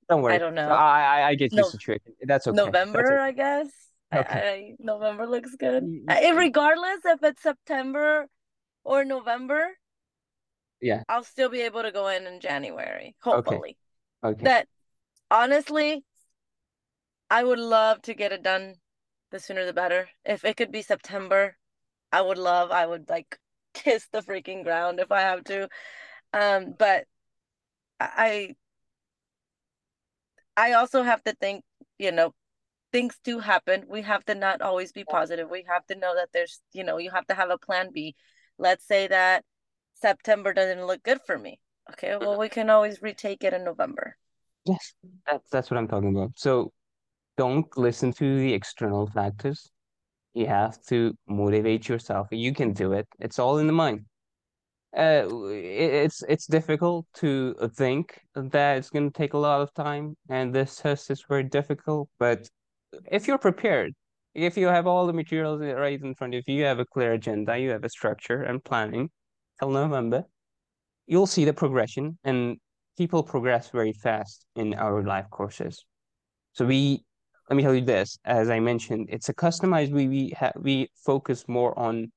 Don't 0.09 0.21
worry. 0.21 0.35
I 0.35 0.37
don't 0.37 0.53
know. 0.55 0.69
I 0.69 1.01
I, 1.21 1.27
I 1.29 1.35
get 1.35 1.53
your 1.53 1.63
No, 1.63 1.69
situation. 1.69 2.13
That's 2.21 2.47
okay. 2.47 2.55
That's 2.55 2.65
November, 2.65 2.99
okay. 2.99 3.17
I 3.17 3.31
guess. 3.31 3.67
Okay. 4.13 4.75
I 4.79 4.83
November 4.83 5.25
looks 5.25 5.55
good. 5.55 5.83
Y- 5.83 6.03
eh, 6.09 6.31
regardless 6.33 6.99
if 7.05 7.23
it's 7.23 7.41
September 7.41 8.27
or 8.83 9.05
November, 9.05 9.69
Yeah. 10.81 11.03
I'll 11.09 11.23
still 11.23 11.49
be 11.49 11.61
able 11.61 11.81
to 11.81 11.91
go 11.91 12.09
in 12.09 12.27
in 12.27 12.39
January, 12.41 13.15
Okay. 13.25 13.33
hopefully. 13.35 13.77
Okay. 14.23 14.43
That 14.43 14.67
honestly, 15.31 16.03
I 17.29 17.43
would 17.43 17.59
love 17.59 18.01
to 18.03 18.13
get 18.13 18.31
it 18.31 18.43
done 18.43 18.75
the 19.33 19.39
sooner 19.39 19.65
the 19.65 19.73
better. 19.73 20.07
If 20.23 20.45
it 20.45 20.55
could 20.55 20.71
be 20.71 20.83
September, 20.83 21.57
I 22.11 22.21
would 22.21 22.37
love, 22.37 22.71
I 22.71 22.85
would 22.85 23.09
like 23.09 23.37
kiss 23.73 24.07
the 24.13 24.21
freaking 24.21 24.63
ground 24.63 24.99
if 24.99 25.11
I 25.11 25.21
have 25.21 25.43
to. 25.45 25.67
Um, 26.31 26.75
but 26.77 27.05
I 27.99 28.55
I 30.55 30.73
also 30.73 31.01
have 31.03 31.23
to 31.23 31.33
think, 31.33 31.63
you 31.97 32.11
know, 32.11 32.33
things 32.91 33.17
do 33.23 33.39
happen. 33.39 33.85
We 33.89 34.03
have 34.03 34.23
to 34.25 34.35
not 34.35 34.61
always 34.61 34.91
be 34.91 35.03
positive. 35.03 35.49
We 35.49 35.65
have 35.67 35.85
to 35.87 35.95
know 35.95 36.15
that 36.15 36.29
there's, 36.31 36.61
you 36.71 36.83
know, 36.83 36.97
you 36.97 37.09
have 37.09 37.25
to 37.27 37.33
have 37.33 37.49
a 37.49 37.57
plan 37.57 37.89
B. 37.91 38.15
Let's 38.59 38.85
say 38.87 39.07
that 39.07 39.43
September 39.95 40.53
doesn't 40.53 40.85
look 40.85 41.01
good 41.01 41.19
for 41.25 41.37
me. 41.37 41.59
Okay, 41.91 42.15
well, 42.17 42.37
we 42.37 42.49
can 42.49 42.69
always 42.69 43.01
retake 43.01 43.43
it 43.43 43.53
in 43.53 43.65
November. 43.65 44.15
Yes, 44.63 44.93
that's 45.25 45.49
that's 45.49 45.71
what 45.71 45.77
I'm 45.77 45.87
talking 45.87 46.15
about. 46.15 46.31
So 46.35 46.71
don't 47.37 47.65
listen 47.77 48.13
to 48.13 48.39
the 48.39 48.53
external 48.53 49.07
factors. 49.07 49.69
You 50.33 50.47
have 50.47 50.81
to 50.85 51.13
motivate 51.27 51.87
yourself. 51.87 52.27
You 52.31 52.53
can 52.53 52.73
do 52.73 52.93
it. 52.93 53.07
It's 53.19 53.39
all 53.39 53.59
in 53.59 53.67
the 53.67 53.73
mind. 53.73 54.05
Uh, 54.95 55.25
it's 55.49 56.21
it's 56.29 56.45
difficult 56.45 57.07
to 57.15 57.55
think 57.75 58.19
that 58.35 58.77
it's 58.77 58.91
going 58.91 59.09
to 59.09 59.17
take 59.17 59.33
a 59.33 59.37
lot 59.37 59.61
of 59.61 59.73
time, 59.73 60.15
and 60.29 60.53
this 60.53 60.77
test 60.77 61.09
is 61.09 61.25
very 61.27 61.43
difficult. 61.43 62.09
But 62.19 62.47
if 63.11 63.27
you're 63.27 63.39
prepared, 63.39 63.93
if 64.35 64.55
you 64.55 64.67
have 64.67 64.85
all 64.85 65.07
the 65.07 65.13
materials 65.13 65.61
right 65.61 65.99
in 65.99 66.13
front 66.13 66.35
of 66.35 66.43
you, 66.47 66.57
you 66.57 66.63
have 66.65 66.79
a 66.79 66.85
clear 66.85 67.13
agenda, 67.13 67.57
you 67.57 67.71
have 67.71 67.83
a 67.83 67.89
structure 67.89 68.43
and 68.43 68.63
planning 68.63 69.09
till 69.59 69.71
November, 69.71 70.25
you'll 71.07 71.27
see 71.27 71.45
the 71.45 71.53
progression, 71.53 72.17
and 72.23 72.57
people 72.97 73.23
progress 73.23 73.69
very 73.69 73.93
fast 73.93 74.45
in 74.55 74.73
our 74.75 75.03
live 75.03 75.29
courses. 75.29 75.85
So 76.53 76.65
we, 76.65 77.03
let 77.49 77.55
me 77.57 77.63
tell 77.63 77.75
you 77.75 77.81
this, 77.81 78.17
as 78.25 78.49
I 78.49 78.59
mentioned, 78.59 79.09
it's 79.11 79.29
a 79.29 79.33
customized, 79.33 79.91
we 79.91 80.07
we 80.07 80.29
ha 80.39 80.51
we 80.59 80.89
focus 80.95 81.45
more 81.47 81.77
on 81.77 82.11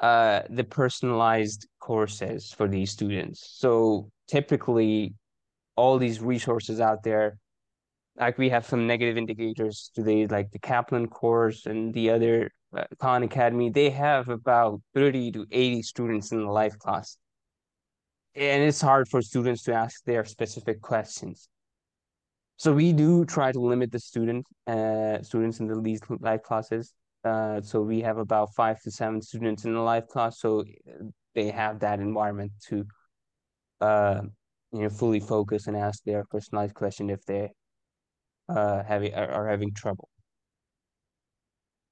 uh 0.00 0.42
the 0.50 0.64
personalized 0.64 1.66
courses 1.80 2.52
for 2.52 2.68
these 2.68 2.90
students. 2.90 3.56
So 3.58 4.10
typically 4.28 5.14
all 5.76 5.98
these 5.98 6.20
resources 6.20 6.80
out 6.80 7.02
there, 7.02 7.38
like 8.18 8.38
we 8.38 8.48
have 8.48 8.66
some 8.66 8.86
negative 8.86 9.16
indicators 9.16 9.90
today, 9.94 10.26
like 10.26 10.50
the 10.50 10.58
Kaplan 10.58 11.08
course 11.08 11.66
and 11.66 11.94
the 11.94 12.10
other 12.10 12.50
uh, 12.76 12.84
Khan 12.98 13.22
Academy, 13.22 13.70
they 13.70 13.90
have 13.90 14.28
about 14.28 14.80
30 14.94 15.32
to 15.32 15.46
80 15.50 15.82
students 15.82 16.32
in 16.32 16.40
the 16.44 16.50
live 16.50 16.78
class. 16.78 17.16
And 18.34 18.62
it's 18.62 18.80
hard 18.80 19.08
for 19.08 19.22
students 19.22 19.62
to 19.64 19.72
ask 19.72 20.04
their 20.04 20.24
specific 20.24 20.80
questions. 20.80 21.48
So 22.58 22.74
we 22.74 22.92
do 22.92 23.24
try 23.24 23.52
to 23.52 23.60
limit 23.60 23.90
the 23.92 24.00
student 24.00 24.46
uh 24.66 25.22
students 25.22 25.60
in 25.60 25.66
the 25.68 25.80
these 25.80 26.00
live 26.20 26.42
classes. 26.42 26.92
Uh, 27.24 27.60
so 27.60 27.82
we 27.82 28.00
have 28.02 28.18
about 28.18 28.54
five 28.54 28.80
to 28.82 28.90
seven 28.90 29.20
students 29.22 29.64
in 29.64 29.72
the 29.74 29.80
live 29.80 30.06
class. 30.08 30.40
So 30.40 30.64
they 31.34 31.50
have 31.50 31.80
that 31.80 32.00
environment 32.00 32.52
to 32.68 32.84
uh 33.80 34.22
you 34.72 34.82
know 34.82 34.90
fully 34.90 35.20
focus 35.20 35.66
and 35.68 35.76
ask 35.76 36.02
their 36.04 36.24
personalized 36.30 36.74
question 36.74 37.10
if 37.10 37.24
they 37.26 37.50
uh 38.48 38.82
having 38.82 39.14
are, 39.14 39.30
are 39.30 39.48
having 39.48 39.72
trouble. 39.74 40.08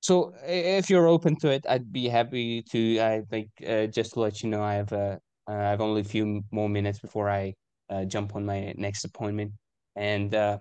So 0.01 0.33
if 0.45 0.89
you're 0.91 1.09
open 1.09 1.37
to 1.41 1.51
it, 1.51 1.65
I'd 1.69 1.93
be 1.93 2.09
happy 2.09 2.63
to. 2.71 3.01
I 3.01 3.23
think 3.31 3.49
uh, 3.67 3.87
just 3.87 4.13
to 4.15 4.21
let 4.21 4.43
you 4.43 4.49
know, 4.51 4.63
I 4.63 4.75
have 4.75 4.93
uh, 4.93 5.19
uh, 5.49 5.53
I 5.53 5.71
have 5.71 5.81
only 5.81 6.03
a 6.03 6.05
few 6.05 6.43
more 6.53 6.69
minutes 6.69 7.01
before 7.01 7.29
I 7.29 7.55
uh, 7.91 8.05
jump 8.05 8.37
on 8.37 8.47
my 8.47 8.73
next 8.77 9.05
appointment, 9.05 9.53
and 9.97 10.35
uh, 10.35 10.59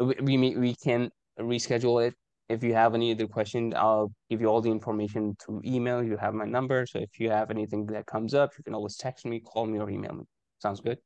we 0.00 0.14
we 0.20 0.56
we 0.56 0.74
can 0.74 1.10
reschedule 1.38 2.06
it. 2.06 2.14
If 2.48 2.62
you 2.62 2.74
have 2.74 2.94
any 2.94 3.12
other 3.12 3.26
questions, 3.26 3.74
I'll 3.76 4.12
give 4.30 4.40
you 4.40 4.46
all 4.46 4.60
the 4.60 4.70
information 4.70 5.36
through 5.44 5.62
email. 5.64 6.02
You 6.02 6.16
have 6.16 6.32
my 6.32 6.44
number, 6.44 6.86
so 6.86 7.00
if 7.00 7.18
you 7.18 7.30
have 7.30 7.50
anything 7.50 7.86
that 7.86 8.06
comes 8.06 8.34
up, 8.34 8.52
you 8.56 8.64
can 8.64 8.74
always 8.74 8.96
text 8.96 9.26
me, 9.26 9.40
call 9.40 9.66
me, 9.66 9.78
or 9.78 9.90
email 9.90 10.12
me. 10.14 10.24
Sounds 10.60 10.80
good. 10.80 10.98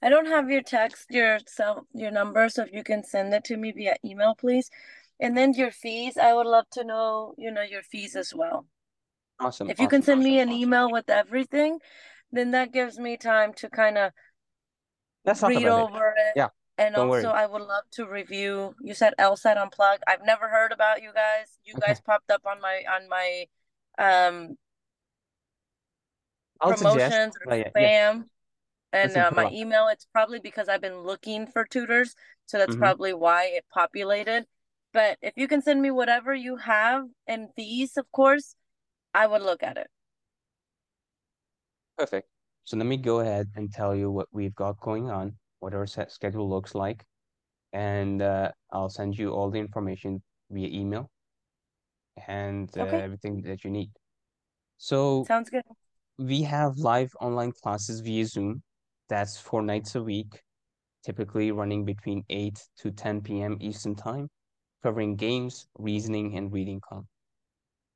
I 0.00 0.08
don't 0.08 0.26
have 0.26 0.50
your 0.50 0.62
text, 0.62 1.06
your 1.10 1.38
cell, 1.46 1.86
your 1.92 2.10
number, 2.10 2.48
so 2.48 2.62
if 2.62 2.72
you 2.72 2.84
can 2.84 3.02
send 3.02 3.34
it 3.34 3.44
to 3.44 3.56
me 3.56 3.72
via 3.72 3.96
email, 4.04 4.34
please. 4.34 4.70
And 5.20 5.36
then 5.36 5.52
your 5.52 5.70
fees, 5.70 6.16
I 6.16 6.32
would 6.32 6.46
love 6.46 6.66
to 6.72 6.84
know, 6.84 7.34
you 7.38 7.50
know, 7.50 7.62
your 7.62 7.82
fees 7.82 8.14
as 8.16 8.32
well. 8.34 8.66
Awesome. 9.40 9.70
If 9.70 9.80
you 9.80 9.88
can 9.88 10.02
send 10.02 10.20
awesome. 10.20 10.30
me 10.30 10.40
an 10.40 10.50
email 10.52 10.90
with 10.90 11.08
everything, 11.08 11.78
then 12.32 12.50
that 12.52 12.72
gives 12.72 12.98
me 12.98 13.16
time 13.16 13.52
to 13.54 13.70
kind 13.70 13.98
of 13.98 14.12
Let's 15.24 15.40
talk 15.40 15.54
read 15.54 15.66
over 15.66 16.14
it. 16.16 16.36
Yeah, 16.36 16.48
And 16.78 16.96
don't 16.96 17.08
worry. 17.08 17.22
also, 17.22 17.28
I 17.28 17.46
would 17.46 17.62
love 17.62 17.84
to 17.92 18.06
review. 18.06 18.74
You 18.82 18.94
said 18.94 19.14
LSAT 19.18 19.56
Unplugged. 19.58 20.02
I've 20.06 20.24
never 20.24 20.48
heard 20.48 20.72
about 20.72 21.02
you 21.02 21.12
guys. 21.12 21.58
You 21.64 21.76
Okay. 21.76 21.82
guys 21.86 22.00
popped 22.00 22.30
up 22.30 22.42
on 22.46 22.60
my 22.60 22.84
on 22.90 23.08
my 23.08 23.46
um 23.98 24.56
I'll 26.60 26.74
suggest. 26.74 27.22
promotions 27.22 27.36
or 27.40 27.48
Oh, 27.50 27.54
yeah, 27.54 27.70
yeah. 27.76 27.90
and 28.92 29.16
uh, 29.16 29.30
my 29.32 29.48
email. 29.50 29.88
It's 29.88 30.06
probably 30.12 30.40
because 30.40 30.68
I've 30.68 30.80
been 30.80 31.00
looking 31.00 31.46
for 31.46 31.64
tutors, 31.64 32.14
so 32.46 32.58
that's 32.58 32.76
Mhm. 32.76 32.76
probably 32.76 33.12
why 33.12 33.46
it 33.46 33.64
populated. 33.72 34.46
But 34.92 35.18
if 35.22 35.34
you 35.36 35.48
can 35.48 35.62
send 35.62 35.82
me 35.82 35.90
whatever 35.90 36.34
you 36.34 36.56
have 36.58 37.06
and 37.26 37.48
fees, 37.56 37.96
of 37.96 38.10
course, 38.12 38.56
I 39.14 39.26
would 39.26 39.42
look 39.42 39.62
at 39.62 39.78
it. 39.78 39.88
Perfect. 41.96 42.28
So 42.64 42.76
let 42.76 42.86
me 42.86 42.96
go 42.96 43.20
ahead 43.20 43.48
and 43.56 43.72
tell 43.72 43.94
you 43.94 44.10
what 44.10 44.28
we've 44.32 44.54
got 44.54 44.80
going 44.80 45.10
on, 45.10 45.36
what 45.60 45.74
our 45.74 45.86
set 45.86 46.10
schedule 46.12 46.48
looks 46.48 46.74
like, 46.74 47.04
and 47.72 48.22
uh, 48.22 48.52
I'll 48.72 48.90
send 48.90 49.18
you 49.18 49.30
all 49.32 49.50
the 49.50 49.60
information 49.60 50.22
via 50.50 50.68
email 50.68 51.10
and 52.26 52.70
uh, 52.76 52.82
Okay. 52.82 52.98
everything 52.98 53.42
that 53.42 53.64
you 53.64 53.70
need. 53.70 53.90
So 54.78 55.26
Sounds 55.26 55.50
good. 55.50 55.64
we 56.18 56.42
have 56.42 56.78
live 56.78 57.10
online 57.20 57.52
classes 57.62 58.00
via 58.00 58.26
Zoom. 58.26 58.62
That's 59.08 59.38
four 59.38 59.62
nights 59.62 59.94
a 59.96 60.02
week, 60.02 60.42
typically 61.04 61.52
running 61.52 61.84
between 61.84 62.24
8 62.30 62.60
to 62.78 62.90
10 62.92 63.42
p.m. 63.42 63.58
Eastern 63.60 63.96
Time, 63.96 64.28
covering 64.82 65.16
games, 65.16 65.66
reasoning, 65.78 66.36
and 66.38 66.52
reading 66.52 66.80
content. 66.88 67.08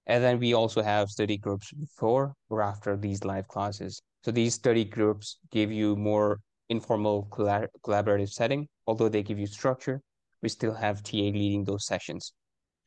And 0.09 0.25
then 0.25 0.41
we 0.41 0.55
also 0.55 0.83
have 0.83 1.09
study 1.11 1.39
groups 1.39 1.73
before 1.73 2.35
or 2.51 2.63
after 2.63 2.97
these 2.97 3.25
live 3.25 3.47
classes. 3.49 4.03
So 4.25 4.31
these 4.31 4.55
study 4.55 4.85
groups 4.85 5.39
give 5.51 5.71
you 5.71 5.97
more 5.97 6.41
informal 6.69 7.29
collab 7.31 7.69
collaborative 7.85 8.31
setting. 8.31 8.69
Although 8.87 9.09
they 9.09 9.23
give 9.23 9.39
you 9.39 9.47
structure, 9.47 10.01
we 10.43 10.49
still 10.49 10.75
have 10.75 11.03
TA 11.03 11.17
leading 11.17 11.65
those 11.65 11.87
sessions. 11.87 12.33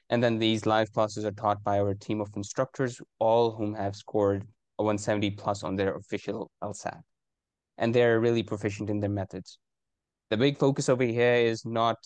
And 0.09 0.21
then 0.21 0.39
these 0.39 0.65
live 0.65 0.91
classes 0.91 1.25
are 1.25 1.31
taught 1.31 1.63
by 1.63 1.79
our 1.79 1.93
team 1.93 2.19
of 2.19 2.29
instructors, 2.35 2.99
all 3.19 3.51
whom 3.51 3.73
have 3.75 3.95
scored 3.95 4.43
a 4.77 4.83
170 4.83 5.31
plus 5.31 5.63
on 5.63 5.75
their 5.75 5.95
official 5.95 6.51
LSAT. 6.61 6.99
And 7.77 7.95
they're 7.95 8.19
really 8.19 8.43
proficient 8.43 8.89
in 8.89 8.99
their 8.99 9.09
methods. 9.09 9.57
The 10.29 10.37
big 10.37 10.57
focus 10.57 10.89
over 10.89 11.03
here 11.03 11.35
is 11.35 11.65
not 11.65 11.97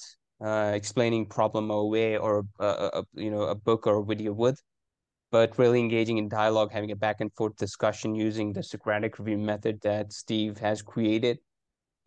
uh, 0.43 0.71
explaining 0.73 1.25
problem 1.27 1.71
away 1.71 2.17
or 2.17 2.45
uh, 2.59 2.89
a, 2.93 3.03
you 3.13 3.31
know 3.31 3.43
a 3.43 3.55
book 3.55 3.87
or 3.87 3.97
a 3.97 4.05
video 4.05 4.33
would, 4.33 4.55
but 5.35 5.57
really 5.57 5.81
engaging 5.81 6.17
in 6.17 6.29
dialogue, 6.29 6.71
having 6.71 6.91
a 6.91 6.95
back 6.95 7.17
and 7.19 7.29
forth 7.33 7.57
discussion 7.57 8.15
using 8.15 8.53
the 8.53 8.63
Socratic 8.63 9.19
review 9.19 9.37
method 9.37 9.81
that 9.81 10.13
Steve 10.13 10.57
has 10.59 10.81
created. 10.81 11.39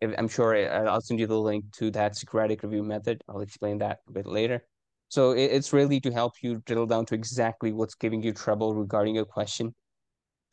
I'm 0.01 0.27
sure 0.27 0.49
I'll 0.89 0.99
send 0.99 1.19
you 1.19 1.27
the 1.27 1.37
link 1.37 1.65
to 1.73 1.91
that 1.91 2.15
Socratic 2.15 2.63
review 2.63 2.81
method. 2.81 3.21
I'll 3.29 3.41
explain 3.41 3.77
that 3.77 3.99
a 4.07 4.11
bit 4.11 4.25
later. 4.25 4.63
So 5.09 5.33
it's 5.33 5.71
really 5.73 5.99
to 5.99 6.11
help 6.11 6.33
you 6.41 6.63
drill 6.65 6.87
down 6.87 7.05
to 7.05 7.13
exactly 7.13 7.71
what's 7.71 7.93
giving 7.93 8.23
you 8.23 8.33
trouble 8.33 8.73
regarding 8.73 9.19
a 9.19 9.25
question. 9.25 9.75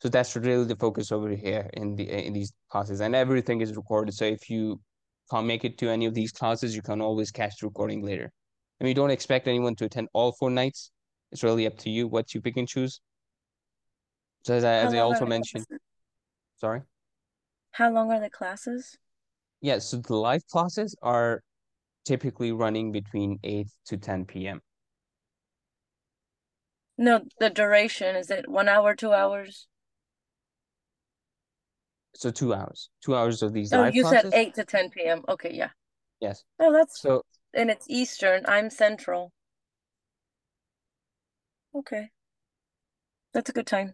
So 0.03 0.09
that's 0.09 0.35
really 0.35 0.65
the 0.65 0.75
focus 0.75 1.11
over 1.11 1.29
here 1.29 1.71
in 1.73 1.95
the 1.95 2.07
in 2.27 2.31
these 2.33 2.53
classes, 2.69 3.01
and 3.01 3.15
everything 3.15 3.59
is 3.61 3.75
recorded. 3.75 4.13
So 4.13 4.25
if 4.25 4.51
you 4.51 4.79
can't 5.31 5.47
make 5.47 5.65
it 5.65 5.79
to 5.79 5.89
any 5.89 6.05
of 6.05 6.13
these 6.13 6.31
classes, 6.31 6.75
you 6.75 6.83
can 6.83 7.01
always 7.01 7.31
catch 7.31 7.53
the 7.59 7.65
recording 7.65 8.05
later. 8.05 8.31
I 8.79 8.83
mean, 8.83 8.95
don't 8.95 9.09
expect 9.09 9.47
anyone 9.47 9.75
to 9.77 9.85
attend 9.85 10.09
all 10.13 10.33
four 10.33 10.51
nights. 10.51 10.91
It's 11.31 11.43
really 11.43 11.67
up 11.67 11.77
to 11.79 11.89
you 11.89 12.07
what 12.07 12.33
you 12.33 12.41
pick 12.41 12.57
and 12.57 12.67
choose. 12.67 13.01
So 14.43 14.55
as 14.55 14.63
I, 14.63 14.73
as 14.75 14.93
I 14.93 14.99
also 14.99 15.25
mentioned, 15.25 15.65
sorry. 16.57 16.81
How 17.71 17.91
long 17.91 18.11
are 18.11 18.19
the 18.19 18.29
classes? 18.29 18.97
Yeah, 19.61 19.79
so 19.79 19.97
the 19.97 20.15
live 20.15 20.45
classes 20.47 20.95
are 21.01 21.41
typically 22.05 22.51
running 22.51 22.91
between 22.91 23.39
8 23.43 23.67
to 23.87 23.97
10 23.97 24.47
p.m. 24.47 24.61
No, 26.97 27.25
the 27.39 27.49
duration, 27.49 28.15
is 28.15 28.31
it 28.31 28.49
one 28.49 28.67
hour, 28.67 28.95
two 28.95 29.13
hours? 29.13 29.67
So 32.15 32.31
two 32.31 32.53
hours, 32.53 32.89
two 33.03 33.15
hours 33.15 33.43
of 33.43 33.53
these 33.53 33.71
Oh, 33.71 33.81
live 33.81 33.93
you 33.93 34.01
classes. 34.01 34.31
said 34.31 34.39
8 34.39 34.53
to 34.55 34.65
10 34.65 34.89
p.m. 34.89 35.23
Okay, 35.29 35.53
yeah. 35.53 35.69
Yes. 36.19 36.43
Oh, 36.59 36.73
that's, 36.73 36.99
So 36.99 37.21
and 37.53 37.69
it's 37.69 37.85
Eastern. 37.87 38.43
I'm 38.47 38.71
Central. 38.71 39.31
Okay. 41.77 42.09
That's 43.33 43.49
a 43.49 43.53
good 43.53 43.67
time. 43.67 43.93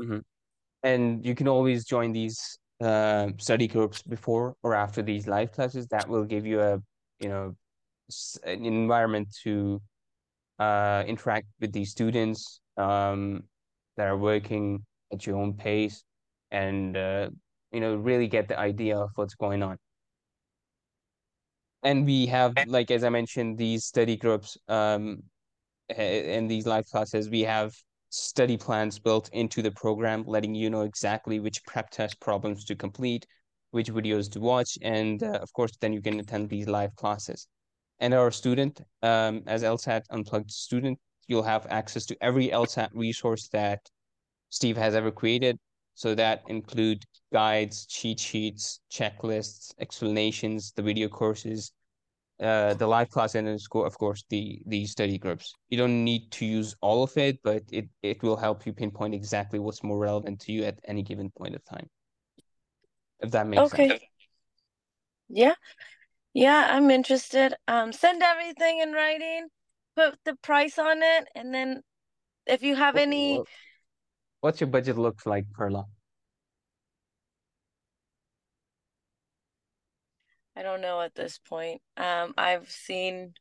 mhm. 0.00 0.22
And 0.82 1.24
you 1.24 1.34
can 1.34 1.48
always 1.48 1.84
join 1.84 2.12
these 2.12 2.58
uh, 2.80 3.30
study 3.38 3.66
groups 3.68 4.02
before 4.02 4.56
or 4.62 4.74
after 4.74 5.02
these 5.02 5.26
live 5.26 5.52
classes. 5.52 5.86
That 5.88 6.08
will 6.08 6.24
give 6.24 6.46
you 6.46 6.60
a, 6.60 6.82
you 7.20 7.28
know, 7.28 7.56
an 8.44 8.64
environment 8.66 9.28
to 9.44 9.80
uh, 10.58 11.04
interact 11.06 11.46
with 11.60 11.72
these 11.72 11.90
students 11.90 12.60
um, 12.76 13.44
that 13.96 14.08
are 14.08 14.18
working 14.18 14.84
at 15.12 15.26
your 15.26 15.36
own 15.38 15.54
pace 15.54 16.04
and, 16.50 16.96
uh, 16.96 17.30
you 17.72 17.80
know, 17.80 17.96
really 17.96 18.28
get 18.28 18.48
the 18.48 18.58
idea 18.58 18.98
of 18.98 19.10
what's 19.16 19.34
going 19.34 19.62
on. 19.62 19.78
And 21.82 22.06
we 22.06 22.26
have, 22.26 22.56
like, 22.66 22.90
as 22.90 23.04
I 23.04 23.10
mentioned, 23.10 23.58
these 23.58 23.84
study 23.84 24.16
groups 24.16 24.56
um, 24.68 25.22
a- 25.90 26.36
and 26.36 26.50
these 26.50 26.66
live 26.66 26.86
classes, 26.86 27.28
we 27.28 27.42
have 27.42 27.74
study 28.10 28.56
plans 28.56 28.98
built 28.98 29.28
into 29.32 29.62
the 29.62 29.72
program, 29.72 30.24
letting 30.26 30.54
you 30.54 30.70
know 30.70 30.82
exactly 30.82 31.40
which 31.40 31.64
prep 31.64 31.90
test 31.90 32.20
problems 32.20 32.64
to 32.64 32.76
complete, 32.76 33.26
which 33.72 33.90
videos 33.90 34.30
to 34.30 34.40
watch, 34.40 34.78
and 34.82 35.22
uh, 35.22 35.38
of 35.42 35.52
course, 35.52 35.72
then 35.80 35.92
you 35.92 36.00
can 36.00 36.20
attend 36.20 36.48
these 36.48 36.68
live 36.68 36.94
classes. 36.96 37.48
And 37.98 38.14
our 38.14 38.30
student, 38.30 38.80
um, 39.02 39.42
as 39.46 39.62
LSAT 39.62 40.02
Unplugged 40.10 40.50
student, 40.50 40.98
you'll 41.26 41.42
have 41.42 41.66
access 41.70 42.06
to 42.06 42.16
every 42.20 42.48
LSAT 42.48 42.90
resource 42.92 43.48
that 43.48 43.80
Steve 44.50 44.76
has 44.76 44.94
ever 44.94 45.10
created. 45.10 45.58
So 45.94 46.14
that 46.14 46.42
include 46.48 47.04
guides, 47.32 47.86
cheat 47.86 48.18
sheets, 48.18 48.80
checklists, 48.92 49.72
explanations, 49.78 50.72
the 50.72 50.82
video 50.82 51.08
courses, 51.08 51.72
uh, 52.40 52.74
the 52.74 52.86
live 52.86 53.10
class, 53.10 53.34
and 53.34 53.46
then 53.46 53.58
score, 53.58 53.86
of 53.86 53.96
course, 53.98 54.24
the 54.30 54.60
the 54.66 54.86
study 54.86 55.18
groups. 55.18 55.52
You 55.68 55.78
don't 55.78 56.04
need 56.04 56.30
to 56.32 56.44
use 56.44 56.74
all 56.80 57.02
of 57.02 57.16
it, 57.16 57.38
but 57.42 57.62
it 57.70 57.88
it 58.02 58.22
will 58.22 58.36
help 58.36 58.66
you 58.66 58.72
pinpoint 58.72 59.14
exactly 59.14 59.58
what's 59.58 59.82
more 59.82 59.98
relevant 59.98 60.40
to 60.40 60.52
you 60.52 60.64
at 60.64 60.78
any 60.84 61.02
given 61.02 61.30
point 61.30 61.54
of 61.54 61.64
time. 61.64 61.88
If 63.20 63.30
that 63.30 63.46
makes 63.46 63.66
Okay. 63.66 63.88
sense. 63.88 64.00
Yeah. 65.28 65.54
Yeah, 66.32 66.68
I'm 66.70 66.90
interested. 66.90 67.54
Um, 67.68 67.92
send 67.92 68.22
everything 68.22 68.80
in 68.80 68.92
writing, 68.92 69.48
put 69.96 70.18
the 70.24 70.36
price 70.36 70.78
on 70.78 71.02
it, 71.02 71.28
and 71.34 71.54
then 71.54 71.82
if 72.46 72.62
you 72.62 72.76
have 72.76 72.96
any, 72.96 73.40
What's 74.40 74.60
your 74.60 74.68
budget 74.68 74.98
looks 74.98 75.26
like, 75.26 75.50
Perla? 75.52 75.86
I 80.56 80.62
don't 80.62 80.80
know 80.80 81.00
at 81.00 81.14
this 81.14 81.38
point. 81.38 81.82
Um, 81.96 82.34
I've 82.38 82.70
seen, 82.70 83.34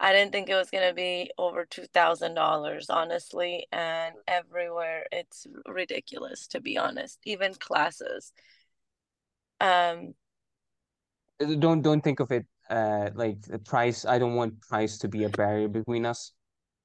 I 0.00 0.12
didn't 0.12 0.32
think 0.32 0.48
it 0.48 0.54
was 0.54 0.70
gonna 0.70 0.94
be 0.94 1.30
over 1.38 1.64
two 1.64 1.86
thousand 1.86 2.34
dollars, 2.34 2.90
honestly, 2.90 3.66
and 3.72 4.14
everywhere 4.26 5.06
it's 5.12 5.46
ridiculous, 5.66 6.46
to 6.48 6.60
be 6.60 6.78
honest. 6.78 7.18
Even 7.24 7.54
classes. 7.54 8.32
Um, 9.60 10.14
Uh, 11.40 11.54
Don't 11.58 11.82
don't 11.82 12.02
think 12.02 12.20
of 12.20 12.30
it 12.32 12.46
uh 12.70 13.10
like 13.14 13.40
the 13.42 13.58
price. 13.58 14.04
I 14.04 14.18
don't 14.18 14.34
want 14.34 14.60
price 14.60 14.98
to 14.98 15.08
be 15.08 15.24
a 15.24 15.28
barrier 15.28 15.68
between 15.68 16.06
us. 16.06 16.32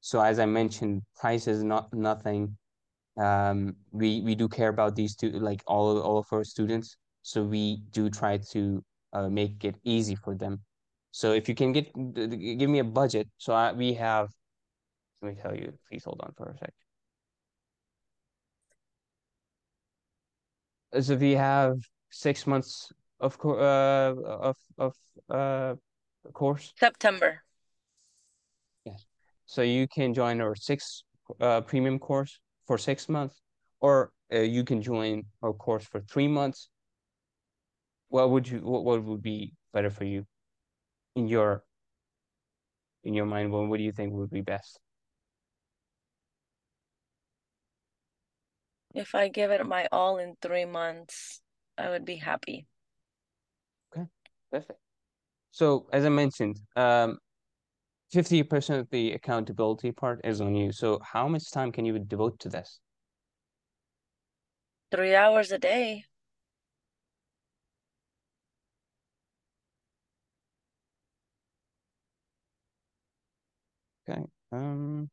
So 0.02 0.22
as 0.22 0.40
I 0.40 0.46
mentioned, 0.46 1.04
price 1.16 1.48
is 1.48 1.64
not 1.64 1.94
nothing 1.94 2.58
um, 3.18 3.76
we 3.92 4.22
we 4.22 4.36
do 4.36 4.48
care 4.48 4.70
about 4.70 4.96
these 4.96 5.16
two, 5.16 5.32
like 5.32 5.64
all 5.68 6.00
all 6.02 6.18
of 6.20 6.28
our 6.32 6.44
students. 6.44 6.98
So 7.26 7.42
we 7.42 7.78
do 7.90 8.12
try 8.12 8.38
to 8.54 8.84
uh, 9.12 9.30
make 9.30 9.66
it 9.66 9.76
easy 9.84 10.14
for 10.14 10.36
them. 10.36 10.62
So 11.10 11.34
if 11.34 11.50
you 11.50 11.56
can 11.56 11.72
get 11.74 11.92
give 11.96 12.70
me 12.70 12.78
a 12.78 12.84
budget, 12.84 13.28
so 13.38 13.52
I, 13.52 13.74
we 13.74 13.96
have. 13.96 14.30
Let 15.24 15.34
me 15.34 15.42
tell 15.42 15.56
you. 15.56 15.74
Please 15.90 16.04
hold 16.04 16.22
on 16.22 16.34
for 16.38 16.52
a 16.52 16.58
sec. 16.60 16.74
So 21.02 21.16
we 21.16 21.32
have 21.32 21.78
six 22.12 22.46
months 22.46 22.94
of 23.20 23.40
co 23.40 23.58
uh 23.58 24.14
of 24.52 24.58
of 24.78 24.94
uh 25.28 25.74
course. 26.32 26.74
September. 26.78 27.42
Yes. 28.86 29.04
So 29.48 29.64
you 29.64 29.88
can 29.88 30.14
join 30.14 30.42
our 30.42 30.54
six 30.54 31.04
uh 31.42 31.62
premium 31.62 31.98
course 31.98 32.40
for 32.68 32.78
six 32.78 33.10
months, 33.10 33.42
or 33.80 34.12
uh, 34.32 34.42
you 34.42 34.64
can 34.64 34.80
join 34.84 35.24
our 35.42 35.54
course 35.54 35.86
for 35.86 36.02
three 36.02 36.28
months. 36.28 36.70
What 38.16 38.30
would 38.32 38.48
you 38.48 38.60
what, 38.60 38.86
what 38.86 39.04
would 39.04 39.22
be 39.22 39.52
better 39.74 39.90
for 39.90 40.06
you 40.06 40.26
in 41.18 41.28
your 41.28 41.66
in 43.04 43.14
your 43.14 43.26
mind? 43.26 43.52
What, 43.52 43.68
what 43.68 43.78
do 43.78 43.84
you 43.84 43.92
think 43.92 44.14
would 44.14 44.30
be 44.30 44.40
best? 44.40 44.80
If 48.94 49.16
I 49.16 49.28
give 49.28 49.52
it 49.52 49.68
my 49.68 49.90
all 49.92 50.18
in 50.18 50.36
three 50.42 50.64
months, 50.64 51.42
I 51.78 51.90
would 51.90 52.06
be 52.06 52.16
happy. 52.16 52.68
Okay, 53.92 54.08
perfect. 54.50 54.80
So 55.52 55.88
as 55.92 56.06
I 56.06 56.10
mentioned, 56.10 56.62
um, 56.78 57.18
50% 58.14 58.80
of 58.80 58.90
the 58.92 59.12
accountability 59.12 59.92
part 59.92 60.22
is 60.24 60.40
on 60.40 60.56
you. 60.56 60.72
So 60.72 61.02
how 61.04 61.28
much 61.28 61.52
time 61.52 61.74
can 61.74 61.84
you 61.84 62.00
devote 62.00 62.40
to 62.40 62.48
this? 62.48 62.80
Three 64.90 65.16
hours 65.16 65.52
a 65.52 65.58
day. 65.58 66.06
Okay. 74.08 74.24
Um, 74.52 75.10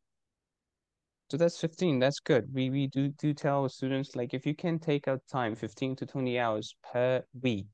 so 1.30 1.36
that's 1.36 1.58
15. 1.60 1.98
That's 1.98 2.20
good. 2.20 2.52
We 2.52 2.70
we 2.70 2.86
do 2.86 3.08
do 3.08 3.34
tell 3.34 3.68
students 3.68 4.14
like 4.14 4.34
if 4.34 4.46
you 4.46 4.54
can 4.54 4.78
take 4.78 5.08
out 5.08 5.20
time, 5.30 5.56
15 5.56 5.96
to 5.96 6.06
20 6.06 6.38
hours 6.38 6.76
per 6.92 7.24
week, 7.40 7.66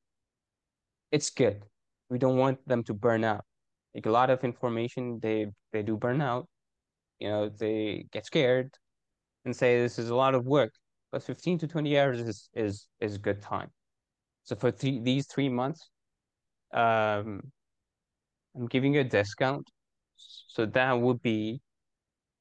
it's 1.11 1.31
good. 1.31 1.65
We 2.11 2.19
don't 2.19 2.37
want 2.37 2.67
them 2.67 2.83
to 2.85 2.95
burn 2.95 3.25
out. 3.25 3.45
Like 3.95 4.07
a 4.07 4.11
lot 4.11 4.31
of 4.31 4.45
information, 4.45 5.19
they 5.21 5.47
they 5.73 5.83
do 5.83 5.97
burn 5.97 6.21
out. 6.21 6.49
You 7.21 7.29
know, 7.31 7.49
they 7.51 8.07
get 8.13 8.27
scared 8.27 8.73
and 9.45 9.57
say 9.57 9.81
this 9.81 9.99
is 9.99 10.11
a 10.11 10.17
lot 10.17 10.35
of 10.35 10.47
work. 10.47 10.73
But 11.13 11.23
15 11.25 11.59
to 11.61 11.69
20 11.69 11.99
hours 11.99 12.21
is 12.21 12.51
is 12.55 12.89
is 13.01 13.19
good 13.19 13.43
time. 13.43 13.71
So 14.45 14.57
for 14.57 14.73
th 14.73 15.03
these 15.05 15.27
three 15.29 15.49
months, 15.51 15.91
um, 16.75 17.53
I'm 18.55 18.67
giving 18.67 18.95
you 18.95 19.01
a 19.01 19.05
discount. 19.05 19.71
So 20.49 20.67
that 20.67 20.93
would 20.93 21.23
be 21.23 21.61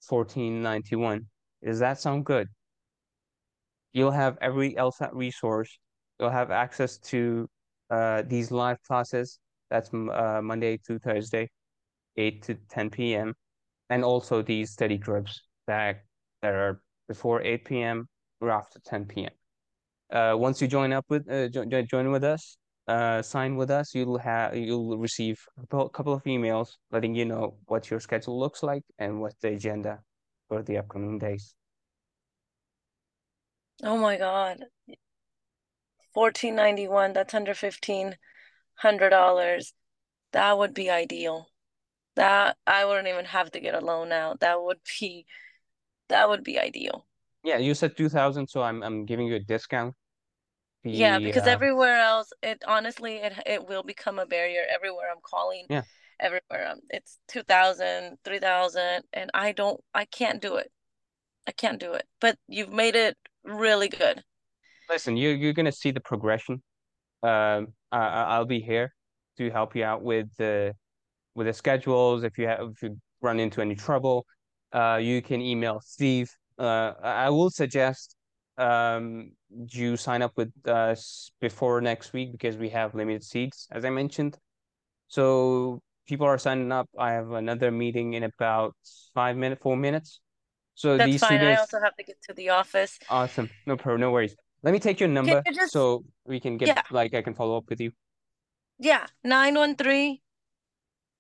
1491. 0.08 1.26
Does 1.64 1.80
that 1.80 2.00
sound 2.00 2.26
good? 2.26 2.48
You'll 3.94 4.12
have 4.12 4.38
every 4.42 4.74
LSAT 4.74 5.14
resource. 5.14 5.78
You'll 6.20 6.30
have 6.30 6.52
access 6.52 6.98
to 7.12 7.48
uh, 7.90 8.24
these 8.28 8.52
live 8.52 8.82
classes. 8.84 9.40
That's 9.70 9.94
uh, 9.94 10.42
Monday 10.44 10.78
to 10.88 11.00
Thursday, 11.00 11.50
8 12.16 12.42
to 12.44 12.56
10 12.70 12.90
p.m. 12.90 13.34
And 13.90 14.04
also 14.04 14.42
these 14.42 14.72
study 14.72 14.98
groups 14.98 15.42
that, 15.68 16.04
that 16.42 16.54
are 16.54 16.82
before 17.08 17.42
8 17.42 17.66
p.m. 17.66 18.08
or 18.42 18.52
after 18.52 18.80
10 18.86 19.06
p.m. 19.06 19.32
Uh, 20.12 20.36
once 20.38 20.62
you 20.62 20.68
join 20.68 20.94
up 20.94 21.06
with 21.10 21.30
uh, 21.30 21.50
jo 21.50 21.66
join 21.82 22.12
with 22.12 22.24
us, 22.24 22.58
uh, 22.88 23.22
sign 23.22 23.56
with 23.56 23.70
us, 23.70 23.94
you'll 23.94 24.18
have 24.18 24.56
you'll 24.56 24.98
receive 24.98 25.40
a 25.60 25.90
couple 25.90 26.14
of 26.14 26.24
emails 26.24 26.70
letting 26.92 27.16
you 27.16 27.26
know 27.26 27.58
what 27.66 27.90
your 27.90 28.00
schedule 28.00 28.40
looks 28.40 28.64
like 28.64 28.84
and 28.98 29.22
what 29.22 29.34
the 29.42 29.50
agenda 29.50 30.00
for 30.48 30.64
the 30.64 30.78
upcoming 30.78 31.20
days. 31.20 31.54
Oh 33.84 33.98
my 33.98 34.18
God. 34.18 34.66
Fourteen 36.14 36.56
ninety 36.56 36.88
one, 36.88 37.14
that's 37.14 37.34
under 37.34 37.54
fifteen 37.54 38.18
hundred 38.76 39.10
dollars. 39.10 39.74
That 40.32 40.58
would 40.58 40.74
be 40.74 40.90
ideal. 40.90 41.50
That 42.16 42.58
I 42.66 42.86
wouldn't 42.86 43.08
even 43.08 43.26
have 43.26 43.52
to 43.52 43.60
get 43.60 43.76
a 43.76 43.86
loan 43.86 44.12
out. 44.12 44.40
That 44.40 44.62
would 44.62 44.80
be 45.00 45.26
that 46.10 46.30
would 46.30 46.44
be 46.44 46.58
ideal. 46.58 47.06
Yeah, 47.44 47.58
you 47.58 47.76
said 47.76 47.96
two 47.96 48.10
thousand, 48.10 48.48
so 48.48 48.64
I'm 48.64 48.82
I'm 48.82 49.06
giving 49.06 49.28
you 49.28 49.36
a 49.36 49.40
discount. 49.40 49.94
Yeah, 50.90 51.20
because 51.20 51.44
uh, 51.48 51.52
everywhere 51.52 51.98
else, 51.98 52.32
it 52.42 52.64
honestly 52.68 53.18
it 53.18 53.34
it 53.46 53.68
will 53.68 53.84
become 53.84 54.20
a 54.20 54.26
barrier 54.26 54.64
everywhere 54.70 55.10
I'm 55.12 55.22
calling. 55.22 55.66
Yeah. 55.70 55.84
Everywhere 56.20 56.70
um, 56.72 56.80
it's 56.90 57.20
2000, 57.28 58.18
3000 58.24 59.04
and 59.14 59.30
I 59.34 59.52
don't 59.52 59.80
I 59.94 60.06
can't 60.06 60.42
do 60.42 60.56
it. 60.56 60.72
I 61.48 61.52
can't 61.52 61.80
do 61.80 61.94
it. 61.94 62.06
But 62.22 62.38
you've 62.48 62.72
made 62.74 62.96
it 62.96 63.18
really 63.44 63.90
good. 63.90 64.24
listen, 64.90 65.18
you 65.18 65.30
you're 65.30 65.54
gonna 65.54 65.72
see 65.72 65.92
the 65.92 66.02
progression. 66.02 66.64
Um, 67.24 67.74
I 67.92 68.00
I- 68.00 68.24
I'll 68.36 68.46
be 68.46 68.62
here 68.62 68.94
to 69.38 69.52
help 69.52 69.76
you 69.76 69.86
out 69.86 70.04
with 70.04 70.28
the 70.38 70.76
with 71.36 71.48
the 71.48 71.54
schedules. 71.54 72.26
If 72.26 72.40
you 72.40 72.48
have 72.48 72.72
if 72.74 72.84
you 72.84 73.00
run 73.22 73.40
into 73.42 73.62
any 73.62 73.76
trouble, 73.76 74.28
uh, 74.74 75.00
you 75.02 75.24
can 75.24 75.42
email 75.42 75.82
Steve. 75.82 76.32
Uh, 76.60 76.94
I 77.04 77.32
will 77.32 77.52
suggest 77.52 78.17
um 78.58 79.32
you 79.70 79.98
sign 79.98 80.22
up 80.22 80.34
with 80.36 80.52
us 80.68 81.32
before 81.40 81.80
next 81.82 82.14
week 82.14 82.32
because 82.32 82.58
we 82.58 82.70
have 82.70 82.96
limited 82.96 83.24
seats, 83.24 83.68
as 83.72 83.86
I 83.86 83.90
mentioned. 83.90 84.38
So 85.08 85.82
people 86.08 86.26
are 86.28 86.38
signing 86.38 86.72
up. 86.72 86.90
I 86.98 87.12
have 87.14 87.32
another 87.32 87.72
meeting 87.72 88.14
in 88.14 88.24
about 88.24 88.76
five 89.14 89.38
minutes, 89.38 89.62
four 89.62 89.78
minutes. 89.78 90.20
So 90.76 90.98
That's 90.98 91.10
these 91.12 91.22
fine. 91.22 91.40
I 91.42 91.56
also 91.56 91.80
have 91.80 91.96
to 91.96 92.04
get 92.04 92.18
to 92.24 92.34
the 92.34 92.50
office. 92.50 93.00
awesome. 93.10 93.50
No 93.66 93.78
problem, 93.78 94.02
no 94.02 94.12
worries. 94.12 94.36
Let 94.64 94.72
me 94.74 94.80
take 94.80 95.00
your 95.00 95.10
number 95.10 95.42
you 95.46 95.54
just- 95.54 95.72
so 95.72 96.04
we 96.26 96.40
can 96.40 96.58
get 96.58 96.68
Yeah. 96.70 96.82
like 96.92 97.14
I 97.14 97.22
can 97.22 97.34
follow 97.36 97.58
up 97.58 97.70
with 97.70 97.80
you. 97.80 97.92
Yeah, 98.80 99.08
913 99.24 100.20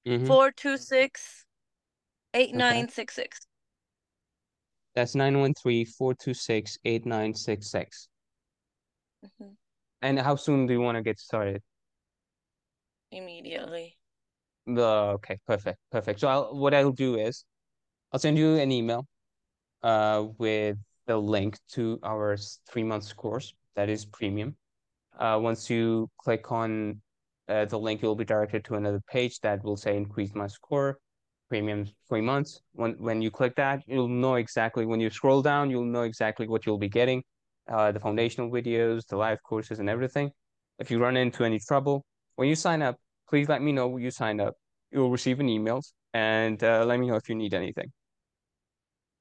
Mhm. 0.05 0.27
426 0.27 1.45
8966. 2.33 3.47
That's 4.97 5.13
913-426-8966. 5.13 8.09
Mhm. 9.23 9.55
And 10.01 10.17
how 10.17 10.35
soon 10.35 10.65
do 10.65 10.73
you 10.73 10.81
want 10.81 10.95
to 10.95 11.03
get 11.03 11.19
started? 11.19 11.61
Immediately. 13.11 13.95
The 14.65 15.13
okay, 15.17 15.37
perfect, 15.45 15.77
perfect. 15.91 16.19
So 16.19 16.27
I'll, 16.27 16.57
what 16.57 16.73
I'll 16.73 16.91
do 16.91 17.15
is 17.15 17.45
I'll 18.11 18.19
send 18.19 18.39
you 18.39 18.55
an 18.55 18.71
email 18.71 19.05
uh 19.83 20.29
with 20.39 20.79
the 21.05 21.17
link 21.17 21.59
to 21.73 21.99
our 22.01 22.35
three 22.67 22.83
months 22.83 23.13
course 23.13 23.53
that 23.75 23.89
is 23.89 24.03
premium. 24.03 24.57
Uh, 25.19 25.37
once 25.39 25.69
you 25.69 26.09
click 26.17 26.51
on 26.51 27.03
uh, 27.47 27.65
the 27.65 27.77
link, 27.77 28.01
you'll 28.01 28.15
be 28.15 28.25
directed 28.25 28.65
to 28.65 28.73
another 28.73 29.01
page 29.07 29.39
that 29.41 29.63
will 29.63 29.77
say 29.77 29.95
increase 29.95 30.33
my 30.33 30.47
score, 30.47 30.97
premium 31.49 31.85
three 32.07 32.21
months. 32.21 32.61
When 32.73 32.93
when 32.99 33.21
you 33.21 33.31
click 33.31 33.55
that, 33.55 33.81
you'll 33.87 34.07
know 34.07 34.35
exactly 34.35 34.85
when 34.85 34.99
you 34.99 35.09
scroll 35.09 35.41
down, 35.41 35.69
you'll 35.69 35.85
know 35.85 36.03
exactly 36.03 36.47
what 36.47 36.65
you'll 36.65 36.77
be 36.77 36.89
getting, 36.89 37.23
uh, 37.69 37.91
the 37.91 37.99
foundational 37.99 38.49
videos, 38.49 39.05
the 39.07 39.17
live 39.17 39.41
courses, 39.43 39.79
and 39.79 39.89
everything. 39.89 40.31
If 40.79 40.91
you 40.91 40.99
run 40.99 41.17
into 41.17 41.43
any 41.43 41.59
trouble, 41.59 42.05
when 42.35 42.47
you 42.47 42.55
sign 42.55 42.81
up, 42.81 42.97
please 43.29 43.49
let 43.49 43.61
me 43.61 43.71
know 43.71 43.97
you 43.97 44.11
signed 44.11 44.41
up. 44.41 44.55
You'll 44.91 45.11
receive 45.11 45.39
an 45.39 45.49
email 45.49 45.81
and 46.13 46.63
uh, 46.63 46.85
let 46.85 46.99
me 46.99 47.07
know 47.07 47.15
if 47.15 47.27
you 47.29 47.35
need 47.35 47.53
anything. 47.53 47.91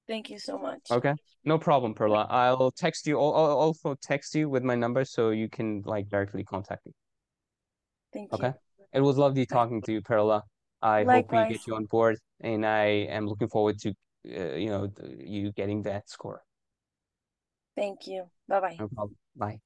Thank 0.06 0.30
you 0.30 0.38
so 0.38 0.56
much. 0.58 0.82
Okay, 0.90 1.14
no 1.44 1.58
problem, 1.58 1.94
Perla. 1.94 2.26
I'll 2.30 2.70
text 2.70 3.06
you. 3.06 3.18
I'll, 3.18 3.34
I'll 3.34 3.58
also 3.58 3.96
text 4.00 4.34
you 4.34 4.48
with 4.48 4.62
my 4.62 4.76
number 4.76 5.04
so 5.04 5.30
you 5.30 5.48
can 5.48 5.82
like 5.84 6.08
directly 6.08 6.44
contact 6.44 6.86
me. 6.86 6.92
Thank 8.12 8.30
you. 8.32 8.38
Okay. 8.38 8.52
It 8.92 9.00
was 9.00 9.18
lovely 9.18 9.46
talking 9.46 9.82
to 9.82 9.92
you, 9.92 10.00
Perla. 10.00 10.42
I 10.82 11.04
hope 11.04 11.30
we 11.32 11.44
get 11.46 11.66
you 11.66 11.74
on 11.76 11.86
board, 11.86 12.18
and 12.40 12.64
I 12.66 12.84
am 13.16 13.26
looking 13.26 13.48
forward 13.48 13.78
to 13.80 13.90
uh, 14.26 14.54
you 14.56 14.68
know 14.70 14.90
you 15.18 15.52
getting 15.52 15.82
that 15.82 16.08
score. 16.08 16.42
Thank 17.76 18.06
you. 18.06 18.30
Bye 18.48 18.60
bye. 18.60 18.78
No 18.78 18.88
problem. 18.88 19.16
Bye. 19.34 19.60